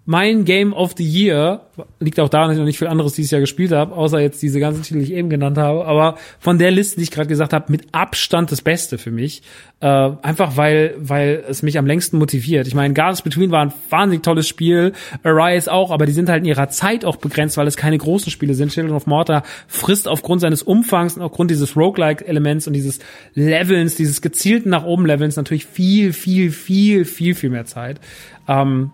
[0.06, 1.62] mein Game of the Year
[1.98, 4.40] liegt auch daran, dass ich noch nicht viel anderes dieses Jahr gespielt habe, außer jetzt
[4.40, 5.84] diese ganzen Titel, die ich eben genannt habe.
[5.84, 9.42] Aber von der Liste, die ich gerade gesagt habe, mit Abstand das Beste für mich.
[9.80, 9.86] Äh,
[10.22, 12.68] einfach weil, weil es mich am längsten motiviert.
[12.68, 14.92] Ich meine, Gardens Between war ein wahnsinnig tolles Spiel,
[15.24, 18.30] Arise auch, aber die sind halt in ihrer Zeit auch begrenzt, weil es keine großen
[18.30, 18.70] Spiele sind.
[18.70, 23.00] Children of Mortar frisst aufgrund seines Umfangs und aufgrund dieses Roguelike-Elements und dieses
[23.34, 28.00] Levelns, dieses gezielten nach oben Levelns natürlich viel, viel, viel, viel, viel mehr Zeit.
[28.46, 28.92] Ähm,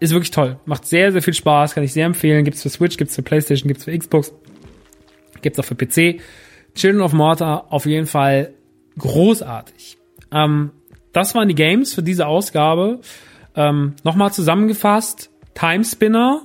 [0.00, 0.58] ist wirklich toll.
[0.66, 2.44] Macht sehr, sehr viel Spaß, kann ich sehr empfehlen.
[2.44, 4.32] Gibt's für Switch, gibt's für Playstation, gibt's für Xbox,
[5.42, 6.20] gibt's auch für PC.
[6.74, 8.52] Children of Mortar auf jeden Fall
[8.98, 9.98] großartig.
[10.30, 10.70] Ähm,
[11.12, 13.00] das waren die Games für diese Ausgabe.
[13.54, 15.30] Ähm, Nochmal zusammengefasst.
[15.54, 16.42] Time Spinner,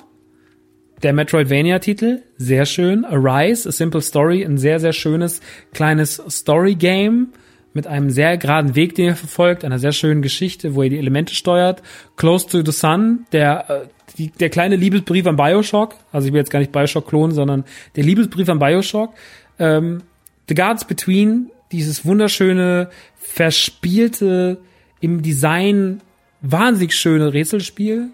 [1.04, 3.04] der Metroidvania-Titel, sehr schön.
[3.04, 5.42] Arise, A Simple Story, ein sehr, sehr schönes
[5.74, 7.34] kleines Story-Game
[7.74, 10.98] mit einem sehr geraden Weg, den ihr verfolgt, einer sehr schönen Geschichte, wo ihr die
[10.98, 11.82] Elemente steuert.
[12.18, 13.88] Close to the Sun, der, äh,
[14.18, 17.64] die, der kleine Liebesbrief an Bioshock, also ich will jetzt gar nicht Bioshock klonen, sondern
[17.96, 19.14] der Liebesbrief an Bioshock.
[19.60, 20.04] Ähm,
[20.50, 24.58] the Guards Between, dieses wunderschöne, verspielte,
[25.00, 26.02] im Design
[26.42, 28.10] wahnsinnig schöne Rätselspiel.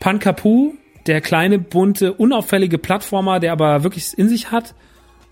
[0.00, 0.74] Pankapu,
[1.06, 4.74] der kleine, bunte, unauffällige Plattformer, der aber wirklich in sich hat.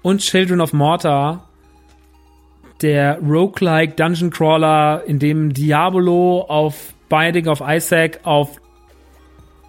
[0.03, 1.49] Und Children of Mortar,
[2.83, 8.61] der Roguelike Dungeon Crawler, in dem Diabolo auf Binding of Isaac auf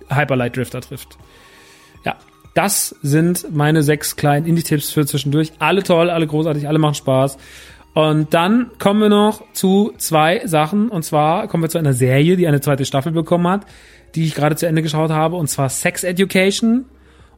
[0.10, 1.18] Hyperlight Drifter trifft.
[2.06, 2.16] Ja,
[2.54, 5.52] das sind meine sechs kleinen Indie-Tipps für zwischendurch.
[5.60, 7.38] Alle toll, alle großartig, alle machen Spaß.
[7.94, 10.90] Und dann kommen wir noch zu zwei Sachen.
[10.90, 13.66] Und zwar kommen wir zu einer Serie, die eine zweite Staffel bekommen hat,
[14.16, 15.36] die ich gerade zu Ende geschaut habe.
[15.36, 16.86] Und zwar Sex Education.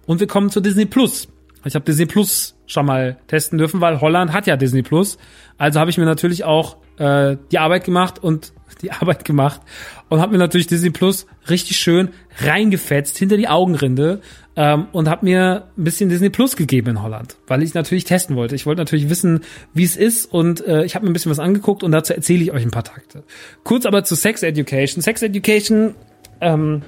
[0.06, 1.28] Und wir kommen zu Disney Plus.
[1.66, 5.18] Ich habe Disney Plus schon mal testen dürfen, weil Holland hat ja Disney Plus.
[5.58, 9.62] Also habe ich mir natürlich auch äh, die Arbeit gemacht und die Arbeit gemacht
[10.10, 12.10] und habe mir natürlich Disney Plus richtig schön
[12.40, 14.22] reingefetzt hinter die Augenrinde
[14.56, 18.36] ähm, und habe mir ein bisschen Disney Plus gegeben in Holland, weil ich natürlich testen
[18.36, 18.56] wollte.
[18.56, 19.42] Ich wollte natürlich wissen,
[19.74, 22.44] wie es ist und äh, ich habe mir ein bisschen was angeguckt und dazu erzähle
[22.44, 23.24] ich euch ein paar Takte.
[23.64, 25.02] Kurz aber zu Sex Education.
[25.02, 25.96] Sex Education
[26.42, 26.82] ähm,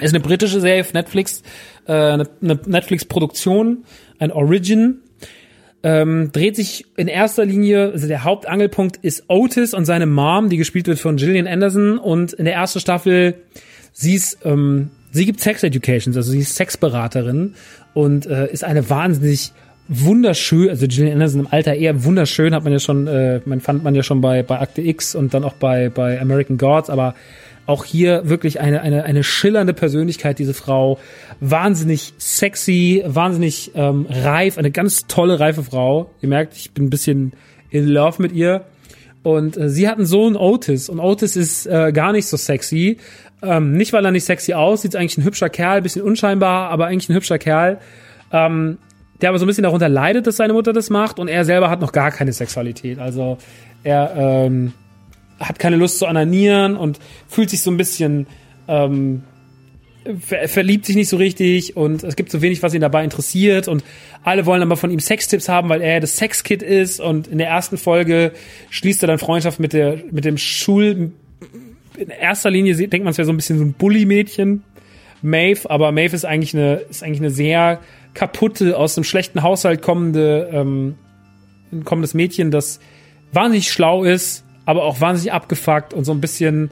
[0.00, 1.42] ist eine britische Serie auf Netflix
[1.86, 3.84] äh, eine, Netflix-Produktion,
[4.18, 5.00] ein Origin.
[5.82, 10.56] Ähm, dreht sich in erster Linie, also der Hauptangelpunkt ist Otis und seine Mom, die
[10.56, 11.98] gespielt wird von Gillian Anderson.
[11.98, 13.34] Und in der ersten Staffel,
[13.92, 17.54] sie ist, ähm, sie gibt Sex Educations, also sie ist Sexberaterin
[17.92, 19.52] und äh, ist eine wahnsinnig
[19.86, 23.84] wunderschön, also Gillian Anderson im Alter eher wunderschön, hat man ja schon, äh, man fand
[23.84, 27.14] man ja schon bei, bei Akte X und dann auch bei, bei American Gods, aber
[27.66, 30.98] auch hier wirklich eine, eine, eine schillernde Persönlichkeit, diese Frau.
[31.40, 36.10] Wahnsinnig sexy, wahnsinnig ähm, reif, eine ganz tolle, reife Frau.
[36.20, 37.32] Ihr merkt, ich bin ein bisschen
[37.70, 38.64] in love mit ihr.
[39.22, 42.98] Und äh, sie hat einen Sohn Otis und Otis ist äh, gar nicht so sexy.
[43.42, 47.08] Ähm, nicht, weil er nicht sexy aussieht, eigentlich ein hübscher Kerl, bisschen unscheinbar, aber eigentlich
[47.08, 47.78] ein hübscher Kerl.
[48.32, 48.78] Ähm,
[49.20, 51.70] der aber so ein bisschen darunter leidet, dass seine Mutter das macht und er selber
[51.70, 52.98] hat noch gar keine Sexualität.
[52.98, 53.38] Also
[53.82, 54.72] er ähm,
[55.40, 56.98] hat keine Lust zu ananieren und
[57.28, 58.26] fühlt sich so ein bisschen
[58.68, 59.22] ähm,
[60.20, 63.68] ver verliebt sich nicht so richtig und es gibt so wenig, was ihn dabei interessiert
[63.68, 63.82] und
[64.22, 67.48] alle wollen aber von ihm Sextipps haben, weil er das Sexkid ist und in der
[67.48, 68.32] ersten Folge
[68.70, 71.12] schließt er dann Freundschaft mit der mit dem Schul
[71.96, 74.62] in erster Linie denkt man es wäre so ein bisschen so ein Bully-Mädchen
[75.22, 77.80] Maeve, aber Maeve ist eigentlich eine ist eigentlich eine sehr
[78.12, 80.96] kaputte aus einem schlechten Haushalt kommende ähm,
[81.84, 82.78] kommendes Mädchen, das
[83.32, 86.70] wahnsinnig schlau ist, aber auch wahnsinnig abgefuckt und so ein bisschen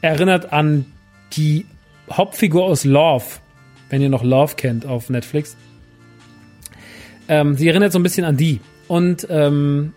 [0.00, 0.86] erinnert an
[1.32, 1.66] die
[2.10, 3.24] Hauptfigur aus Love,
[3.90, 5.56] wenn ihr noch Love kennt auf Netflix.
[7.28, 8.60] Ähm, sie erinnert so ein bisschen an die.
[8.86, 9.94] Und ähm,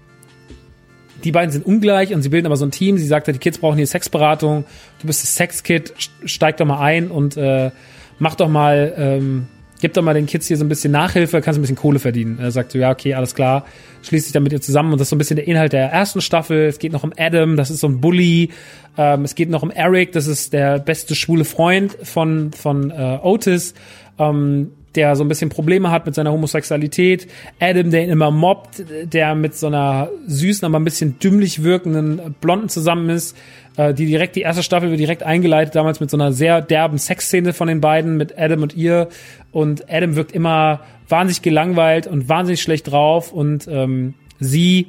[1.23, 2.97] die beiden sind ungleich und sie bilden aber so ein Team.
[2.97, 4.65] Sie sagt, die Kids brauchen hier Sexberatung.
[5.01, 5.93] Du bist das Sexkid,
[6.25, 7.71] steig doch mal ein und äh,
[8.19, 9.47] mach doch mal ähm,
[9.79, 12.37] gib doch mal den Kids hier so ein bisschen Nachhilfe, kannst ein bisschen Kohle verdienen.
[12.39, 13.65] Er sagt so, ja, okay, alles klar,
[14.03, 15.91] schließt sich dann mit ihr zusammen und das ist so ein bisschen der Inhalt der
[15.91, 16.65] ersten Staffel.
[16.65, 18.51] Es geht noch um Adam, das ist so ein Bully.
[18.97, 23.19] Ähm, es geht noch um Eric, das ist der beste schwule Freund von, von äh,
[23.21, 23.73] Otis.
[24.19, 27.27] Ähm, der so ein bisschen Probleme hat mit seiner Homosexualität.
[27.59, 32.35] Adam, der ihn immer mobbt, der mit so einer süßen, aber ein bisschen dümmlich wirkenden
[32.41, 33.37] Blonden zusammen ist,
[33.77, 36.97] äh, die direkt, die erste Staffel wird direkt eingeleitet, damals mit so einer sehr derben
[36.97, 39.07] Sexszene von den beiden, mit Adam und ihr.
[39.51, 44.87] Und Adam wirkt immer wahnsinnig gelangweilt und wahnsinnig schlecht drauf und ähm, sie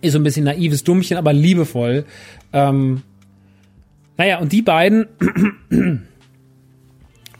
[0.00, 2.04] ist so ein bisschen naives Dummchen, aber liebevoll.
[2.52, 3.02] Ähm,
[4.16, 5.06] naja, und die beiden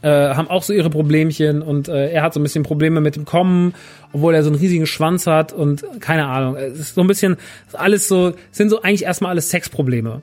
[0.01, 3.15] äh, haben auch so ihre Problemchen und äh, er hat so ein bisschen Probleme mit
[3.15, 3.73] dem Kommen,
[4.13, 6.55] obwohl er so einen riesigen Schwanz hat und keine Ahnung.
[6.55, 7.37] Es ist so ein bisschen
[7.73, 10.21] alles so, sind so eigentlich erstmal alles Sexprobleme.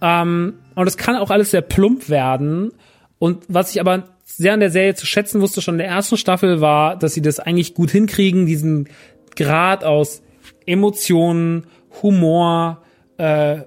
[0.00, 2.72] Ähm, und es kann auch alles sehr plump werden.
[3.18, 6.16] Und was ich aber sehr an der Serie zu schätzen wusste schon in der ersten
[6.16, 8.88] Staffel war, dass sie das eigentlich gut hinkriegen, diesen
[9.36, 10.22] Grad aus
[10.66, 11.66] Emotionen,
[12.02, 12.82] Humor,
[13.16, 13.60] äh,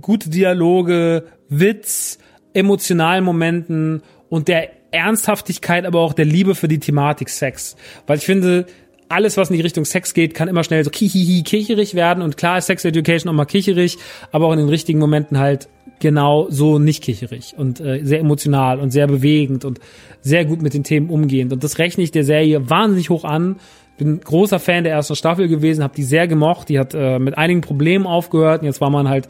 [0.00, 2.18] gute Dialoge, Witz,
[2.52, 7.76] emotionalen Momenten und der Ernsthaftigkeit, aber auch der Liebe für die Thematik Sex.
[8.06, 8.66] Weil ich finde,
[9.08, 12.22] alles, was in die Richtung Sex geht, kann immer schnell so kihihi kicherig werden.
[12.22, 13.98] Und klar ist Sex Education auch mal kicherig,
[14.32, 15.68] aber auch in den richtigen Momenten halt
[16.00, 19.80] genau so nicht kicherig und äh, sehr emotional und sehr bewegend und
[20.22, 21.52] sehr gut mit den Themen umgehend.
[21.52, 23.56] Und das rechne ich der Serie wahnsinnig hoch an.
[23.96, 26.68] Bin großer Fan der ersten Staffel gewesen, habe die sehr gemocht.
[26.68, 28.62] Die hat äh, mit einigen Problemen aufgehört.
[28.62, 29.28] Und jetzt war man halt,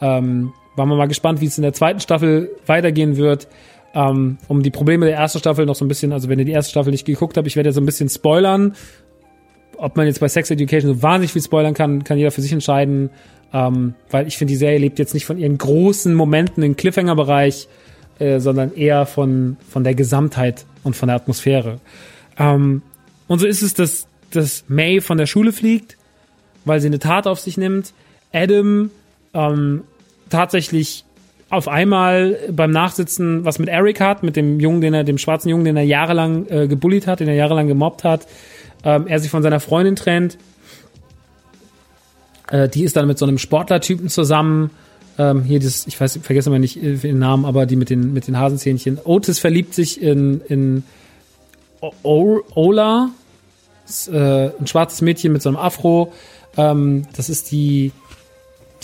[0.00, 3.48] ähm, war man mal gespannt, wie es in der zweiten Staffel weitergehen wird.
[3.94, 6.52] Ähm, um die Probleme der ersten Staffel noch so ein bisschen, also wenn ihr die
[6.52, 8.74] erste Staffel nicht geguckt habt, ich werde ja so ein bisschen spoilern.
[9.76, 12.52] Ob man jetzt bei Sex Education so wahnsinnig viel spoilern kann, kann jeder für sich
[12.52, 13.10] entscheiden.
[13.52, 17.68] Ähm, weil ich finde, die Serie lebt jetzt nicht von ihren großen Momenten im Cliffhanger-Bereich,
[18.18, 21.78] äh, sondern eher von, von der Gesamtheit und von der Atmosphäre.
[22.36, 22.82] Ähm,
[23.28, 25.96] und so ist es, dass, dass May von der Schule fliegt,
[26.64, 27.92] weil sie eine Tat auf sich nimmt.
[28.32, 28.90] Adam
[29.34, 29.82] ähm,
[30.30, 31.04] tatsächlich
[31.54, 35.48] auf einmal beim Nachsitzen was mit Eric hat, mit dem Jungen, den er, dem schwarzen
[35.48, 38.26] Jungen, den er jahrelang äh, gebullied hat, den er jahrelang gemobbt hat.
[38.84, 40.38] Ähm, er sich von seiner Freundin trennt
[42.48, 44.70] äh, die ist dann mit so einem Sportlertypen zusammen.
[45.18, 48.12] Ähm, hier das, ich weiß, vergesse mal nicht äh, den Namen, aber die mit den
[48.12, 48.98] mit den Hasenzähnchen.
[49.02, 50.84] Otis verliebt sich in in
[52.02, 53.10] o Ola,
[53.86, 56.12] ist, äh, ein schwarzes Mädchen mit so einem Afro.
[56.56, 57.92] Ähm, das ist die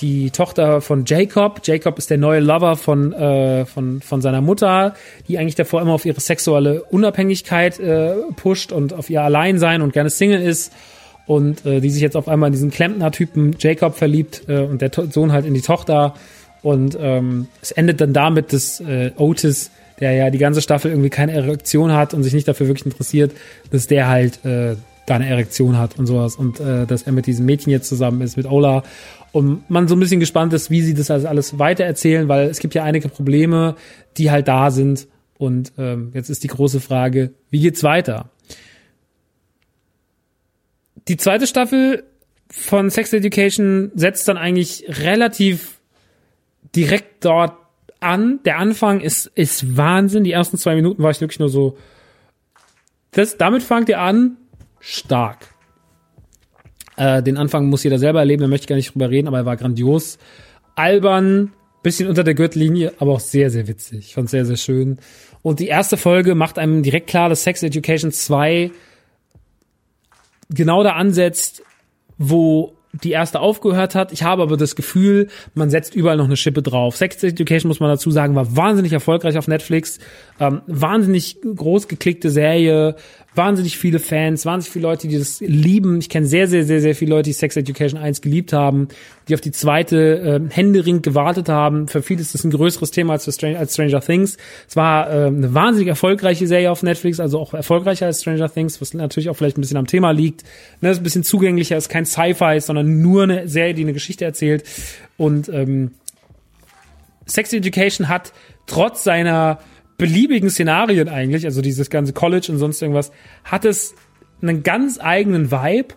[0.01, 1.60] die Tochter von Jacob.
[1.64, 4.94] Jacob ist der neue Lover von, äh, von, von seiner Mutter,
[5.28, 9.93] die eigentlich davor immer auf ihre sexuelle Unabhängigkeit äh, pusht und auf ihr Alleinsein und
[9.93, 10.72] gerne Single ist
[11.27, 14.90] und äh, die sich jetzt auf einmal in diesen Klempner-Typen Jacob verliebt äh, und der
[14.90, 16.14] to Sohn halt in die Tochter.
[16.62, 19.70] Und ähm, es endet dann damit, dass äh, Otis,
[20.01, 23.32] der ja die ganze Staffel irgendwie keine Erektion hat und sich nicht dafür wirklich interessiert,
[23.70, 24.77] dass der halt äh,
[25.11, 28.20] da eine Erektion hat und sowas und äh, dass er mit diesem Mädchen jetzt zusammen
[28.20, 28.82] ist, mit Ola.
[29.32, 32.59] Und man so ein bisschen gespannt ist, wie sie das also alles weitererzählen, weil es
[32.59, 33.77] gibt ja einige Probleme,
[34.16, 35.07] die halt da sind.
[35.39, 38.31] Und ähm, jetzt ist die große Frage, wie geht's weiter?
[41.09, 42.05] die zweite Staffel
[42.49, 45.81] von Sex Education setzt dann eigentlich relativ
[46.74, 47.57] direkt dort
[48.01, 48.41] an.
[48.45, 50.24] Der Anfang ist, ist Wahnsinn.
[50.24, 51.77] Die ersten zwei Minuten war ich wirklich nur so,
[53.12, 54.37] das, damit fangt ihr an,
[54.81, 55.48] stark.
[56.97, 59.39] Äh, den Anfang muss jeder selber erleben, da möchte ich gar nicht drüber reden, aber
[59.39, 60.19] er war grandios.
[60.74, 61.52] Albern,
[61.82, 63.98] bisschen unter der Gürtellinie, aber auch sehr, sehr witzig.
[64.01, 64.98] Ich fand sehr, sehr schön.
[65.43, 68.70] Und die erste Folge macht einem direkt klar, dass Sex Education 2
[70.51, 71.62] genau da ansetzt,
[72.19, 74.12] wo die erste aufgehört hat.
[74.12, 76.97] Ich habe aber das Gefühl, man setzt überall noch eine Schippe drauf.
[76.97, 80.01] Sex Education, muss man dazu sagen, war wahnsinnig erfolgreich auf Netflix.
[80.40, 82.97] Ähm, wahnsinnig groß geklickte Serie,
[83.35, 85.98] wahnsinnig viele Fans, wahnsinnig viele Leute, die das lieben.
[85.98, 88.89] Ich kenne sehr, sehr, sehr, sehr viele Leute, die Sex Education 1 geliebt haben,
[89.28, 91.86] die auf die zweite äh, Händering gewartet haben.
[91.86, 94.36] Für viele ist das ein größeres Thema als für Stranger, als Stranger Things.
[94.69, 98.81] Es war äh, eine wahnsinnig erfolgreiche Serie auf Netflix, also auch erfolgreicher als Stranger Things,
[98.81, 100.44] was natürlich auch vielleicht ein bisschen am Thema liegt.
[100.81, 104.24] Ne, ist ein bisschen zugänglicher, ist kein Sci-Fi, sondern nur eine Serie, die eine Geschichte
[104.24, 104.65] erzählt.
[105.16, 105.93] Und ähm,
[107.27, 108.32] Sex Education hat
[108.66, 109.59] trotz seiner
[110.01, 113.12] beliebigen Szenarien eigentlich, also dieses ganze College und sonst irgendwas,
[113.44, 113.94] hat es
[114.43, 115.94] einen ganz eigenen Vibe,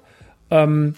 [0.51, 0.95] ähm,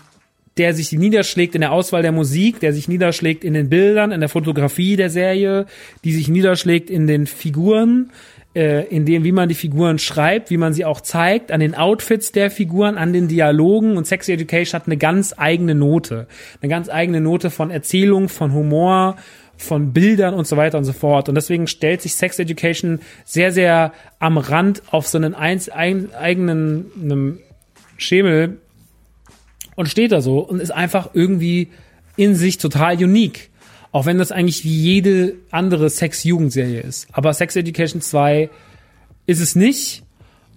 [0.57, 4.22] der sich niederschlägt in der Auswahl der Musik, der sich niederschlägt in den Bildern, in
[4.22, 5.65] der Fotografie der Serie,
[6.03, 8.11] die sich niederschlägt in den Figuren,
[8.56, 11.76] äh, in dem, wie man die Figuren schreibt, wie man sie auch zeigt, an den
[11.76, 16.26] Outfits der Figuren, an den Dialogen und Sexy Education hat eine ganz eigene Note.
[16.61, 19.18] Eine ganz eigene Note von Erzählung, von Humor,
[19.57, 21.30] von Bildern und so weiter und so fort.
[21.30, 26.14] Und deswegen stellt sich Sex Education sehr, sehr am Rand auf so einen eins, ein,
[26.14, 27.40] eigenen einem
[27.98, 28.60] Schemel
[29.76, 31.69] und steht da so und ist einfach irgendwie
[32.18, 33.49] in sich total unique.
[33.91, 37.07] Auch wenn das eigentlich wie jede andere Sex-Jugendserie ist.
[37.14, 38.49] Aber Sex Education 2
[39.26, 40.03] ist es nicht.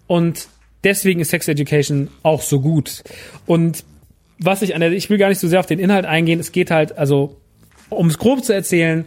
[0.08, 0.48] Und
[0.82, 3.04] deswegen ist Sex Education auch so gut.
[3.46, 3.84] Und
[4.38, 6.40] was ich an der, ich will gar nicht so sehr auf den Inhalt eingehen.
[6.40, 7.36] Es geht halt, also
[7.90, 9.04] um es grob zu erzählen,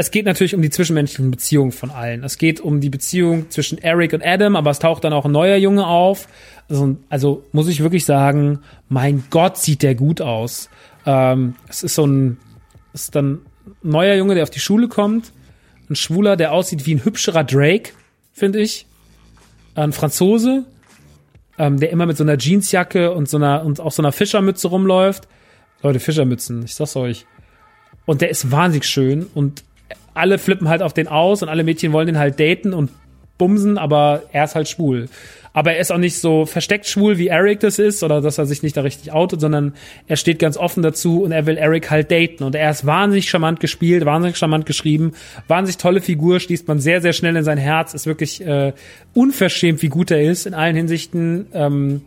[0.00, 2.22] es geht natürlich um die zwischenmenschlichen Beziehungen von allen.
[2.22, 5.32] Es geht um die Beziehung zwischen Eric und Adam, aber es taucht dann auch ein
[5.32, 6.28] neuer Junge auf.
[6.68, 10.70] Also, also muss ich wirklich sagen, mein Gott, sieht der gut aus.
[11.04, 12.38] Ähm, es ist so ein,
[12.92, 15.32] es ist dann ein neuer Junge, der auf die Schule kommt.
[15.90, 17.90] Ein Schwuler, der aussieht wie ein hübscherer Drake,
[18.32, 18.86] finde ich.
[19.74, 20.64] Ein Franzose,
[21.58, 24.68] ähm, der immer mit so einer Jeansjacke und so einer und auch so einer Fischermütze
[24.68, 25.26] rumläuft.
[25.82, 27.26] Leute, Fischermützen, ich sag's euch.
[28.08, 29.64] Und der ist wahnsinnig schön und
[30.14, 32.90] alle flippen halt auf den aus und alle Mädchen wollen den halt daten und
[33.36, 35.10] bumsen, aber er ist halt schwul.
[35.52, 38.46] Aber er ist auch nicht so versteckt schwul, wie Eric das ist, oder dass er
[38.46, 39.74] sich nicht da richtig outet, sondern
[40.06, 42.44] er steht ganz offen dazu und er will Eric halt daten.
[42.44, 45.12] Und er ist wahnsinnig charmant gespielt, wahnsinnig charmant geschrieben,
[45.46, 48.72] wahnsinnig tolle Figur, schließt man sehr, sehr schnell in sein Herz, ist wirklich äh,
[49.12, 51.48] unverschämt, wie gut er ist in allen Hinsichten.
[51.52, 52.00] Ähm,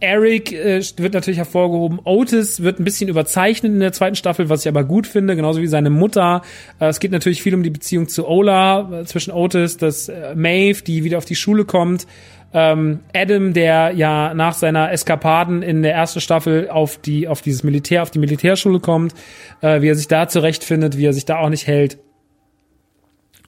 [0.00, 2.00] Eric äh, wird natürlich hervorgehoben.
[2.04, 5.62] Otis wird ein bisschen überzeichnet in der zweiten Staffel, was ich aber gut finde, genauso
[5.62, 6.42] wie seine Mutter.
[6.78, 10.34] Äh, es geht natürlich viel um die Beziehung zu Ola, äh, zwischen Otis, das äh,
[10.34, 12.06] Maeve, die wieder auf die Schule kommt.
[12.52, 17.62] Ähm, Adam, der ja nach seiner Eskapaden in der ersten Staffel auf die, auf dieses
[17.62, 19.14] Militär, auf die Militärschule kommt,
[19.62, 21.98] äh, wie er sich da zurechtfindet, wie er sich da auch nicht hält.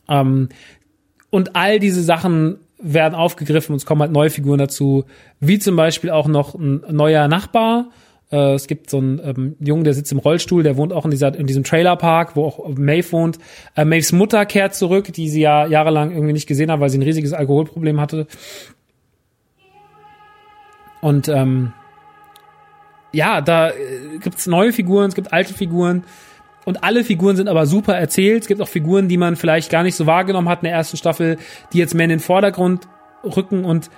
[0.08, 0.48] Ähm,
[1.30, 5.04] und all diese Sachen werden aufgegriffen und es kommen halt neue Figuren dazu,
[5.40, 7.90] wie zum Beispiel auch noch ein neuer Nachbar.
[8.30, 11.10] Äh, es gibt so einen ähm, Jungen, der sitzt im Rollstuhl, der wohnt auch in,
[11.10, 13.38] dieser, in diesem Trailerpark, wo auch Maeve wohnt.
[13.74, 16.98] Äh, Maeves Mutter kehrt zurück, die sie ja jahrelang irgendwie nicht gesehen hat, weil sie
[16.98, 18.26] ein riesiges Alkoholproblem hatte.
[21.00, 21.72] Und ähm,
[23.12, 23.74] ja, da äh,
[24.20, 26.04] gibt's neue Figuren, es gibt alte Figuren.
[26.68, 28.42] Und alle Figuren sind aber super erzählt.
[28.42, 30.98] Es gibt auch Figuren, die man vielleicht gar nicht so wahrgenommen hat in der ersten
[30.98, 31.38] Staffel,
[31.72, 32.86] die jetzt mehr in den Vordergrund
[33.24, 33.64] rücken.
[33.64, 33.88] Und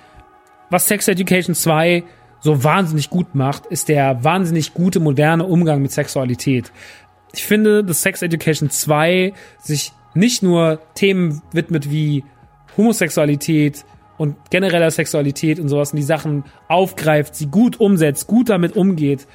[0.69, 2.05] was Sex Education 2
[2.39, 6.71] so wahnsinnig gut macht, ist der wahnsinnig gute moderne Umgang mit Sexualität.
[7.33, 12.23] Ich finde, dass Sex Education 2 sich nicht nur Themen widmet wie
[12.77, 13.83] Homosexualität
[14.17, 19.27] und genereller Sexualität und sowas und die Sachen aufgreift, sie gut umsetzt, gut damit umgeht,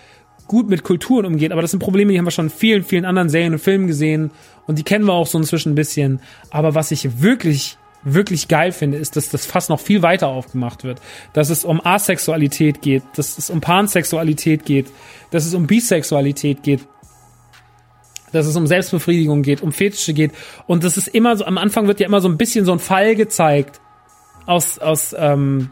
[0.47, 3.05] gut mit Kulturen umgeht, aber das sind Probleme, die haben wir schon in vielen, vielen
[3.05, 4.31] anderen Serien und Filmen gesehen
[4.67, 6.21] und die kennen wir auch so inzwischen ein bisschen.
[6.51, 10.85] Aber was ich wirklich, wirklich geil finde, ist, dass das fast noch viel weiter aufgemacht
[10.85, 11.01] wird.
[11.33, 14.87] Dass es um Asexualität geht, dass es um Pansexualität geht,
[15.31, 16.87] dass es um Bisexualität geht,
[18.33, 20.33] dass es um Selbstbefriedigung geht, um Fetische geht.
[20.67, 22.79] Und das ist immer so, am Anfang wird ja immer so ein bisschen so ein
[22.79, 23.81] Fall gezeigt,
[24.47, 25.71] aus, aus, ähm,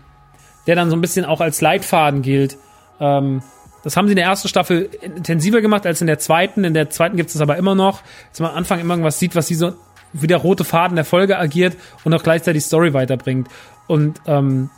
[0.66, 2.56] der dann so ein bisschen auch als Leitfaden gilt.
[3.00, 3.42] Ähm,
[3.84, 6.64] das haben sie in der ersten Staffel intensiver gemacht als in der zweiten.
[6.64, 9.36] In der zweiten gibt es aber immer noch, dass man am Anfang immer irgendwas sieht,
[9.36, 9.74] was sie so
[10.14, 13.48] wie der rote Faden der Folge agiert und auch gleichzeitig Story weiterbringt.
[13.86, 14.70] Und ähm,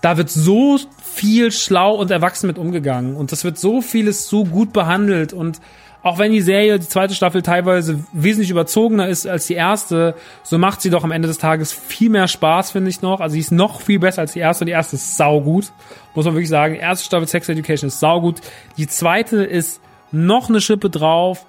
[0.00, 4.44] da wird so viel schlau und erwachsen mit umgegangen und das wird so vieles so
[4.44, 5.60] gut behandelt und
[6.04, 10.58] auch wenn die Serie, die zweite Staffel teilweise wesentlich überzogener ist als die erste, so
[10.58, 13.20] macht sie doch am Ende des Tages viel mehr Spaß, finde ich noch.
[13.20, 15.72] Also sie ist noch viel besser als die erste die erste ist saugut.
[16.14, 16.74] Muss man wirklich sagen.
[16.74, 18.42] Die erste Staffel Sex Education ist saugut.
[18.76, 19.80] Die zweite ist
[20.12, 21.46] noch eine Schippe drauf,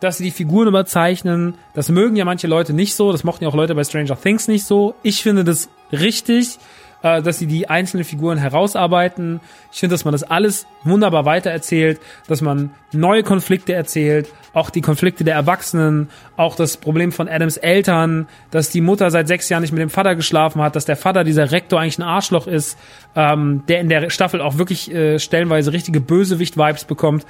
[0.00, 1.54] dass sie die Figuren überzeichnen.
[1.74, 3.12] Das mögen ja manche Leute nicht so.
[3.12, 4.94] Das mochten ja auch Leute bei Stranger Things nicht so.
[5.02, 6.58] Ich finde das richtig
[7.02, 9.40] äh, dass sie die einzelnen Figuren herausarbeiten.
[9.72, 14.80] Ich finde, dass man das alles wunderbar weitererzählt, dass man neue Konflikte erzählt, auch die
[14.80, 19.62] Konflikte der Erwachsenen, auch das Problem von Adams Eltern, dass die Mutter seit sechs Jahren
[19.62, 22.78] nicht mit dem Vater geschlafen hat, dass der Vater, dieser Rektor, eigentlich ein Arschloch ist,
[23.16, 27.26] ähm, der in der Staffel auch wirklich äh, stellenweise richtige Bösewicht-Vibes bekommt.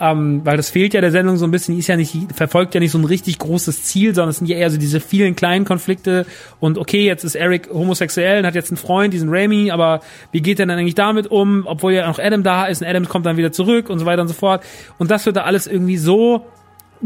[0.00, 2.74] Ähm, weil das fehlt ja der Sendung so ein bisschen, die ist ja nicht, verfolgt
[2.74, 5.36] ja nicht so ein richtig großes Ziel, sondern es sind ja eher so diese vielen
[5.36, 6.26] kleinen Konflikte
[6.58, 10.00] und okay, jetzt ist Eric homosexuell und hat jetzt einen Freund, diesen Ramy, aber
[10.32, 13.08] wie geht er dann eigentlich damit um, obwohl ja noch Adam da ist und Adam
[13.08, 14.64] kommt dann wieder zurück und so weiter und so fort.
[14.98, 16.46] und das wird da alles irgendwie so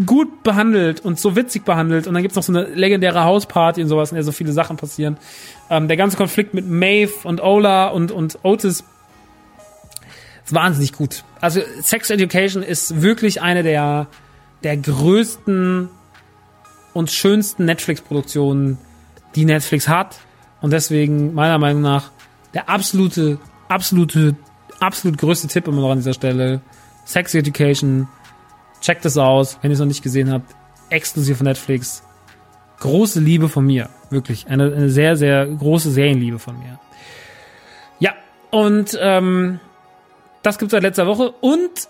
[0.06, 3.88] gut behandelt und so witzig behandelt und dann gibt's noch so eine legendäre Hausparty und
[3.88, 5.16] sowas, in der so viele Sachen passieren.
[5.70, 8.84] Ähm, der ganze Konflikt mit Maeve und Ola und, und Otis
[10.44, 11.24] ist wahnsinnig gut.
[11.40, 14.06] Also Sex Education ist wirklich eine der,
[14.62, 15.88] der größten
[16.94, 18.78] und schönsten Netflix-Produktionen,
[19.34, 20.18] die Netflix hat.
[20.60, 22.10] Und deswegen meiner Meinung nach
[22.54, 23.38] der absolute,
[23.68, 24.36] absolute,
[24.80, 26.60] absolut größte Tipp immer noch an dieser Stelle.
[27.08, 28.06] Sex Education.
[28.82, 30.54] Checkt es aus, wenn ihr es noch nicht gesehen habt.
[30.90, 32.02] Exklusiv von Netflix.
[32.80, 33.88] Große Liebe von mir.
[34.10, 34.46] Wirklich.
[34.48, 36.78] Eine, eine sehr, sehr große Serienliebe von mir.
[37.98, 38.12] Ja,
[38.50, 39.58] und ähm,
[40.42, 41.30] das gibt's seit letzter Woche.
[41.40, 41.88] Und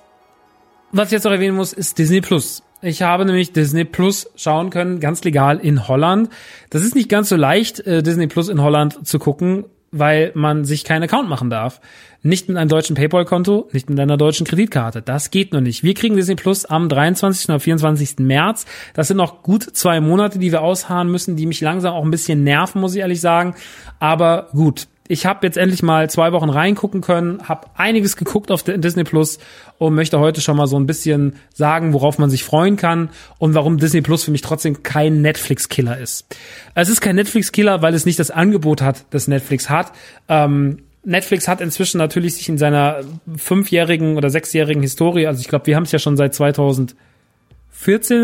[0.92, 2.62] was ich jetzt noch erwähnen muss, ist Disney Plus.
[2.80, 6.30] Ich habe nämlich Disney Plus schauen können, ganz legal in Holland.
[6.70, 10.64] Das ist nicht ganz so leicht, äh, Disney Plus in Holland zu gucken, weil man
[10.64, 11.80] sich keinen Account machen darf.
[12.22, 15.02] Nicht mit einem deutschen PayPal-Konto, nicht mit einer deutschen Kreditkarte.
[15.02, 15.84] Das geht noch nicht.
[15.84, 17.48] Wir kriegen Disney Plus am 23.
[17.48, 18.18] oder 24.
[18.18, 18.66] März.
[18.94, 22.10] Das sind noch gut zwei Monate, die wir ausharren müssen, die mich langsam auch ein
[22.10, 23.54] bisschen nerven, muss ich ehrlich sagen.
[24.00, 28.62] Aber gut, ich habe jetzt endlich mal zwei Wochen reingucken können, habe einiges geguckt auf
[28.62, 29.38] Disney Plus
[29.78, 33.08] und möchte heute schon mal so ein bisschen sagen, worauf man sich freuen kann
[33.38, 36.36] und warum Disney Plus für mich trotzdem kein Netflix-Killer ist.
[36.74, 39.92] Es ist kein Netflix-Killer, weil es nicht das Angebot hat, das Netflix hat.
[40.28, 43.00] Ähm, Netflix hat inzwischen natürlich sich in seiner
[43.36, 46.96] fünfjährigen oder sechsjährigen Historie, also ich glaube, wir haben es ja schon seit 2014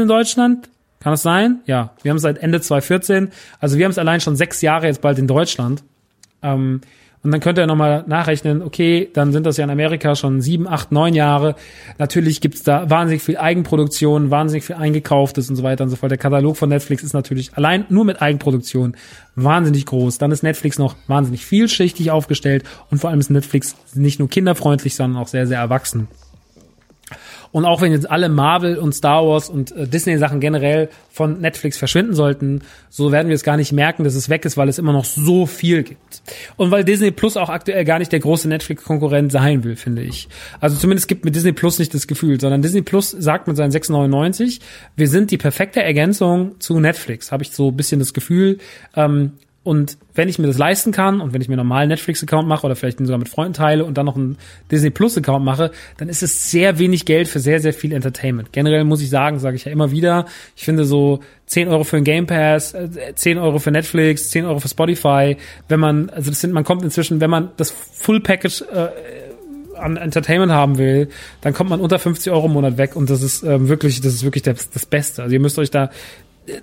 [0.01, 0.68] in Deutschland.
[1.01, 1.60] Kann das sein?
[1.66, 3.30] Ja, wir haben es seit Ende 2014.
[3.60, 5.84] Also wir haben es allein schon sechs Jahre jetzt bald in Deutschland.
[6.42, 6.80] Ähm,
[7.24, 10.68] und dann könnt ihr nochmal nachrechnen, okay, dann sind das ja in Amerika schon sieben,
[10.68, 11.56] acht, neun Jahre.
[11.96, 16.10] Natürlich gibt's da wahnsinnig viel Eigenproduktion, wahnsinnig viel Eingekauftes und so weiter und so fort.
[16.10, 18.94] Der Katalog von Netflix ist natürlich allein nur mit Eigenproduktion
[19.36, 20.18] wahnsinnig groß.
[20.18, 24.94] Dann ist Netflix noch wahnsinnig vielschichtig aufgestellt und vor allem ist Netflix nicht nur kinderfreundlich,
[24.94, 26.09] sondern auch sehr, sehr erwachsen.
[27.55, 31.78] Und auch wenn jetzt alle Marvel und Star Wars und äh, Disney-Sachen generell von Netflix
[31.78, 34.81] verschwinden sollten, so werden wir es gar nicht merken, dass es weg ist, weil es
[34.81, 36.20] immer noch so viel gibt.
[36.56, 40.28] Und weil Disney Plus auch aktuell gar nicht der große Netflix-Konkurrent sein will, finde ich.
[40.59, 43.70] Also zumindest gibt mir Disney Plus nicht das Gefühl, sondern Disney Plus sagt mit seinen
[43.70, 44.59] 6,99,
[44.97, 48.59] wir sind die perfekte Ergänzung zu Netflix, habe ich so ein bisschen das Gefühl.
[48.97, 49.31] Ähm,
[49.65, 52.77] und wenn ich mir das leisten kann und wenn ich mir normalen Netflix-Account mache oder
[52.77, 54.36] vielleicht sogar mit Freunden teile und dann noch einen
[54.70, 58.53] Disney Plus-Account mache, dann ist es sehr wenig Geld für sehr, sehr viel Entertainment.
[58.53, 61.97] Generell muss ich sagen, sage ich ja immer wieder, ich finde so 10 Euro für
[61.97, 62.77] ein Game Pass,
[63.15, 65.39] 10 äh, Euro für Netflix, 10 Euro für Spotify,
[65.69, 68.89] wenn man, also das sind, man kommt inzwischen, wenn man das Full Package äh,
[69.77, 71.09] an Entertainment haben will,
[71.41, 74.15] dann kommt man unter 50 Euro im Monat weg und das ist ähm, wirklich, das
[74.15, 75.23] ist wirklich das, das Beste.
[75.23, 75.91] Also ihr müsst euch da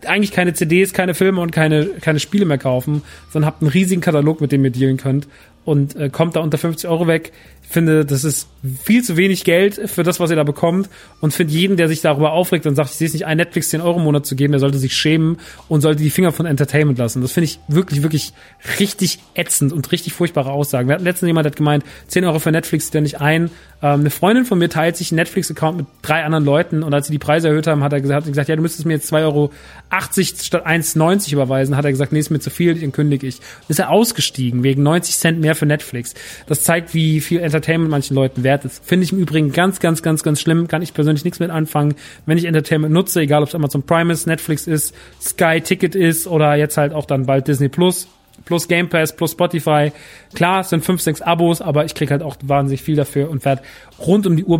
[0.06, 3.02] eigentlich keine CDs, keine Filme und keine, keine Spiele mehr kaufen,
[3.32, 5.28] sondern habt einen riesigen Katalog, mit dem ihr dealen könnt
[5.66, 7.32] und äh, kommt da unter 50 Euro weg.
[7.64, 8.50] Ich finde, das ist
[8.84, 10.90] viel zu wenig Geld für das, was ihr da bekommt
[11.22, 13.70] und finde jeden, der sich darüber aufregt und sagt, ich sehe es nicht ein, Netflix
[13.70, 15.38] 10 Euro im Monat zu geben, der sollte sich schämen
[15.70, 17.22] und sollte die Finger von Entertainment lassen.
[17.22, 18.34] Das finde ich wirklich, wirklich
[18.80, 20.90] richtig ätzend und richtig furchtbare Aussagen.
[20.90, 23.50] Wir hatten letztens jemand, der hat gemeint, 10 Euro für Netflix der nicht ein.
[23.82, 27.08] Ähm, eine Freundin von mir teilt sich einen Netflix-Account mit drei anderen Leuten und als
[27.08, 29.12] sie die Preise erhöht haben, hat er gesagt, hat gesagt ja, du müsstest mir jetzt
[29.12, 29.52] 2,80 Euro
[30.00, 31.78] statt 1,90 überweisen.
[31.78, 33.40] Hat er gesagt, nee, ist mir zu viel, den kündige ich.
[33.68, 36.14] Ist er ausgestiegen wegen 90 Cent mehr für Netflix.
[36.48, 38.84] Das zeigt, wie viel Entertainment manchen Leuten wert ist.
[38.86, 40.68] Finde ich im Übrigen ganz, ganz, ganz, ganz schlimm.
[40.68, 41.96] Kann ich persönlich nichts mit anfangen.
[42.26, 46.28] Wenn ich Entertainment nutze, egal ob es Amazon Prime ist, Netflix ist, Sky Ticket ist
[46.28, 48.08] oder jetzt halt auch dann bald Disney Plus,
[48.46, 49.92] plus Game Pass, plus Spotify.
[50.34, 53.46] Klar, es sind fünf, sechs Abos, aber ich krieg halt auch wahnsinnig viel dafür und
[53.46, 53.62] werde
[54.00, 54.60] rund um die Uhr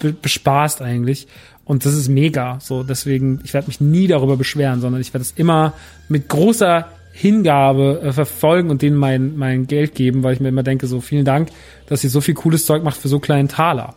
[0.00, 1.26] bespaßt eigentlich.
[1.64, 2.58] Und das ist mega.
[2.60, 5.72] So, deswegen, ich werde mich nie darüber beschweren, sondern ich werde es immer
[6.08, 10.64] mit großer Hingabe äh, verfolgen und denen mein, mein Geld geben, weil ich mir immer
[10.64, 11.48] denke, so vielen Dank,
[11.86, 13.94] dass ihr so viel cooles Zeug macht für so kleinen Taler.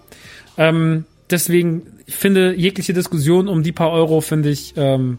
[0.55, 5.17] Ähm, deswegen, ich finde jegliche Diskussion um die paar Euro finde ich, ähm,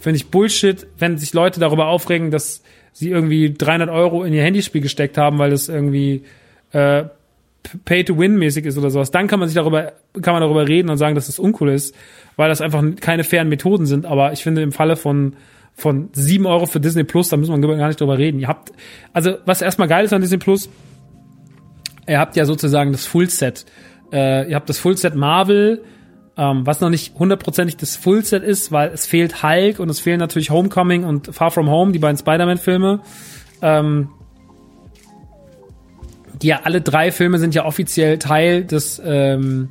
[0.00, 4.42] finde ich Bullshit, wenn sich Leute darüber aufregen, dass sie irgendwie 300 Euro in ihr
[4.42, 6.24] Handyspiel gesteckt haben, weil das irgendwie
[6.72, 7.04] äh,
[7.84, 9.12] Pay-to-Win-mäßig ist oder sowas.
[9.12, 11.94] Dann kann man sich darüber, kann man darüber reden und sagen, dass das uncool ist,
[12.34, 14.04] weil das einfach keine fairen Methoden sind.
[14.04, 15.34] Aber ich finde im Falle von
[15.76, 18.40] von sieben Euro für Disney Plus, da müssen wir gar nicht drüber reden.
[18.40, 18.72] Ihr habt,
[19.12, 20.70] also was erstmal geil ist an Disney Plus,
[22.08, 23.66] ihr habt ja sozusagen das Fullset.
[24.10, 25.84] Äh, ihr habt das Fullset Marvel,
[26.38, 30.18] ähm, was noch nicht hundertprozentig das Fullset ist, weil es fehlt Hulk und es fehlen
[30.18, 33.00] natürlich Homecoming und Far From Home, die beiden Spider-Man-Filme.
[33.60, 34.08] Ähm,
[36.40, 39.70] die ja alle drei Filme sind ja offiziell Teil des, ähm,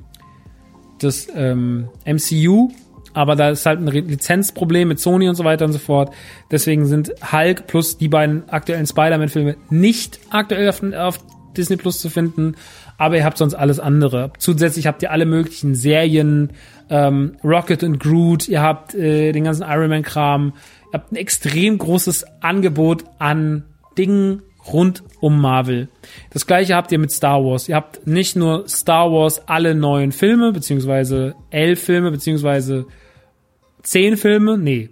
[1.01, 2.71] des ähm, MCU
[3.15, 6.13] aber da ist halt ein Lizenzproblem mit Sony und so weiter und so fort.
[6.51, 11.19] Deswegen sind Hulk plus die beiden aktuellen Spider-Man-Filme nicht aktuell auf, auf,
[11.55, 12.55] Disney Plus zu finden,
[12.97, 14.31] aber ihr habt sonst alles andere.
[14.37, 16.51] Zusätzlich habt ihr alle möglichen Serien,
[16.89, 20.53] ähm, Rocket und Groot, ihr habt äh, den ganzen Iron Man-Kram,
[20.91, 23.63] ihr habt ein extrem großes Angebot an
[23.97, 25.89] Dingen rund um Marvel.
[26.31, 27.69] Das gleiche habt ihr mit Star Wars.
[27.69, 32.85] Ihr habt nicht nur Star Wars alle neuen Filme, beziehungsweise elf Filme, beziehungsweise
[33.85, 34.57] zehn Filme?
[34.57, 34.89] Nee.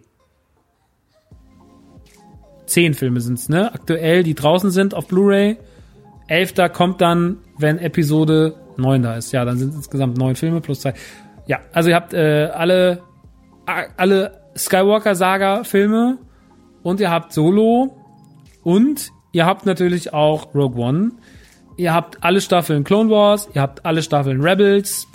[2.66, 3.74] Zehn Filme sind's, ne?
[3.74, 5.58] Aktuell, die draußen sind auf Blu-ray.
[6.28, 9.32] Elfter kommt dann, wenn Episode neun da ist.
[9.32, 10.94] Ja, dann sind insgesamt neun Filme plus zwei.
[11.46, 13.02] Ja, also ihr habt äh, alle,
[13.98, 16.18] alle Skywalker-Saga-Filme
[16.82, 17.96] und ihr habt Solo
[18.64, 21.12] und ihr habt natürlich auch Rogue One.
[21.76, 25.08] Ihr habt alle Staffeln Clone Wars, ihr habt alle Staffeln Rebels,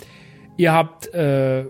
[0.57, 1.65] ihr habt äh,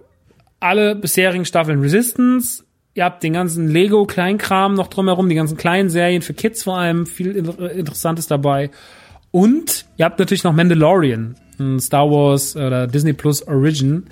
[0.60, 2.64] alle bisherigen Staffeln Resistance.
[2.94, 7.06] Ihr habt den ganzen Lego-Kleinkram noch drumherum, die ganzen kleinen Serien für Kids vor allem,
[7.06, 8.72] viel Interessantes dabei.
[9.32, 11.36] Und ihr habt natürlich noch Mandalorian,
[11.80, 14.06] Star Wars oder Disney Plus Origin.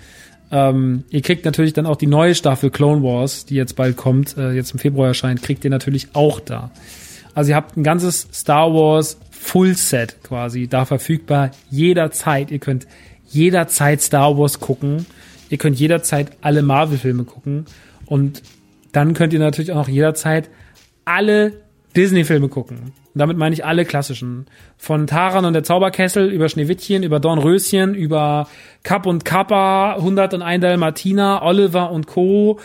[0.51, 4.37] Ähm, ihr kriegt natürlich dann auch die neue Staffel Clone Wars, die jetzt bald kommt,
[4.37, 6.71] äh, jetzt im Februar erscheint, kriegt ihr natürlich auch da.
[7.33, 12.51] Also ihr habt ein ganzes Star Wars Full Set quasi da verfügbar jederzeit.
[12.51, 12.87] Ihr könnt
[13.29, 15.05] jederzeit Star Wars gucken.
[15.49, 17.65] Ihr könnt jederzeit alle Marvel-Filme gucken.
[18.05, 18.43] Und
[18.91, 20.49] dann könnt ihr natürlich auch noch jederzeit
[21.05, 21.53] alle
[21.95, 22.77] Disney-Filme gucken.
[22.77, 24.45] Und damit meine ich alle klassischen.
[24.77, 28.47] Von Taran und der Zauberkessel über Schneewittchen, über Dornröschen, über
[28.83, 32.59] Kapp und Kappa, 101 Dalmatiner, Oliver und Co.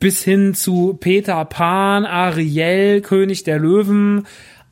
[0.00, 4.26] bis hin zu Peter Pan, Ariel, König der Löwen.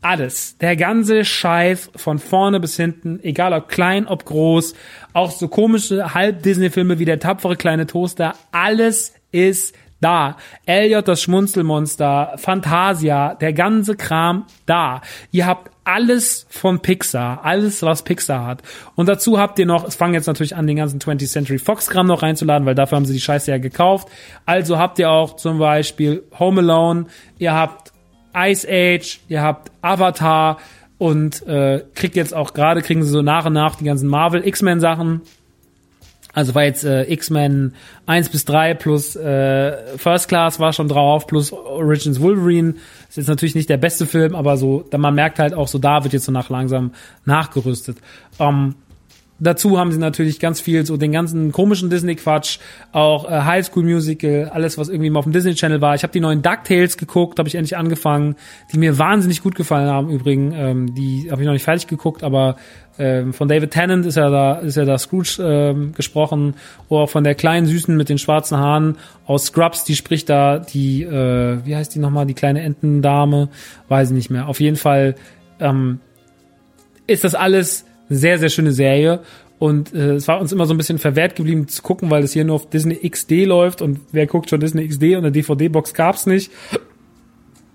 [0.07, 0.57] Alles.
[0.59, 4.75] Der ganze Scheiß von vorne bis hinten, egal ob klein, ob groß,
[5.13, 10.37] auch so komische Halb-Disney-Filme wie der tapfere kleine Toaster, alles ist da.
[10.65, 15.01] Elliot das Schmunzelmonster, Fantasia, der ganze Kram da.
[15.33, 18.63] Ihr habt alles von Pixar, alles was Pixar hat.
[18.95, 21.89] Und dazu habt ihr noch, es fangen jetzt natürlich an, den ganzen 20th Century Fox
[21.89, 24.07] Kram noch reinzuladen, weil dafür haben sie die Scheiße ja gekauft.
[24.45, 27.07] Also habt ihr auch zum Beispiel Home Alone,
[27.39, 27.96] ihr habt
[28.37, 30.59] Ice Age, ihr habt Avatar
[30.99, 34.47] und äh, kriegt jetzt auch gerade, kriegen sie so nach und nach die ganzen Marvel
[34.47, 35.23] X-Men Sachen
[36.37, 37.73] also war jetzt äh, X-Men
[38.05, 42.75] 1 bis 3 plus äh, First Class war schon drauf, plus Origins Wolverine.
[43.09, 46.05] Ist jetzt natürlich nicht der beste Film, aber so, man merkt halt auch so, da
[46.05, 46.93] wird jetzt so nach langsam
[47.25, 47.97] nachgerüstet.
[48.39, 48.75] Ähm,
[49.39, 52.59] Dazu haben sie natürlich ganz viel so den ganzen komischen Disney-Quatsch,
[52.93, 55.95] auch äh, High School Musical, alles was irgendwie mal auf dem Disney Channel war.
[55.95, 58.37] Ich habe die neuen DuckTales geguckt, habe ich endlich angefangen,
[58.73, 60.55] die mir wahnsinnig gut gefallen haben übrigens.
[60.57, 62.57] Ähm, die habe ich noch nicht fertig geguckt, aber
[62.99, 66.55] ähm, von David Tennant ist ja da ist ja da Scrooge ähm, gesprochen,
[66.89, 68.97] oder von der kleinen süßen mit den schwarzen Haaren
[69.27, 73.51] aus Scrubs, die spricht da die äh, wie heißt die nochmal, die kleine Entendame,
[73.89, 74.49] weiß ich nicht mehr.
[74.49, 75.15] Auf jeden Fall
[75.61, 76.01] ähm,
[77.07, 79.21] ist das alles sehr, sehr schöne Serie.
[79.59, 82.33] Und äh, es war uns immer so ein bisschen verwehrt geblieben zu gucken, weil es
[82.33, 85.95] hier nur auf Disney XD läuft und wer guckt schon Disney XD und eine DVD-Box
[85.95, 86.51] gab's nicht.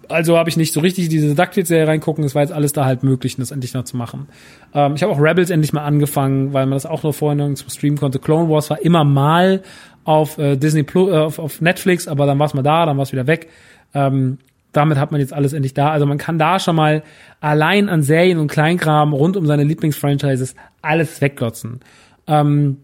[0.07, 2.23] Also habe ich nicht so richtig diese DuckTales-Serie reingucken.
[2.23, 4.27] Es war jetzt alles da halt möglich, das endlich noch zu machen.
[4.73, 7.65] Ähm, ich habe auch Rebels endlich mal angefangen, weil man das auch nur vorher nirgends
[7.73, 8.19] streamen konnte.
[8.19, 9.63] Clone Wars war immer mal
[10.03, 12.97] auf äh, Disney Plus, äh, auf, auf Netflix, aber dann war es mal da, dann
[12.97, 13.47] war es wieder weg.
[13.93, 14.37] Ähm,
[14.71, 15.91] damit hat man jetzt alles endlich da.
[15.91, 17.03] Also man kann da schon mal
[17.39, 21.81] allein an Serien und Kleinkram rund um seine Lieblingsfranchises alles wegglotzen.
[22.27, 22.77] Ähm,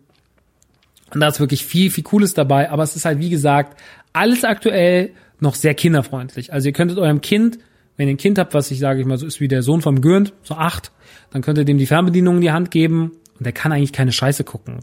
[1.14, 2.70] und da ist wirklich viel, viel Cooles dabei.
[2.70, 3.80] Aber es ist halt, wie gesagt,
[4.14, 6.52] alles aktuell noch sehr kinderfreundlich.
[6.52, 7.60] Also ihr könntet eurem Kind,
[7.96, 9.82] wenn ihr ein Kind habt, was ich sage ich mal so ist wie der Sohn
[9.82, 10.92] vom Gürnt, so acht,
[11.32, 14.12] dann könnt ihr dem die Fernbedienung in die Hand geben und der kann eigentlich keine
[14.12, 14.80] Scheiße gucken.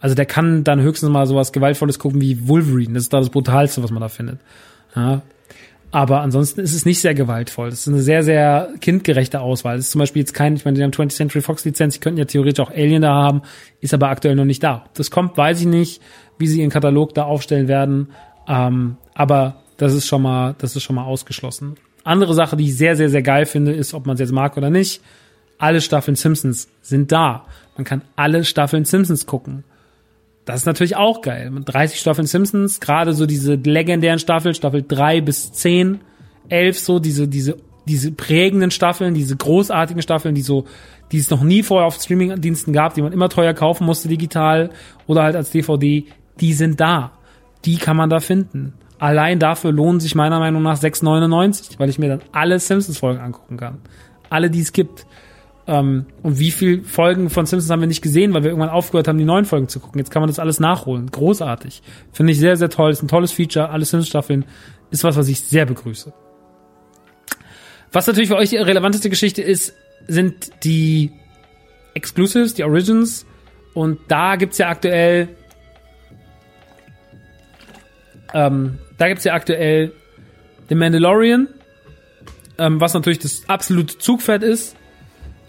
[0.00, 2.94] Also der kann dann höchstens mal sowas Gewaltvolles gucken wie Wolverine.
[2.94, 4.40] Das ist da das Brutalste, was man da findet.
[4.96, 5.22] Ja,
[5.92, 7.68] aber ansonsten ist es nicht sehr gewaltvoll.
[7.68, 9.76] Das ist eine sehr, sehr kindgerechte Auswahl.
[9.76, 12.00] Das ist zum Beispiel jetzt kein, ich meine, die haben 20th Century Fox Lizenz, die
[12.00, 13.42] könnten ja theoretisch auch Alien da haben,
[13.80, 14.86] ist aber aktuell noch nicht da.
[14.94, 16.00] Das kommt, weiß ich nicht,
[16.38, 18.08] wie sie ihren Katalog da aufstellen werden.
[18.48, 21.76] Ähm, aber das ist schon mal, das ist schon mal ausgeschlossen.
[22.04, 24.56] Andere Sache, die ich sehr, sehr, sehr geil finde, ist, ob man es jetzt mag
[24.56, 25.02] oder nicht.
[25.58, 27.44] Alle Staffeln Simpsons sind da.
[27.76, 29.62] Man kann alle Staffeln Simpsons gucken.
[30.44, 31.50] Das ist natürlich auch geil.
[31.50, 36.00] Mit 30 Staffeln Simpsons, gerade so diese legendären Staffeln, Staffel 3 bis 10,
[36.48, 37.56] 11, so diese, diese,
[37.86, 40.64] diese prägenden Staffeln, diese großartigen Staffeln, die so,
[41.12, 44.70] die es noch nie vorher auf Streamingdiensten gab, die man immer teuer kaufen musste digital
[45.06, 46.04] oder halt als DVD,
[46.40, 47.12] die sind da.
[47.64, 48.74] Die kann man da finden.
[48.98, 53.56] Allein dafür lohnen sich meiner Meinung nach 6,99, weil ich mir dann alle Simpsons-Folgen angucken
[53.56, 53.78] kann.
[54.30, 55.06] Alle, die es gibt.
[55.66, 59.06] Ähm, und wie viel Folgen von Simpsons haben wir nicht gesehen, weil wir irgendwann aufgehört
[59.06, 59.98] haben, die neuen Folgen zu gucken.
[59.98, 61.10] Jetzt kann man das alles nachholen.
[61.10, 61.82] Großartig.
[62.12, 62.90] Finde ich sehr, sehr toll.
[62.90, 63.70] Ist ein tolles Feature.
[63.70, 64.44] Alle Simpsons-Staffeln
[64.90, 66.12] ist was, was ich sehr begrüße.
[67.92, 69.74] Was natürlich für euch die relevanteste Geschichte ist,
[70.08, 71.12] sind die
[71.94, 73.24] Exclusives, die Origins.
[73.74, 75.28] Und da gibt's ja aktuell,
[78.34, 79.92] ähm, da gibt's ja aktuell
[80.68, 81.48] The Mandalorian,
[82.58, 84.76] ähm, was natürlich das absolute Zugpferd ist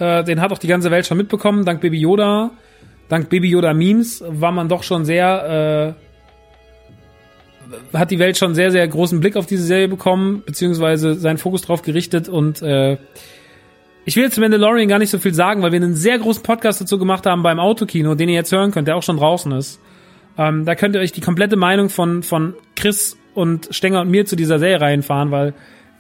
[0.04, 1.64] äh, den hat auch die ganze Welt schon mitbekommen.
[1.64, 2.52] Dank Baby Yoda,
[3.08, 5.96] dank Baby Yoda Memes war man doch schon sehr,
[7.94, 11.38] äh, hat die Welt schon sehr, sehr großen Blick auf diese Serie bekommen, beziehungsweise seinen
[11.38, 12.98] Fokus drauf gerichtet und äh,
[14.06, 16.44] ich will jetzt zu Mandalorian gar nicht so viel sagen, weil wir einen sehr großen
[16.44, 19.54] Podcast dazu gemacht haben beim Autokino, den ihr jetzt hören könnt, der auch schon draußen
[19.54, 19.80] ist.
[20.38, 24.26] Ähm, da könnt ihr euch die komplette Meinung von, von Chris und Stenger und mir
[24.26, 25.54] zu dieser Serie reinfahren, weil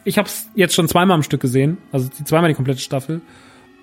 [0.03, 3.21] ich habe es jetzt schon zweimal am Stück gesehen, also zweimal die komplette Staffel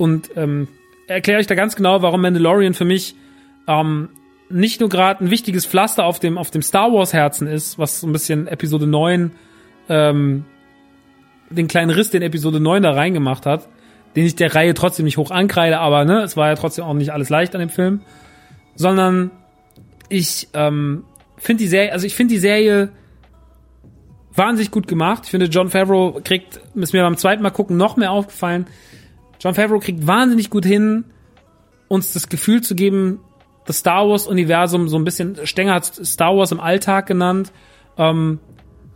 [0.01, 0.67] und ähm,
[1.09, 3.15] erkläre ich da ganz genau, warum Mandalorian für mich
[3.69, 4.09] ähm,
[4.49, 8.01] nicht nur gerade ein wichtiges Pflaster auf dem, auf dem Star Wars Herzen ist, was
[8.01, 9.33] so ein bisschen Episode 9,
[9.91, 10.47] ähm,
[11.51, 13.69] den kleinen Riss, den Episode 9 da reingemacht hat,
[14.17, 16.95] den ich der Reihe trotzdem nicht hoch ankreide, aber ne, es war ja trotzdem auch
[16.95, 18.01] nicht alles leicht an dem Film,
[18.77, 19.31] sondern
[20.09, 21.05] ich ähm,
[21.37, 22.89] finde die Serie, also ich finde die Serie
[24.35, 25.25] wahnsinnig gut gemacht.
[25.25, 28.67] Ich finde, John Favreau kriegt, ist mir beim zweiten Mal gucken noch mehr aufgefallen.
[29.41, 31.05] John Favreau kriegt wahnsinnig gut hin,
[31.89, 33.21] uns das Gefühl zu geben,
[33.67, 37.53] das Star Wars Universum so ein bisschen, Stenger hat Star Wars im Alltag genannt,
[37.99, 38.39] ähm,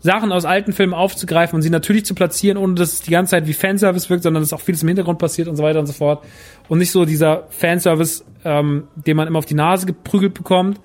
[0.05, 3.31] Sachen aus alten Filmen aufzugreifen und sie natürlich zu platzieren, ohne dass es die ganze
[3.31, 5.87] Zeit wie Fanservice wirkt, sondern dass auch vieles im Hintergrund passiert und so weiter und
[5.87, 6.27] so fort.
[6.69, 10.79] Und nicht so dieser Fanservice, ähm, den man immer auf die Nase geprügelt bekommt.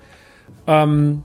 [0.66, 1.22] Ähm,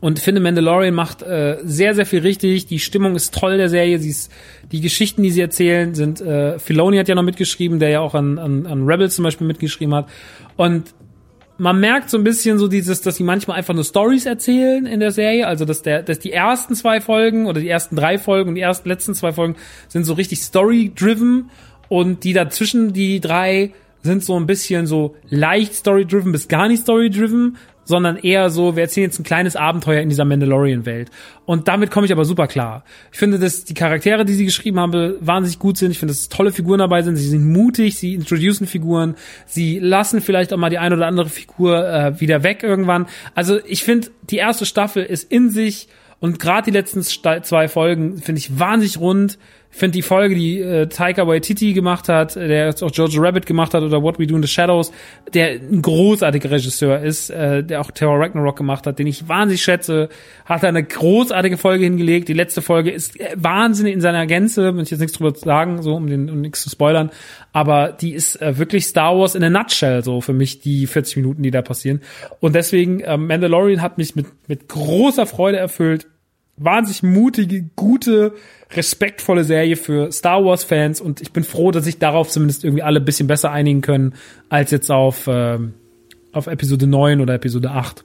[0.00, 2.66] und finde Mandalorian macht äh, sehr sehr viel richtig.
[2.66, 3.98] Die Stimmung ist toll der Serie.
[3.98, 4.32] Sie ist,
[4.72, 8.14] die Geschichten, die sie erzählen, sind äh, Filoni hat ja noch mitgeschrieben, der ja auch
[8.14, 10.08] an, an, an Rebels zum Beispiel mitgeschrieben hat.
[10.56, 10.94] Und
[11.58, 14.98] man merkt so ein bisschen so dieses, dass sie manchmal einfach nur Stories erzählen in
[14.98, 15.46] der Serie.
[15.46, 18.62] Also dass der, dass die ersten zwei Folgen oder die ersten drei Folgen und die
[18.62, 19.56] ersten letzten zwei Folgen
[19.88, 21.50] sind so richtig Story-driven
[21.90, 23.72] und die dazwischen die drei
[24.02, 27.58] sind so ein bisschen so leicht Story-driven bis gar nicht Story-driven,
[27.90, 31.10] sondern eher so, wir erzählen jetzt ein kleines Abenteuer in dieser Mandalorian-Welt.
[31.44, 32.84] Und damit komme ich aber super klar.
[33.12, 35.90] Ich finde, dass die Charaktere, die sie geschrieben haben, wahnsinnig gut sind.
[35.90, 37.16] Ich finde, dass tolle Figuren dabei sind.
[37.16, 41.28] Sie sind mutig, sie introducen Figuren, sie lassen vielleicht auch mal die eine oder andere
[41.28, 43.06] Figur äh, wieder weg irgendwann.
[43.34, 45.88] Also ich finde, die erste Staffel ist in sich
[46.20, 49.38] und gerade die letzten zwei Folgen finde ich wahnsinnig rund.
[49.72, 53.72] Finde die Folge, die äh, Taika Waititi gemacht hat, der jetzt auch George Rabbit gemacht
[53.72, 54.90] hat oder What We Do in the Shadows,
[55.32, 59.62] der ein großartiger Regisseur ist, äh, der auch Terror Ragnarok gemacht hat, den ich wahnsinnig
[59.62, 60.08] schätze,
[60.44, 62.28] hat er eine großartige Folge hingelegt.
[62.28, 65.82] Die letzte Folge ist äh, wahnsinnig in seiner Gänze, wenn ich jetzt nichts drüber sagen,
[65.82, 67.10] so um den um nichts zu spoilern,
[67.52, 71.16] aber die ist äh, wirklich Star Wars in a nutshell so für mich die 40
[71.18, 72.00] Minuten, die da passieren.
[72.40, 76.08] Und deswegen äh, Mandalorian hat mich mit mit großer Freude erfüllt
[76.60, 78.34] wahnsinnig mutige, gute,
[78.72, 82.82] respektvolle Serie für Star Wars Fans und ich bin froh, dass sich darauf zumindest irgendwie
[82.82, 84.14] alle bisschen besser einigen können
[84.48, 85.74] als jetzt auf ähm,
[86.32, 88.04] auf Episode 9 oder Episode 8.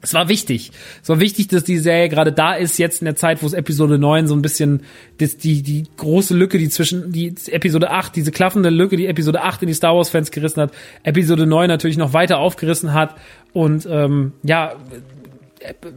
[0.00, 0.70] Es war wichtig.
[1.02, 3.52] Es war wichtig, dass die Serie gerade da ist, jetzt in der Zeit, wo es
[3.52, 4.82] Episode 9 so ein bisschen,
[5.18, 9.42] das, die, die große Lücke, die zwischen, die Episode 8, diese klaffende Lücke, die Episode
[9.42, 10.72] 8 in die Star Wars Fans gerissen hat,
[11.02, 13.16] Episode 9 natürlich noch weiter aufgerissen hat
[13.52, 14.76] und, ähm, ja,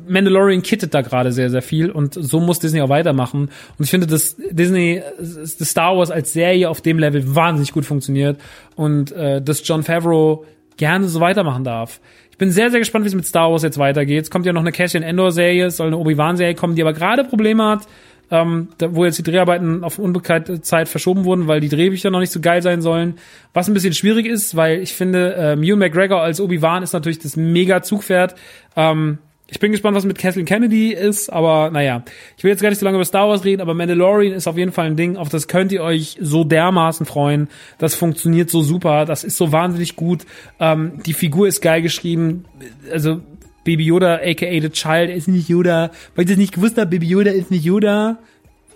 [0.07, 3.49] Mandalorian kittet da gerade sehr, sehr viel und so muss Disney auch weitermachen.
[3.77, 7.85] Und ich finde, dass Disney, das Star Wars als Serie auf dem Level wahnsinnig gut
[7.85, 8.39] funktioniert
[8.75, 10.45] und äh, dass John Favreau
[10.77, 11.99] gerne so weitermachen darf.
[12.31, 14.23] Ich bin sehr, sehr gespannt, wie es mit Star Wars jetzt weitergeht.
[14.23, 17.23] Es kommt ja noch eine Cassian Endor-Serie, es soll eine Obi-Wan-Serie kommen, die aber gerade
[17.23, 17.87] Probleme hat,
[18.31, 22.19] ähm, da, wo jetzt die Dreharbeiten auf unbekannte Zeit verschoben wurden, weil die Drehbücher noch
[22.19, 23.15] nicht so geil sein sollen.
[23.53, 27.19] Was ein bisschen schwierig ist, weil ich finde, äh, Ewan McGregor als Obi-Wan ist natürlich
[27.19, 28.35] das mega Zugpferd.
[28.75, 29.19] Ähm,
[29.51, 32.03] ich bin gespannt, was mit Kathleen Kennedy ist, aber naja.
[32.37, 34.57] Ich will jetzt gar nicht so lange über Star Wars reden, aber Mandalorian ist auf
[34.57, 37.49] jeden Fall ein Ding, auf das könnt ihr euch so dermaßen freuen.
[37.77, 40.25] Das funktioniert so super, das ist so wahnsinnig gut.
[40.61, 42.45] Ähm, die Figur ist geil geschrieben.
[42.93, 43.19] Also
[43.65, 45.91] Baby Yoda, aka The Child, ist nicht Yoda.
[46.15, 48.19] Weil ich das nicht gewusst habe, Baby Yoda ist nicht Yoda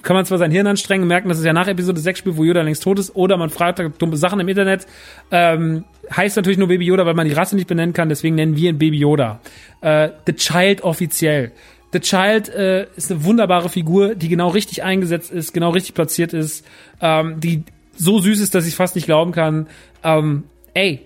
[0.06, 2.44] kann man zwar sein Hirn anstrengen merken, dass es ja nach Episode 6 spielt, wo
[2.44, 4.86] Yoda längst tot ist, oder man fragt dumme Sachen im Internet.
[5.32, 5.84] Ähm,
[6.16, 8.70] heißt natürlich nur Baby Yoda, weil man die Rasse nicht benennen kann, deswegen nennen wir
[8.70, 9.42] ihn Baby Yoda.
[9.82, 11.52] Äh, The Child offiziell.
[11.92, 16.34] The Child äh, ist eine wunderbare Figur, die genau richtig eingesetzt ist, genau richtig platziert
[16.34, 16.66] ist,
[17.02, 17.64] ähm, die
[17.96, 19.68] so süß ist, dass ich fast nicht glauben kann.
[20.04, 20.44] Ähm,
[20.76, 21.02] ey,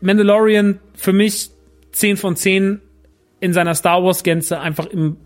[0.00, 1.50] Mandalorian für mich
[1.92, 2.80] 10 von 10
[3.40, 5.16] in seiner Star Wars Gänze einfach im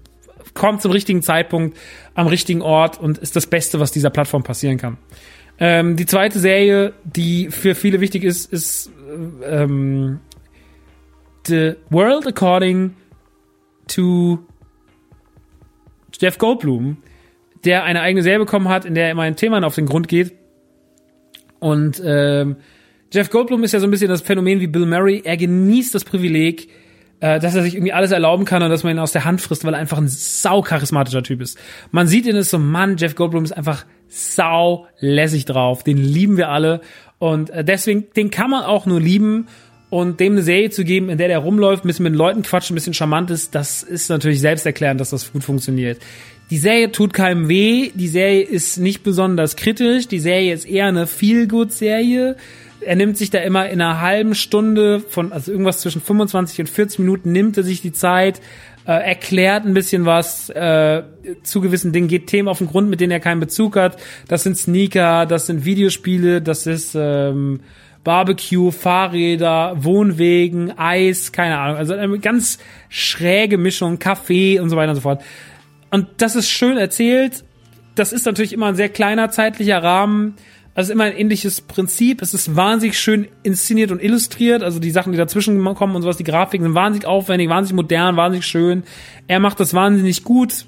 [0.59, 1.79] kommt zum richtigen Zeitpunkt
[2.15, 4.99] am richtigen Ort und ist das Beste, was dieser Plattform passieren kann.
[5.59, 8.91] Ähm, die zweite Serie, die für viele wichtig ist, ist
[9.45, 10.21] ähm,
[11.47, 12.95] The World According
[13.89, 14.39] to
[16.21, 16.99] Jeff Goldblum,
[17.65, 20.35] der eine eigene Serie bekommen hat, in der immer ein Thema auf den Grund geht.
[21.59, 22.57] Und ähm,
[23.13, 25.23] Jeff Goldblum ist ja so ein bisschen das Phänomen wie Bill Murray.
[25.25, 26.69] Er genießt das Privileg,
[27.21, 29.41] äh, dass er sich irgendwie alles erlauben kann und dass man ihn aus der Hand
[29.41, 31.59] frisst, weil er einfach ein sau charismatischer Typ ist.
[31.91, 35.83] Man sieht ihn ist so, Mann, Jeff Goldblum ist einfach sau lässig drauf.
[35.83, 36.81] Den lieben wir alle
[37.19, 39.49] und äh, deswegen, den kann man auch nur lieben
[39.91, 42.71] und dem eine Serie zu geben, in der der rumläuft, ein bisschen mit Leuten quatscht,
[42.71, 45.99] ein bisschen charmant ist, das ist natürlich selbsterklärend, dass das gut funktioniert.
[46.51, 50.87] Die Serie tut keinem weh, die Serie ist nicht besonders kritisch, die Serie ist eher
[50.87, 52.37] eine Feel-Good-Serie
[52.81, 56.69] er nimmt sich da immer in einer halben Stunde von, also irgendwas zwischen 25 und
[56.69, 58.41] 40 Minuten nimmt er sich die Zeit,
[58.87, 61.03] äh, erklärt ein bisschen was äh,
[61.43, 63.99] zu gewissen Dingen, geht Themen auf den Grund, mit denen er keinen Bezug hat.
[64.29, 67.61] Das sind Sneaker, das sind Videospiele, das ist ähm,
[68.05, 71.77] Barbecue, Fahrräder, Wohnwegen, Eis, keine Ahnung.
[71.77, 75.23] Also eine ganz schräge Mischung, Kaffee und so weiter und so fort.
[75.91, 77.45] Und das ist schön erzählt.
[77.95, 80.37] Das ist natürlich immer ein sehr kleiner zeitlicher Rahmen
[80.79, 82.23] Also immer ein ähnliches Prinzip.
[82.23, 84.63] Es ist wahnsinnig schön inszeniert und illustriert.
[84.63, 88.17] Also die Sachen, die dazwischen kommen und sowas, die Grafiken sind wahnsinnig aufwendig, wahnsinnig modern,
[88.17, 88.85] wahnsinnig schön.
[89.27, 90.67] Er macht das wahnsinnig gut.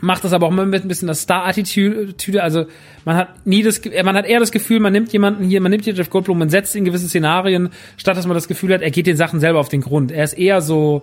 [0.00, 2.44] Macht das aber auch immer mit ein bisschen der Star-Attitüde.
[2.44, 2.66] Also
[3.04, 5.82] man hat nie das, man hat eher das Gefühl, man nimmt jemanden hier, man nimmt
[5.82, 8.92] hier Jeff Goldblum, man setzt in gewisse Szenarien, statt dass man das Gefühl hat, er
[8.92, 10.12] geht den Sachen selber auf den Grund.
[10.12, 11.02] Er ist eher so,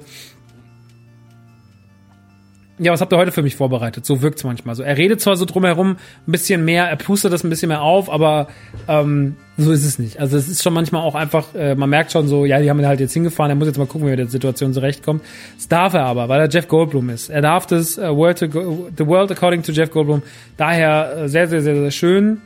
[2.79, 4.05] ja, was habt ihr heute für mich vorbereitet?
[4.05, 4.75] So wirkt's manchmal.
[4.75, 5.97] So, er redet zwar so drumherum
[6.27, 8.47] ein bisschen mehr, er pustet das ein bisschen mehr auf, aber
[8.87, 10.19] ähm, so ist es nicht.
[10.19, 12.79] Also es ist schon manchmal auch einfach, äh, man merkt schon so, ja, die haben
[12.79, 15.23] ihn halt jetzt hingefahren, er muss jetzt mal gucken, wie er mit der Situation zurechtkommt.
[15.55, 17.29] Das darf er aber, weil er Jeff Goldblum ist.
[17.29, 20.21] Er darf das uh, World to go, The World According to Jeff Goldblum.
[20.57, 22.41] Daher äh, sehr, sehr, sehr, sehr schön.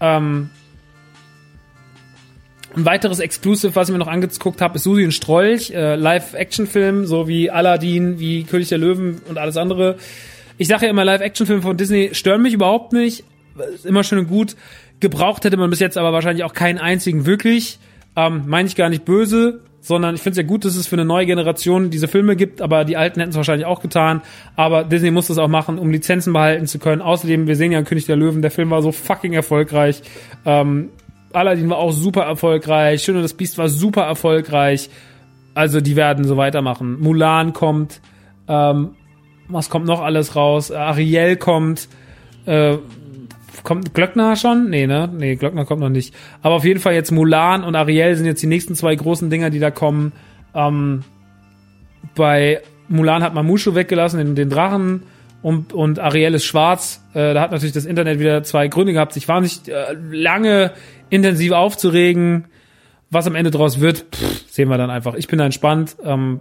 [0.00, 0.50] Ähm,
[2.76, 7.06] ein weiteres Exclusive, was ich mir noch angeguckt habe, ist Susi und Strolch, äh, Live-Action-Film,
[7.06, 9.96] so wie Aladdin, wie König der Löwen und alles andere.
[10.58, 13.24] Ich sage ja immer, Live-Action-Filme von Disney stören mich überhaupt nicht.
[13.74, 14.56] Ist immer schön und gut.
[15.00, 17.78] Gebraucht hätte man bis jetzt aber wahrscheinlich auch keinen einzigen wirklich.
[18.16, 20.96] Ähm, Meine ich gar nicht böse, sondern ich finde es ja gut, dass es für
[20.96, 24.22] eine neue Generation diese Filme gibt, aber die alten hätten es wahrscheinlich auch getan.
[24.56, 27.02] Aber Disney muss das auch machen, um Lizenzen behalten zu können.
[27.02, 30.02] Außerdem, wir sehen ja König der Löwen, der Film war so fucking erfolgreich.
[30.46, 30.88] Ähm,
[31.34, 34.90] Aladdin war auch super erfolgreich, Schön und das Biest war super erfolgreich.
[35.54, 37.00] Also die werden so weitermachen.
[37.00, 38.00] Mulan kommt,
[38.48, 38.90] ähm,
[39.48, 40.72] was kommt noch alles raus?
[40.72, 41.88] Ariel kommt,
[42.46, 42.76] äh,
[43.62, 44.68] kommt Glöckner schon?
[44.68, 45.08] Nee, ne?
[45.12, 46.14] Nee, Glöckner kommt noch nicht.
[46.42, 49.50] Aber auf jeden Fall jetzt Mulan und Ariel sind jetzt die nächsten zwei großen Dinger,
[49.50, 50.12] die da kommen.
[50.54, 51.04] Ähm,
[52.16, 55.04] bei Mulan hat man Mushu weggelassen, den, den Drachen
[55.44, 57.04] und, und Ariel ist schwarz.
[57.12, 60.72] Äh, da hat natürlich das Internet wieder zwei Gründe gehabt, sich wahnsinnig äh, lange
[61.10, 62.46] intensiv aufzuregen.
[63.10, 65.14] Was am Ende draus wird, pff, sehen wir dann einfach.
[65.14, 66.40] Ich bin da entspannt, ähm,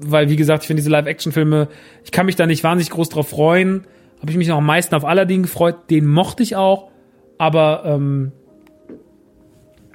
[0.00, 1.68] weil, wie gesagt, ich finde diese Live-Action-Filme,
[2.04, 3.86] ich kann mich da nicht wahnsinnig groß drauf freuen.
[4.20, 5.90] Habe ich mich noch am meisten auf Aladdin gefreut.
[5.90, 6.90] Den mochte ich auch.
[7.38, 8.32] Aber, ähm,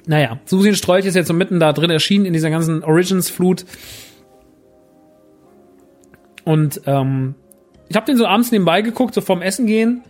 [0.06, 3.64] naja, Susi und Strolch ist jetzt so mitten da drin erschienen in dieser ganzen Origins-Flut.
[6.44, 7.34] Und ähm,
[7.88, 10.02] ich habe den so abends nebenbei geguckt, so vorm Essen gehen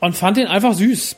[0.00, 1.16] und fand den einfach süß.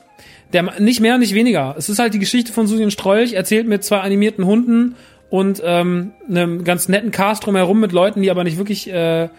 [0.52, 1.74] Der, nicht mehr, nicht weniger.
[1.78, 4.96] Es ist halt die Geschichte von Susi und Strolch, erzählt mit zwei animierten Hunden
[5.30, 9.30] und ähm, einem ganz netten Cast drumherum mit Leuten, die aber nicht wirklich äh,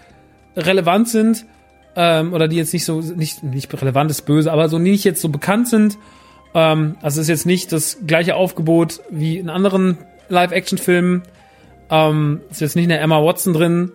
[0.57, 1.45] relevant sind
[1.95, 5.21] ähm, oder die jetzt nicht so nicht nicht relevant ist böse, aber so nicht jetzt
[5.21, 5.97] so bekannt sind.
[6.53, 9.97] Ähm, also ist jetzt nicht das gleiche Aufgebot wie in anderen
[10.29, 11.23] Live-Action-Filmen.
[11.89, 13.91] Ähm, ist jetzt nicht eine Emma Watson drin,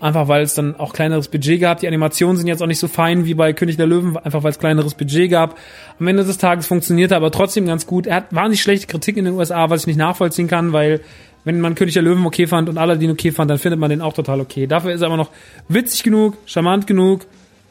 [0.00, 1.80] Einfach weil es dann auch kleineres Budget gab.
[1.80, 4.50] Die Animationen sind jetzt auch nicht so fein wie bei König der Löwen, einfach weil
[4.50, 5.58] es kleineres Budget gab.
[5.98, 8.06] Am Ende des Tages funktionierte aber trotzdem ganz gut.
[8.06, 11.00] Er hat wahnsinnig schlechte Kritik in den USA, was ich nicht nachvollziehen kann, weil
[11.44, 14.00] wenn man König der Löwen okay fand und Aladdin okay fand, dann findet man den
[14.00, 14.66] auch total okay.
[14.66, 15.30] Dafür ist er aber noch
[15.68, 17.26] witzig genug, charmant genug,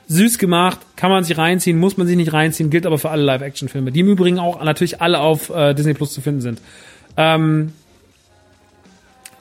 [0.07, 3.23] süß gemacht, kann man sich reinziehen, muss man sich nicht reinziehen, gilt aber für alle
[3.23, 6.61] Live-Action-Filme, die im Übrigen auch natürlich alle auf äh, Disney Plus zu finden sind.
[7.18, 7.73] Ähm,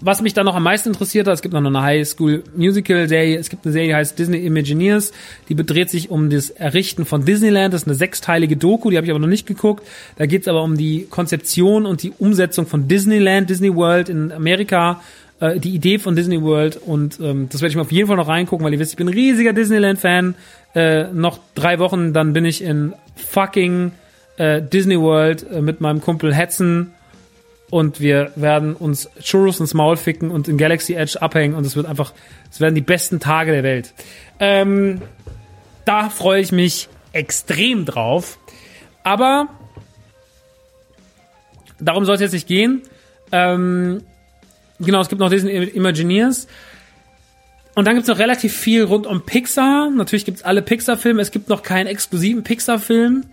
[0.01, 3.09] was mich dann noch am meisten interessiert hat, es gibt noch eine High School Musical
[3.09, 5.13] Serie, es gibt eine Serie, die heißt Disney Imagineers,
[5.49, 9.07] die bedreht sich um das Errichten von Disneyland, das ist eine sechsteilige Doku, die habe
[9.07, 9.87] ich aber noch nicht geguckt.
[10.17, 14.33] Da geht es aber um die Konzeption und die Umsetzung von Disneyland, Disney World in
[14.33, 15.01] Amerika,
[15.41, 18.17] äh, die Idee von Disney World und ähm, das werde ich mir auf jeden Fall
[18.17, 20.35] noch reingucken, weil ihr wisst, ich bin ein riesiger Disneyland-Fan.
[20.75, 23.93] Äh, noch drei Wochen, dann bin ich in fucking
[24.37, 26.93] äh, Disney World äh, mit meinem Kumpel Hetzen
[27.71, 31.77] und wir werden uns Churros ins Maul ficken und in Galaxy Edge abhängen und es
[31.77, 32.13] wird einfach,
[32.51, 33.93] es werden die besten Tage der Welt.
[34.41, 35.03] Ähm,
[35.85, 38.39] da freue ich mich extrem drauf.
[39.03, 39.49] Aber
[41.81, 42.83] darum soll es jetzt nicht gehen.
[43.33, 44.03] Ähm,
[44.79, 46.47] genau, es gibt noch diesen Imagineers.
[47.75, 49.89] Und dann gibt es noch relativ viel rund um Pixar.
[49.91, 51.23] Natürlich gibt es alle Pixar-Filme.
[51.23, 53.25] Es gibt noch keinen exklusiven Pixar-Film.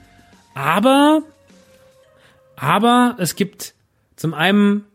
[0.54, 1.24] Aber,
[2.56, 3.75] aber es gibt
[4.16, 4.86] zum einen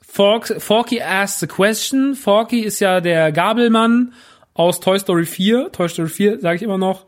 [0.00, 2.14] Fork, Forky asks the question.
[2.14, 4.12] Forky ist ja der Gabelmann
[4.54, 5.72] aus Toy Story 4.
[5.72, 7.06] Toy Story 4, sage ich immer noch,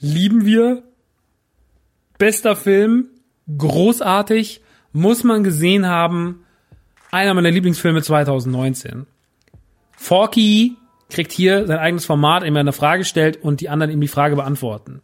[0.00, 0.82] lieben wir.
[2.18, 3.06] Bester Film,
[3.56, 4.62] großartig,
[4.92, 6.44] muss man gesehen haben.
[7.12, 9.06] Einer meiner Lieblingsfilme 2019.
[9.96, 10.76] Forky
[11.08, 14.08] kriegt hier sein eigenes Format, indem er eine Frage stellt und die anderen ihm die
[14.08, 15.02] Frage beantworten.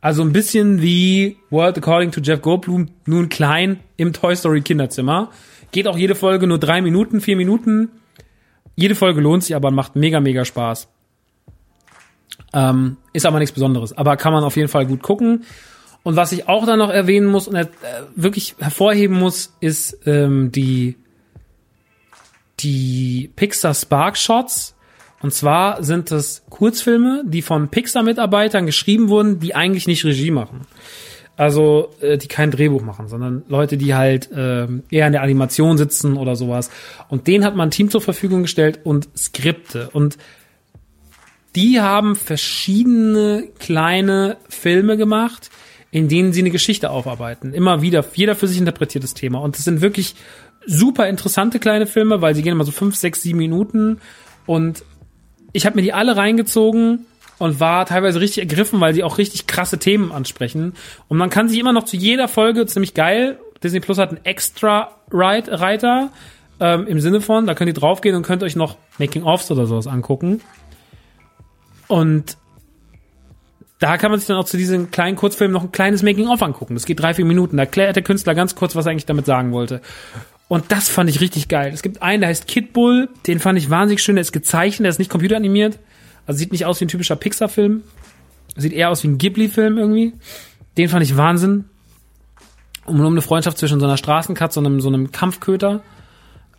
[0.00, 5.30] Also ein bisschen wie World According to Jeff Goldblum, nun klein im Toy Story Kinderzimmer.
[5.72, 7.90] Geht auch jede Folge nur drei Minuten, vier Minuten.
[8.76, 10.88] Jede Folge lohnt sich, aber macht mega, mega Spaß.
[12.54, 13.96] Ähm, ist aber nichts Besonderes.
[13.96, 15.44] Aber kann man auf jeden Fall gut gucken.
[16.04, 17.66] Und was ich auch dann noch erwähnen muss und äh,
[18.14, 20.96] wirklich hervorheben muss, ist ähm, die,
[22.60, 24.76] die Pixar Spark Shots
[25.20, 30.60] und zwar sind es Kurzfilme, die von Pixar-Mitarbeitern geschrieben wurden, die eigentlich nicht Regie machen.
[31.36, 35.78] Also äh, die kein Drehbuch machen, sondern Leute, die halt ähm, eher in der Animation
[35.78, 36.70] sitzen oder sowas.
[37.08, 39.88] Und denen hat man ein Team zur Verfügung gestellt und Skripte.
[39.92, 40.18] Und
[41.54, 45.50] die haben verschiedene kleine Filme gemacht,
[45.90, 47.54] in denen sie eine Geschichte aufarbeiten.
[47.54, 49.38] Immer wieder, jeder für sich interpretiertes Thema.
[49.38, 50.16] Und es sind wirklich
[50.66, 54.00] super interessante kleine Filme, weil sie gehen immer so fünf, sechs, sieben Minuten.
[54.44, 54.82] Und
[55.52, 57.06] ich habe mir die alle reingezogen
[57.38, 60.74] und war teilweise richtig ergriffen, weil sie auch richtig krasse Themen ansprechen.
[61.08, 64.24] Und man kann sich immer noch zu jeder Folge, ziemlich geil, Disney Plus hat einen
[64.24, 66.10] extra Reiter
[66.60, 69.86] ähm, im Sinne von, da könnt ihr draufgehen und könnt euch noch Making-ofs oder sowas
[69.86, 70.40] angucken.
[71.86, 72.36] Und
[73.78, 76.74] da kann man sich dann auch zu diesem kleinen Kurzfilm noch ein kleines Making-of angucken.
[76.74, 77.56] Das geht drei, vier Minuten.
[77.56, 79.80] Da erklärt der Künstler ganz kurz, was er eigentlich damit sagen wollte.
[80.48, 81.70] Und das fand ich richtig geil.
[81.72, 83.10] Es gibt einen, der heißt Kid Bull.
[83.26, 84.16] Den fand ich wahnsinnig schön.
[84.16, 85.78] Der ist gezeichnet, der ist nicht computeranimiert.
[86.26, 87.82] Also sieht nicht aus wie ein typischer Pixar-Film.
[88.56, 90.14] Sieht eher aus wie ein Ghibli-Film irgendwie.
[90.78, 91.66] Den fand ich Wahnsinn.
[92.86, 95.82] Um, um eine Freundschaft zwischen so einer Straßenkatze und einem, so einem Kampfköter.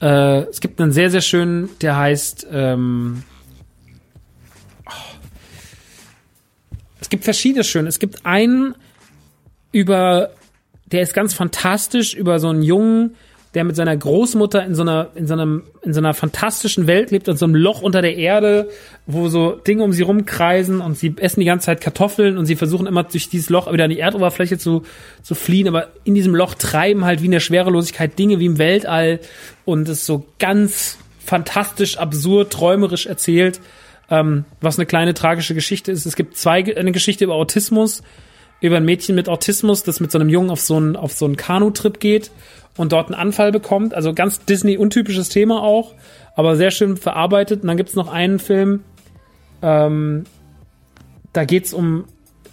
[0.01, 3.23] Äh, es gibt einen sehr, sehr schönen, der heißt, ähm,
[7.09, 7.89] Es gibt verschiedene schöne.
[7.89, 8.75] Es gibt einen
[9.71, 10.29] über,
[10.85, 13.15] der ist ganz fantastisch, über so einen Jungen,
[13.55, 17.11] der mit seiner Großmutter in so einer, in so einem, in so einer fantastischen Welt
[17.11, 18.69] lebt, in so einem Loch unter der Erde,
[19.07, 22.55] wo so Dinge um sie rumkreisen und sie essen die ganze Zeit Kartoffeln und sie
[22.55, 24.83] versuchen immer durch dieses Loch wieder an die Erdoberfläche zu,
[25.23, 28.59] zu fliehen, aber in diesem Loch treiben halt wie in der Schwerelosigkeit Dinge wie im
[28.59, 29.19] Weltall
[29.65, 33.59] und es ist so ganz fantastisch, absurd, träumerisch erzählt
[34.11, 36.05] ähm, was eine kleine tragische Geschichte ist.
[36.05, 38.01] Es gibt zwei, eine Geschichte über Autismus,
[38.61, 41.25] über ein Mädchen mit Autismus, das mit so einem Jungen auf so einen, auf so
[41.25, 42.31] einen Kanu-Trip geht
[42.77, 43.93] und dort einen Anfall bekommt.
[43.93, 45.95] Also ganz Disney-untypisches Thema auch,
[46.35, 47.61] aber sehr schön verarbeitet.
[47.61, 48.83] Und dann gibt's noch einen Film,
[49.61, 50.25] ähm,
[51.33, 52.05] da geht's um,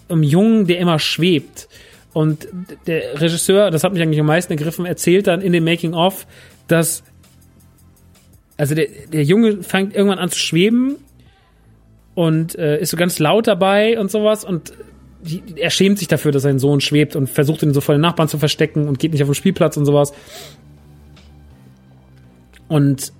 [0.08, 1.68] um Jungen, der immer schwebt.
[2.12, 2.48] Und
[2.86, 6.26] der Regisseur, das hat mich eigentlich am meisten ergriffen, erzählt dann in dem Making-of,
[6.66, 7.02] dass
[8.56, 10.96] also der, der Junge fängt irgendwann an zu schweben
[12.14, 14.72] und äh, ist so ganz laut dabei und sowas und
[15.56, 18.28] er schämt sich dafür, dass sein Sohn schwebt und versucht ihn so vor den Nachbarn
[18.28, 20.12] zu verstecken und geht nicht auf den Spielplatz und sowas.
[22.68, 23.12] Und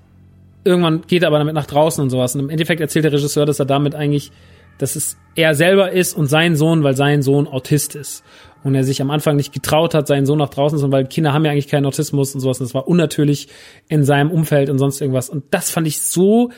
[0.65, 2.35] irgendwann geht er aber damit nach draußen und sowas.
[2.35, 4.33] Und im Endeffekt erzählt der Regisseur, dass er damit eigentlich,
[4.79, 8.25] dass es er selber ist und sein Sohn, weil sein Sohn Autist ist.
[8.65, 11.33] Und er sich am Anfang nicht getraut hat, seinen Sohn nach draußen zu, weil Kinder
[11.33, 12.59] haben ja eigentlich keinen Autismus und sowas.
[12.59, 13.49] Und das war unnatürlich
[13.89, 15.29] in seinem Umfeld und sonst irgendwas.
[15.29, 16.51] Und das fand ich so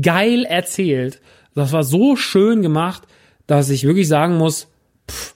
[0.00, 1.20] geil erzählt.
[1.54, 3.02] Das war so schön gemacht,
[3.46, 4.68] dass ich wirklich sagen muss,
[5.10, 5.34] pff,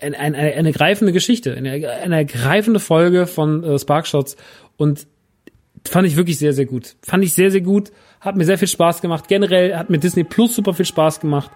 [0.00, 4.36] eine, eine, eine greifende Geschichte, eine, eine ergreifende Folge von äh, Sparkshots
[4.76, 5.06] und
[5.88, 6.94] fand ich wirklich sehr, sehr gut.
[7.02, 7.90] Fand ich sehr, sehr gut,
[8.20, 9.26] hat mir sehr viel Spaß gemacht.
[9.28, 11.50] Generell hat mir Disney Plus super viel Spaß gemacht.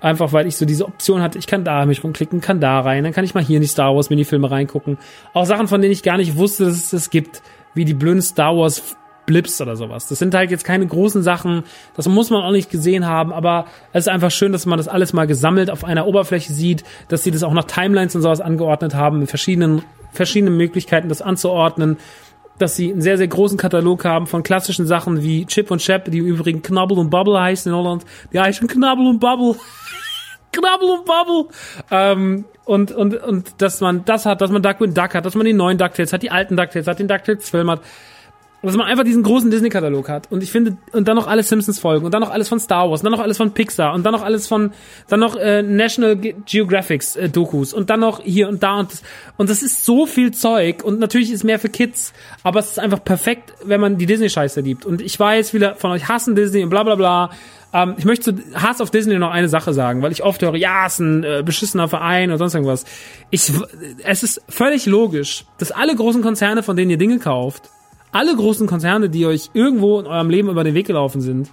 [0.00, 3.04] Einfach weil ich so diese Option hatte, ich kann da mich rumklicken, kann da rein,
[3.04, 4.98] dann kann ich mal hier in die Star Wars Minifilme reingucken.
[5.32, 7.40] Auch Sachen, von denen ich gar nicht wusste, dass es das gibt,
[7.74, 8.96] wie die blöden Star Wars
[9.26, 10.08] Blips oder sowas.
[10.08, 11.64] Das sind halt jetzt keine großen Sachen,
[11.96, 14.88] das muss man auch nicht gesehen haben, aber es ist einfach schön, dass man das
[14.88, 18.40] alles mal gesammelt auf einer Oberfläche sieht, dass sie das auch nach Timelines und sowas
[18.40, 21.98] angeordnet haben, mit verschiedenen, verschiedenen Möglichkeiten, das anzuordnen,
[22.58, 26.10] dass sie einen sehr, sehr großen Katalog haben von klassischen Sachen wie Chip und Chap,
[26.10, 28.04] die übrigens Knabbel und Bubble heißen in Holland.
[28.32, 29.56] Die heißen Knabbel und Bubble.
[30.52, 31.48] Knabbel und Bubble.
[31.90, 35.46] Ähm, und, und, und dass man das hat, dass man Duckwind Duck hat, dass man
[35.46, 37.80] die neuen DuckTales hat, die alten DuckTales hat, den DuckTales Film hat
[38.62, 40.30] dass man einfach diesen großen Disney-Katalog hat.
[40.30, 43.00] Und ich finde, und dann noch alle Simpsons-Folgen und dann noch alles von Star Wars,
[43.00, 44.72] und dann noch alles von Pixar und dann noch alles von,
[45.08, 49.02] dann noch äh, National Geographics äh, Dokus und dann noch hier und da und das,
[49.36, 52.12] und das ist so viel Zeug und natürlich ist mehr für Kids,
[52.44, 54.86] aber es ist einfach perfekt, wenn man die Disney-Scheiße liebt.
[54.86, 57.30] Und ich weiß, viele von euch hassen Disney und bla bla bla.
[57.72, 60.54] Ähm, ich möchte zu Hass auf Disney noch eine Sache sagen, weil ich oft höre,
[60.56, 62.84] ja, es ist ein äh, beschissener Verein oder sonst irgendwas.
[63.30, 63.50] Ich,
[64.04, 67.70] es ist völlig logisch, dass alle großen Konzerne, von denen ihr Dinge kauft,
[68.12, 71.50] alle großen Konzerne, die euch irgendwo in eurem Leben über den Weg gelaufen sind,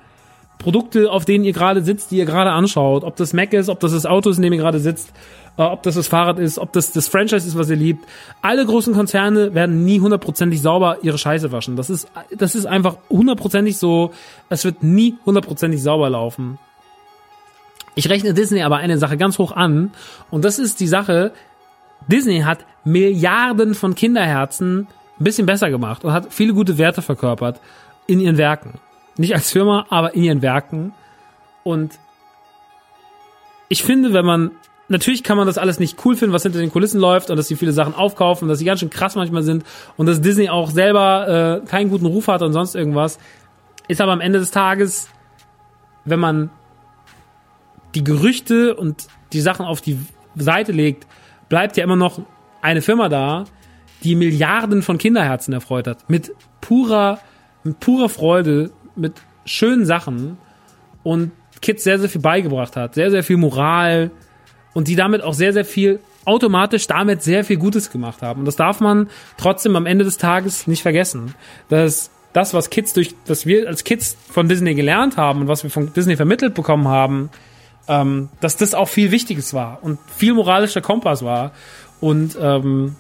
[0.60, 3.80] Produkte, auf denen ihr gerade sitzt, die ihr gerade anschaut, ob das Mac ist, ob
[3.80, 5.14] das das Auto ist, in dem ihr gerade sitzt,
[5.58, 8.06] äh, ob das das Fahrrad ist, ob das das Franchise ist, was ihr liebt.
[8.42, 11.78] Alle großen Konzerne werden nie hundertprozentig sauber ihre Scheiße waschen.
[11.78, 14.12] Das ist, das ist einfach hundertprozentig so.
[14.50, 16.60] Es wird nie hundertprozentig sauber laufen.
[17.96, 19.92] Ich rechne Disney aber eine Sache ganz hoch an
[20.30, 21.32] und das ist die Sache,
[22.08, 24.88] Disney hat Milliarden von Kinderherzen
[25.20, 27.60] ein bisschen besser gemacht und hat viele gute Werte verkörpert
[28.08, 28.80] in ihren Werken.
[29.18, 30.94] Nicht als Firma, aber in ihren Werken.
[31.64, 32.00] Und
[33.68, 34.52] ich finde, wenn man,
[34.88, 37.48] natürlich kann man das alles nicht cool finden, was hinter den Kulissen läuft und dass
[37.48, 39.64] sie viele Sachen aufkaufen, dass sie ganz schön krass manchmal sind
[39.98, 43.20] und dass Disney auch selber äh, keinen guten Ruf hat und sonst irgendwas.
[43.88, 45.10] Ist aber am Ende des Tages,
[46.06, 46.50] wenn man
[47.96, 50.00] die Gerüchte und die Sachen auf die
[50.36, 51.08] Seite legt,
[51.50, 52.22] bleibt ja immer noch
[52.62, 53.46] eine Firma da,
[54.04, 56.10] die Milliarden von Kinderherzen erfreut hat.
[56.10, 56.32] Mit
[56.62, 57.20] purer,
[57.64, 59.14] mit purer Freude, mit
[59.46, 60.38] schönen Sachen
[61.04, 61.32] und
[61.62, 62.96] Kids sehr, sehr viel beigebracht hat.
[62.96, 64.12] Sehr, sehr viel Moral
[64.74, 68.42] und die damit auch sehr, sehr viel automatisch damit sehr viel Gutes gemacht haben.
[68.42, 71.34] Und das darf man trotzdem am Ende des Tages nicht vergessen.
[71.70, 75.64] Dass das, was Kids durch, was wir als Kids von Disney gelernt haben und was
[75.64, 77.32] wir von Disney vermittelt bekommen haben,
[77.88, 81.52] ähm, dass das auch viel Wichtiges war und viel moralischer Kompass war.
[82.00, 82.96] Und ähm,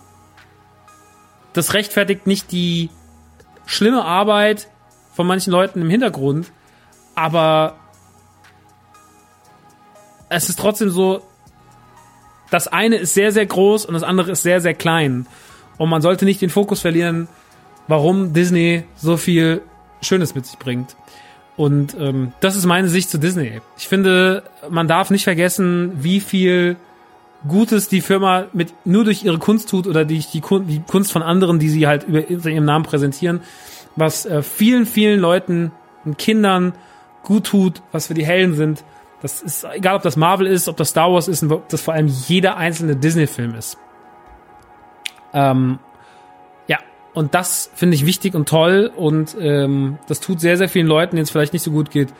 [1.53, 2.89] das rechtfertigt nicht die
[3.65, 4.67] schlimme Arbeit
[5.13, 6.51] von manchen Leuten im Hintergrund,
[7.15, 7.75] aber
[10.29, 11.21] es ist trotzdem so,
[12.51, 15.27] das eine ist sehr, sehr groß und das andere ist sehr, sehr klein.
[15.77, 17.27] Und man sollte nicht den Fokus verlieren,
[17.87, 19.61] warum Disney so viel
[20.01, 20.95] Schönes mit sich bringt.
[21.57, 23.59] Und ähm, das ist meine Sicht zu Disney.
[23.77, 26.77] Ich finde, man darf nicht vergessen, wie viel
[27.47, 31.21] Gutes die Firma mit nur durch ihre Kunst tut oder die, die, die Kunst von
[31.21, 33.41] anderen, die sie halt über, über ihren Namen präsentieren,
[33.95, 35.71] was äh, vielen, vielen Leuten
[36.03, 36.73] und Kindern
[37.23, 38.83] gut tut, was wir die Hellen sind.
[39.21, 41.81] Das ist egal, ob das Marvel ist, ob das Star Wars ist und ob das
[41.81, 43.77] vor allem jeder einzelne Disney-Film ist.
[45.33, 45.79] Ähm,
[46.67, 46.79] ja,
[47.13, 51.15] und das finde ich wichtig und toll und ähm, das tut sehr, sehr vielen Leuten,
[51.15, 52.13] denen es vielleicht nicht so gut geht,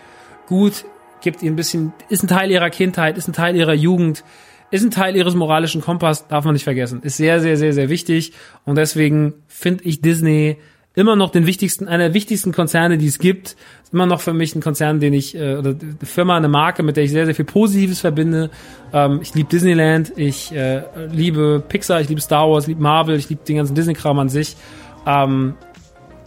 [0.47, 0.85] gut,
[1.21, 4.23] gibt ihnen ein bisschen, ist ein Teil ihrer Kindheit, ist ein Teil ihrer Jugend,
[4.71, 7.01] ist ein Teil ihres moralischen Kompass, darf man nicht vergessen.
[7.01, 8.33] Ist sehr, sehr, sehr, sehr wichtig
[8.65, 10.57] und deswegen finde ich Disney
[10.95, 13.55] immer noch den wichtigsten, einer der wichtigsten Konzerne, die es gibt.
[13.83, 16.83] Ist immer noch für mich ein Konzern, den ich, äh, oder eine Firma, eine Marke,
[16.83, 18.49] mit der ich sehr, sehr viel Positives verbinde.
[18.91, 23.15] Ähm, ich liebe Disneyland, ich äh, liebe Pixar, ich liebe Star Wars, ich liebe Marvel,
[23.15, 24.57] ich liebe den ganzen Disney-Kram an sich.
[25.05, 25.55] Ähm,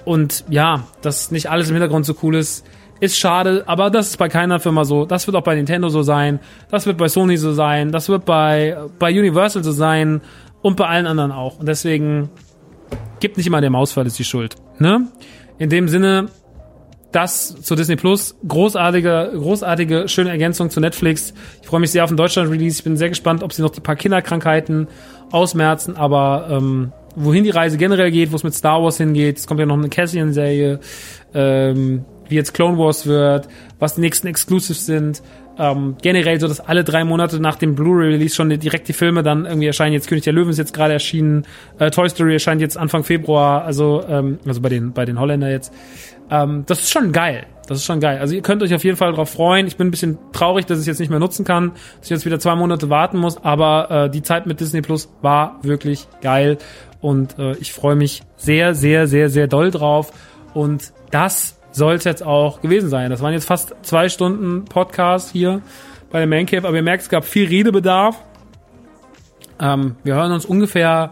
[0.05, 2.65] und ja, dass nicht alles im Hintergrund so cool ist,
[3.03, 5.07] ist schade, aber das ist bei keiner Firma so.
[5.07, 6.39] Das wird auch bei Nintendo so sein,
[6.71, 10.21] das wird bei Sony so sein, das wird bei, bei Universal so sein
[10.63, 11.59] und bei allen anderen auch.
[11.59, 12.31] Und deswegen
[13.19, 14.55] gibt nicht immer der Mausfall ist die Schuld.
[14.79, 15.09] Ne?
[15.59, 16.29] In dem Sinne,
[17.11, 18.37] das zu Disney Plus.
[18.47, 21.35] Großartige, großartige, schöne Ergänzung zu Netflix.
[21.61, 22.79] Ich freue mich sehr auf den Deutschland-Release.
[22.79, 24.87] Ich bin sehr gespannt, ob sie noch die paar Kinderkrankheiten
[25.33, 29.39] ausmerzen, aber ähm, wohin die Reise generell geht, wo es mit Star Wars hingeht.
[29.39, 30.79] Es kommt ja noch eine Cassian-Serie,
[31.35, 33.47] ähm, wie jetzt Clone Wars wird,
[33.79, 35.23] was die nächsten Exclusives sind
[35.59, 39.45] ähm, generell so, dass alle drei Monate nach dem Blu-ray-Release schon direkt die Filme dann
[39.45, 39.93] irgendwie erscheinen.
[39.93, 41.47] Jetzt König der Löwen ist jetzt gerade erschienen,
[41.79, 45.51] äh, Toy Story erscheint jetzt Anfang Februar, also ähm, also bei den bei den Holländer
[45.51, 45.73] jetzt.
[46.31, 47.47] Ähm, das ist schon geil.
[47.69, 48.19] Das ist schon geil.
[48.19, 49.67] Also ihr könnt euch auf jeden Fall darauf freuen.
[49.67, 52.11] Ich bin ein bisschen traurig, dass ich es jetzt nicht mehr nutzen kann, dass ich
[52.11, 53.43] jetzt wieder zwei Monate warten muss.
[53.45, 56.59] Aber äh, die Zeit mit Disney Plus war wirklich geil
[57.01, 60.13] und äh, ich freue mich sehr, sehr, sehr, sehr doll drauf.
[60.55, 63.11] Und das soll es jetzt auch gewesen sein.
[63.11, 65.63] Das waren jetzt fast zwei Stunden Podcast hier
[66.11, 68.23] bei der Man Cave, aber ihr merkt, es gab viel Redebedarf.
[69.59, 71.11] Ähm, wir hören uns ungefähr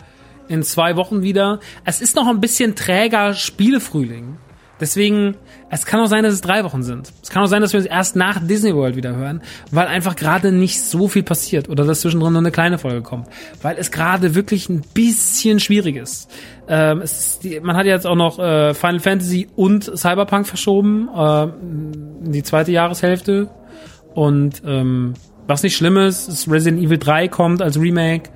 [0.49, 1.61] in zwei Wochen wieder.
[1.85, 4.37] Es ist noch ein bisschen träger Spielefrühling.
[4.81, 5.37] Deswegen,
[5.69, 7.13] es kann auch sein, dass es drei Wochen sind.
[7.23, 10.17] Es kann auch sein, dass wir uns erst nach Disney World wieder hören, weil einfach
[10.17, 13.29] gerade nicht so viel passiert oder dass zwischendrin nur eine kleine Folge kommt,
[13.63, 16.31] weil es gerade wirklich ein bisschen schwierig ist.
[16.69, 21.47] Ähm, ist die, man hat jetzt auch noch äh, Final Fantasy und Cyberpunk verschoben, äh,
[22.31, 23.51] die zweite Jahreshälfte
[24.15, 25.15] und ähm,
[25.47, 28.31] was nicht schlimm ist, ist Resident Evil 3 kommt als Remake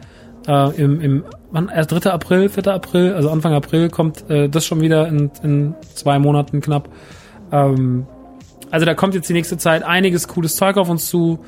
[0.47, 2.11] äh, im, im wann, erst 3.
[2.11, 2.66] April, 4.
[2.69, 6.89] April, also Anfang April kommt äh, das schon wieder in, in zwei Monaten knapp.
[7.53, 8.07] Ähm,
[8.71, 11.45] also da kommt jetzt die nächste Zeit einiges cooles Zeug auf uns zu.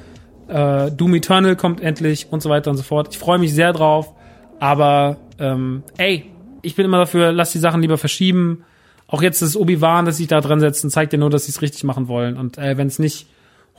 [0.48, 3.08] Äh, Doom Eternal kommt endlich und so weiter und so fort.
[3.10, 4.14] Ich freue mich sehr drauf,
[4.60, 6.30] aber ähm, ey,
[6.62, 8.64] ich bin immer dafür, lass die Sachen lieber verschieben.
[9.08, 11.62] Auch jetzt das Obi-Wan, dass sich da dran setzen, zeigt ja nur, dass sie es
[11.62, 12.36] richtig machen wollen.
[12.36, 13.28] Und äh, wenn es nicht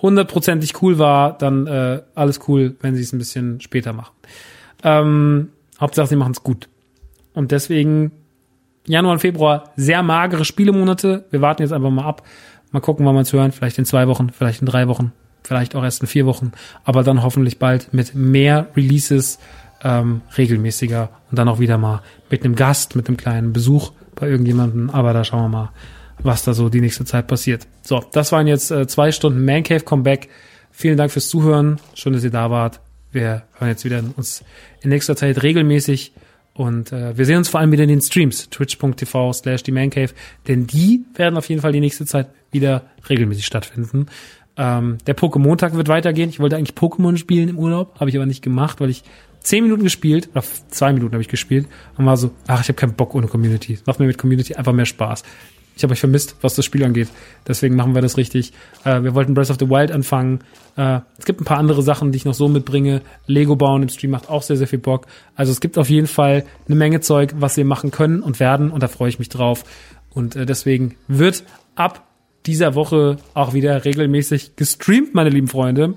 [0.02, 4.14] hundertprozentig cool war, dann äh, alles cool, wenn sie es ein bisschen später machen.
[4.84, 5.50] Ähm,
[5.80, 6.70] Hauptsache, sie machen es gut.
[7.34, 8.12] Und deswegen
[8.88, 11.26] Januar und Februar sehr magere Spielemonate.
[11.30, 12.24] Wir warten jetzt einfach mal ab.
[12.72, 13.52] Mal gucken, wann wir es hören.
[13.52, 15.12] Vielleicht in zwei Wochen, vielleicht in drei Wochen,
[15.44, 16.52] vielleicht auch erst in vier Wochen.
[16.84, 19.40] Aber dann hoffentlich bald mit mehr Releases
[19.84, 24.28] ähm, regelmäßiger und dann auch wieder mal mit einem Gast, mit einem kleinen Besuch bei
[24.28, 24.90] irgendjemandem.
[24.90, 25.70] Aber da schauen wir mal,
[26.24, 27.68] was da so die nächste Zeit passiert.
[27.84, 30.30] So, das waren jetzt äh, zwei Stunden Man Cave Comeback.
[30.72, 31.80] Vielen Dank fürs Zuhören.
[31.94, 32.80] Schön, dass ihr da wart
[33.18, 34.44] wir hören jetzt wieder uns
[34.82, 36.14] in nächster Zeit regelmäßig
[36.54, 40.12] und äh, wir sehen uns vor allem wieder in den Streams, twitch.tv slash die Mancave,
[40.48, 44.08] denn die werden auf jeden Fall die nächste Zeit wieder regelmäßig stattfinden.
[44.56, 46.30] Ähm, der Pokémon-Tag wird weitergehen.
[46.30, 49.04] Ich wollte eigentlich Pokémon spielen im Urlaub, habe ich aber nicht gemacht, weil ich
[49.40, 51.68] zehn Minuten gespielt, oder zwei Minuten habe ich gespielt
[51.98, 53.80] und war so, ach, ich habe keinen Bock ohne Community.
[53.86, 55.24] macht mir mit Community einfach mehr Spaß.
[55.78, 57.08] Ich habe euch vermisst, was das Spiel angeht.
[57.48, 58.52] Deswegen machen wir das richtig.
[58.84, 60.40] Äh, wir wollten Breath of the Wild anfangen.
[60.76, 63.02] Äh, es gibt ein paar andere Sachen, die ich noch so mitbringe.
[63.28, 65.06] Lego bauen im Stream macht auch sehr, sehr viel Bock.
[65.36, 68.72] Also es gibt auf jeden Fall eine Menge Zeug, was wir machen können und werden.
[68.72, 69.64] Und da freue ich mich drauf.
[70.10, 71.44] Und äh, deswegen wird
[71.76, 72.08] ab
[72.48, 75.96] dieser Woche auch wieder regelmäßig gestreamt, meine lieben Freunde.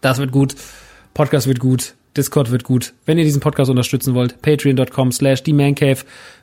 [0.00, 0.56] Das wird gut.
[1.14, 1.94] Podcast wird gut.
[2.16, 2.92] Discord wird gut.
[3.06, 5.98] Wenn ihr diesen Podcast unterstützen wollt, patreon.com slash die Mancave.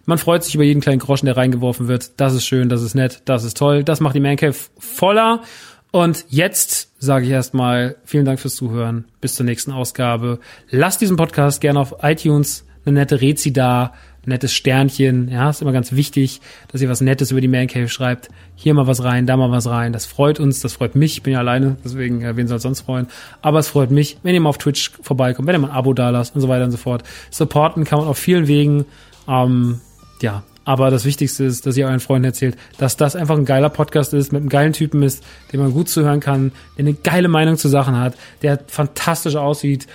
[0.05, 2.19] Man freut sich über jeden kleinen Groschen, der reingeworfen wird.
[2.19, 3.83] Das ist schön, das ist nett, das ist toll.
[3.83, 5.43] Das macht die Mancave voller.
[5.91, 9.05] Und jetzt sage ich erstmal vielen Dank fürs Zuhören.
[9.21, 10.39] Bis zur nächsten Ausgabe.
[10.69, 13.93] Lasst diesen Podcast gerne auf iTunes eine nette Rezi da
[14.29, 15.29] nettes Sternchen.
[15.29, 16.41] Ja, ist immer ganz wichtig,
[16.71, 18.29] dass ihr was Nettes über die Man Cave schreibt.
[18.55, 19.93] Hier mal was rein, da mal was rein.
[19.93, 21.17] Das freut uns, das freut mich.
[21.17, 23.07] Ich bin ja alleine, deswegen, äh, wen soll sonst freuen?
[23.41, 25.93] Aber es freut mich, wenn ihr mal auf Twitch vorbeikommt, wenn ihr mal ein Abo
[25.93, 27.03] da lasst und so weiter und so fort.
[27.31, 28.85] Supporten kann man auf vielen Wegen.
[29.27, 29.81] Ähm,
[30.21, 33.69] ja, aber das Wichtigste ist, dass ihr euren Freunden erzählt, dass das einfach ein geiler
[33.69, 37.27] Podcast ist, mit einem geilen Typen ist, den man gut zuhören kann, der eine geile
[37.27, 39.87] Meinung zu Sachen hat, der fantastisch aussieht,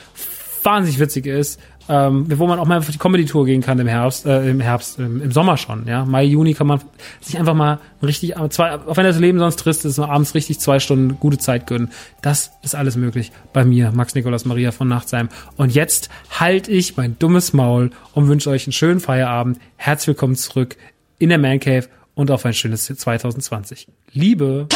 [0.65, 4.27] wahnsinnig witzig ist ähm, wo man auch mal auf die Comedy-Tour gehen kann im Herbst,
[4.27, 6.05] äh, im Herbst, im, im, Sommer schon, ja.
[6.05, 6.81] Mai, Juni kann man
[7.21, 10.79] sich einfach mal richtig, zwei, auch wenn das Leben sonst trist ist, abends richtig zwei
[10.79, 11.91] Stunden gute Zeit gönnen.
[12.23, 15.29] Das ist alles möglich bei mir, Max Nikolaus Maria von Nachtsheim.
[15.57, 19.59] Und jetzt halte ich mein dummes Maul und wünsche euch einen schönen Feierabend.
[19.77, 20.77] Herzlich willkommen zurück
[21.19, 23.89] in der Man Cave und auf ein schönes 2020.
[24.13, 24.69] Liebe!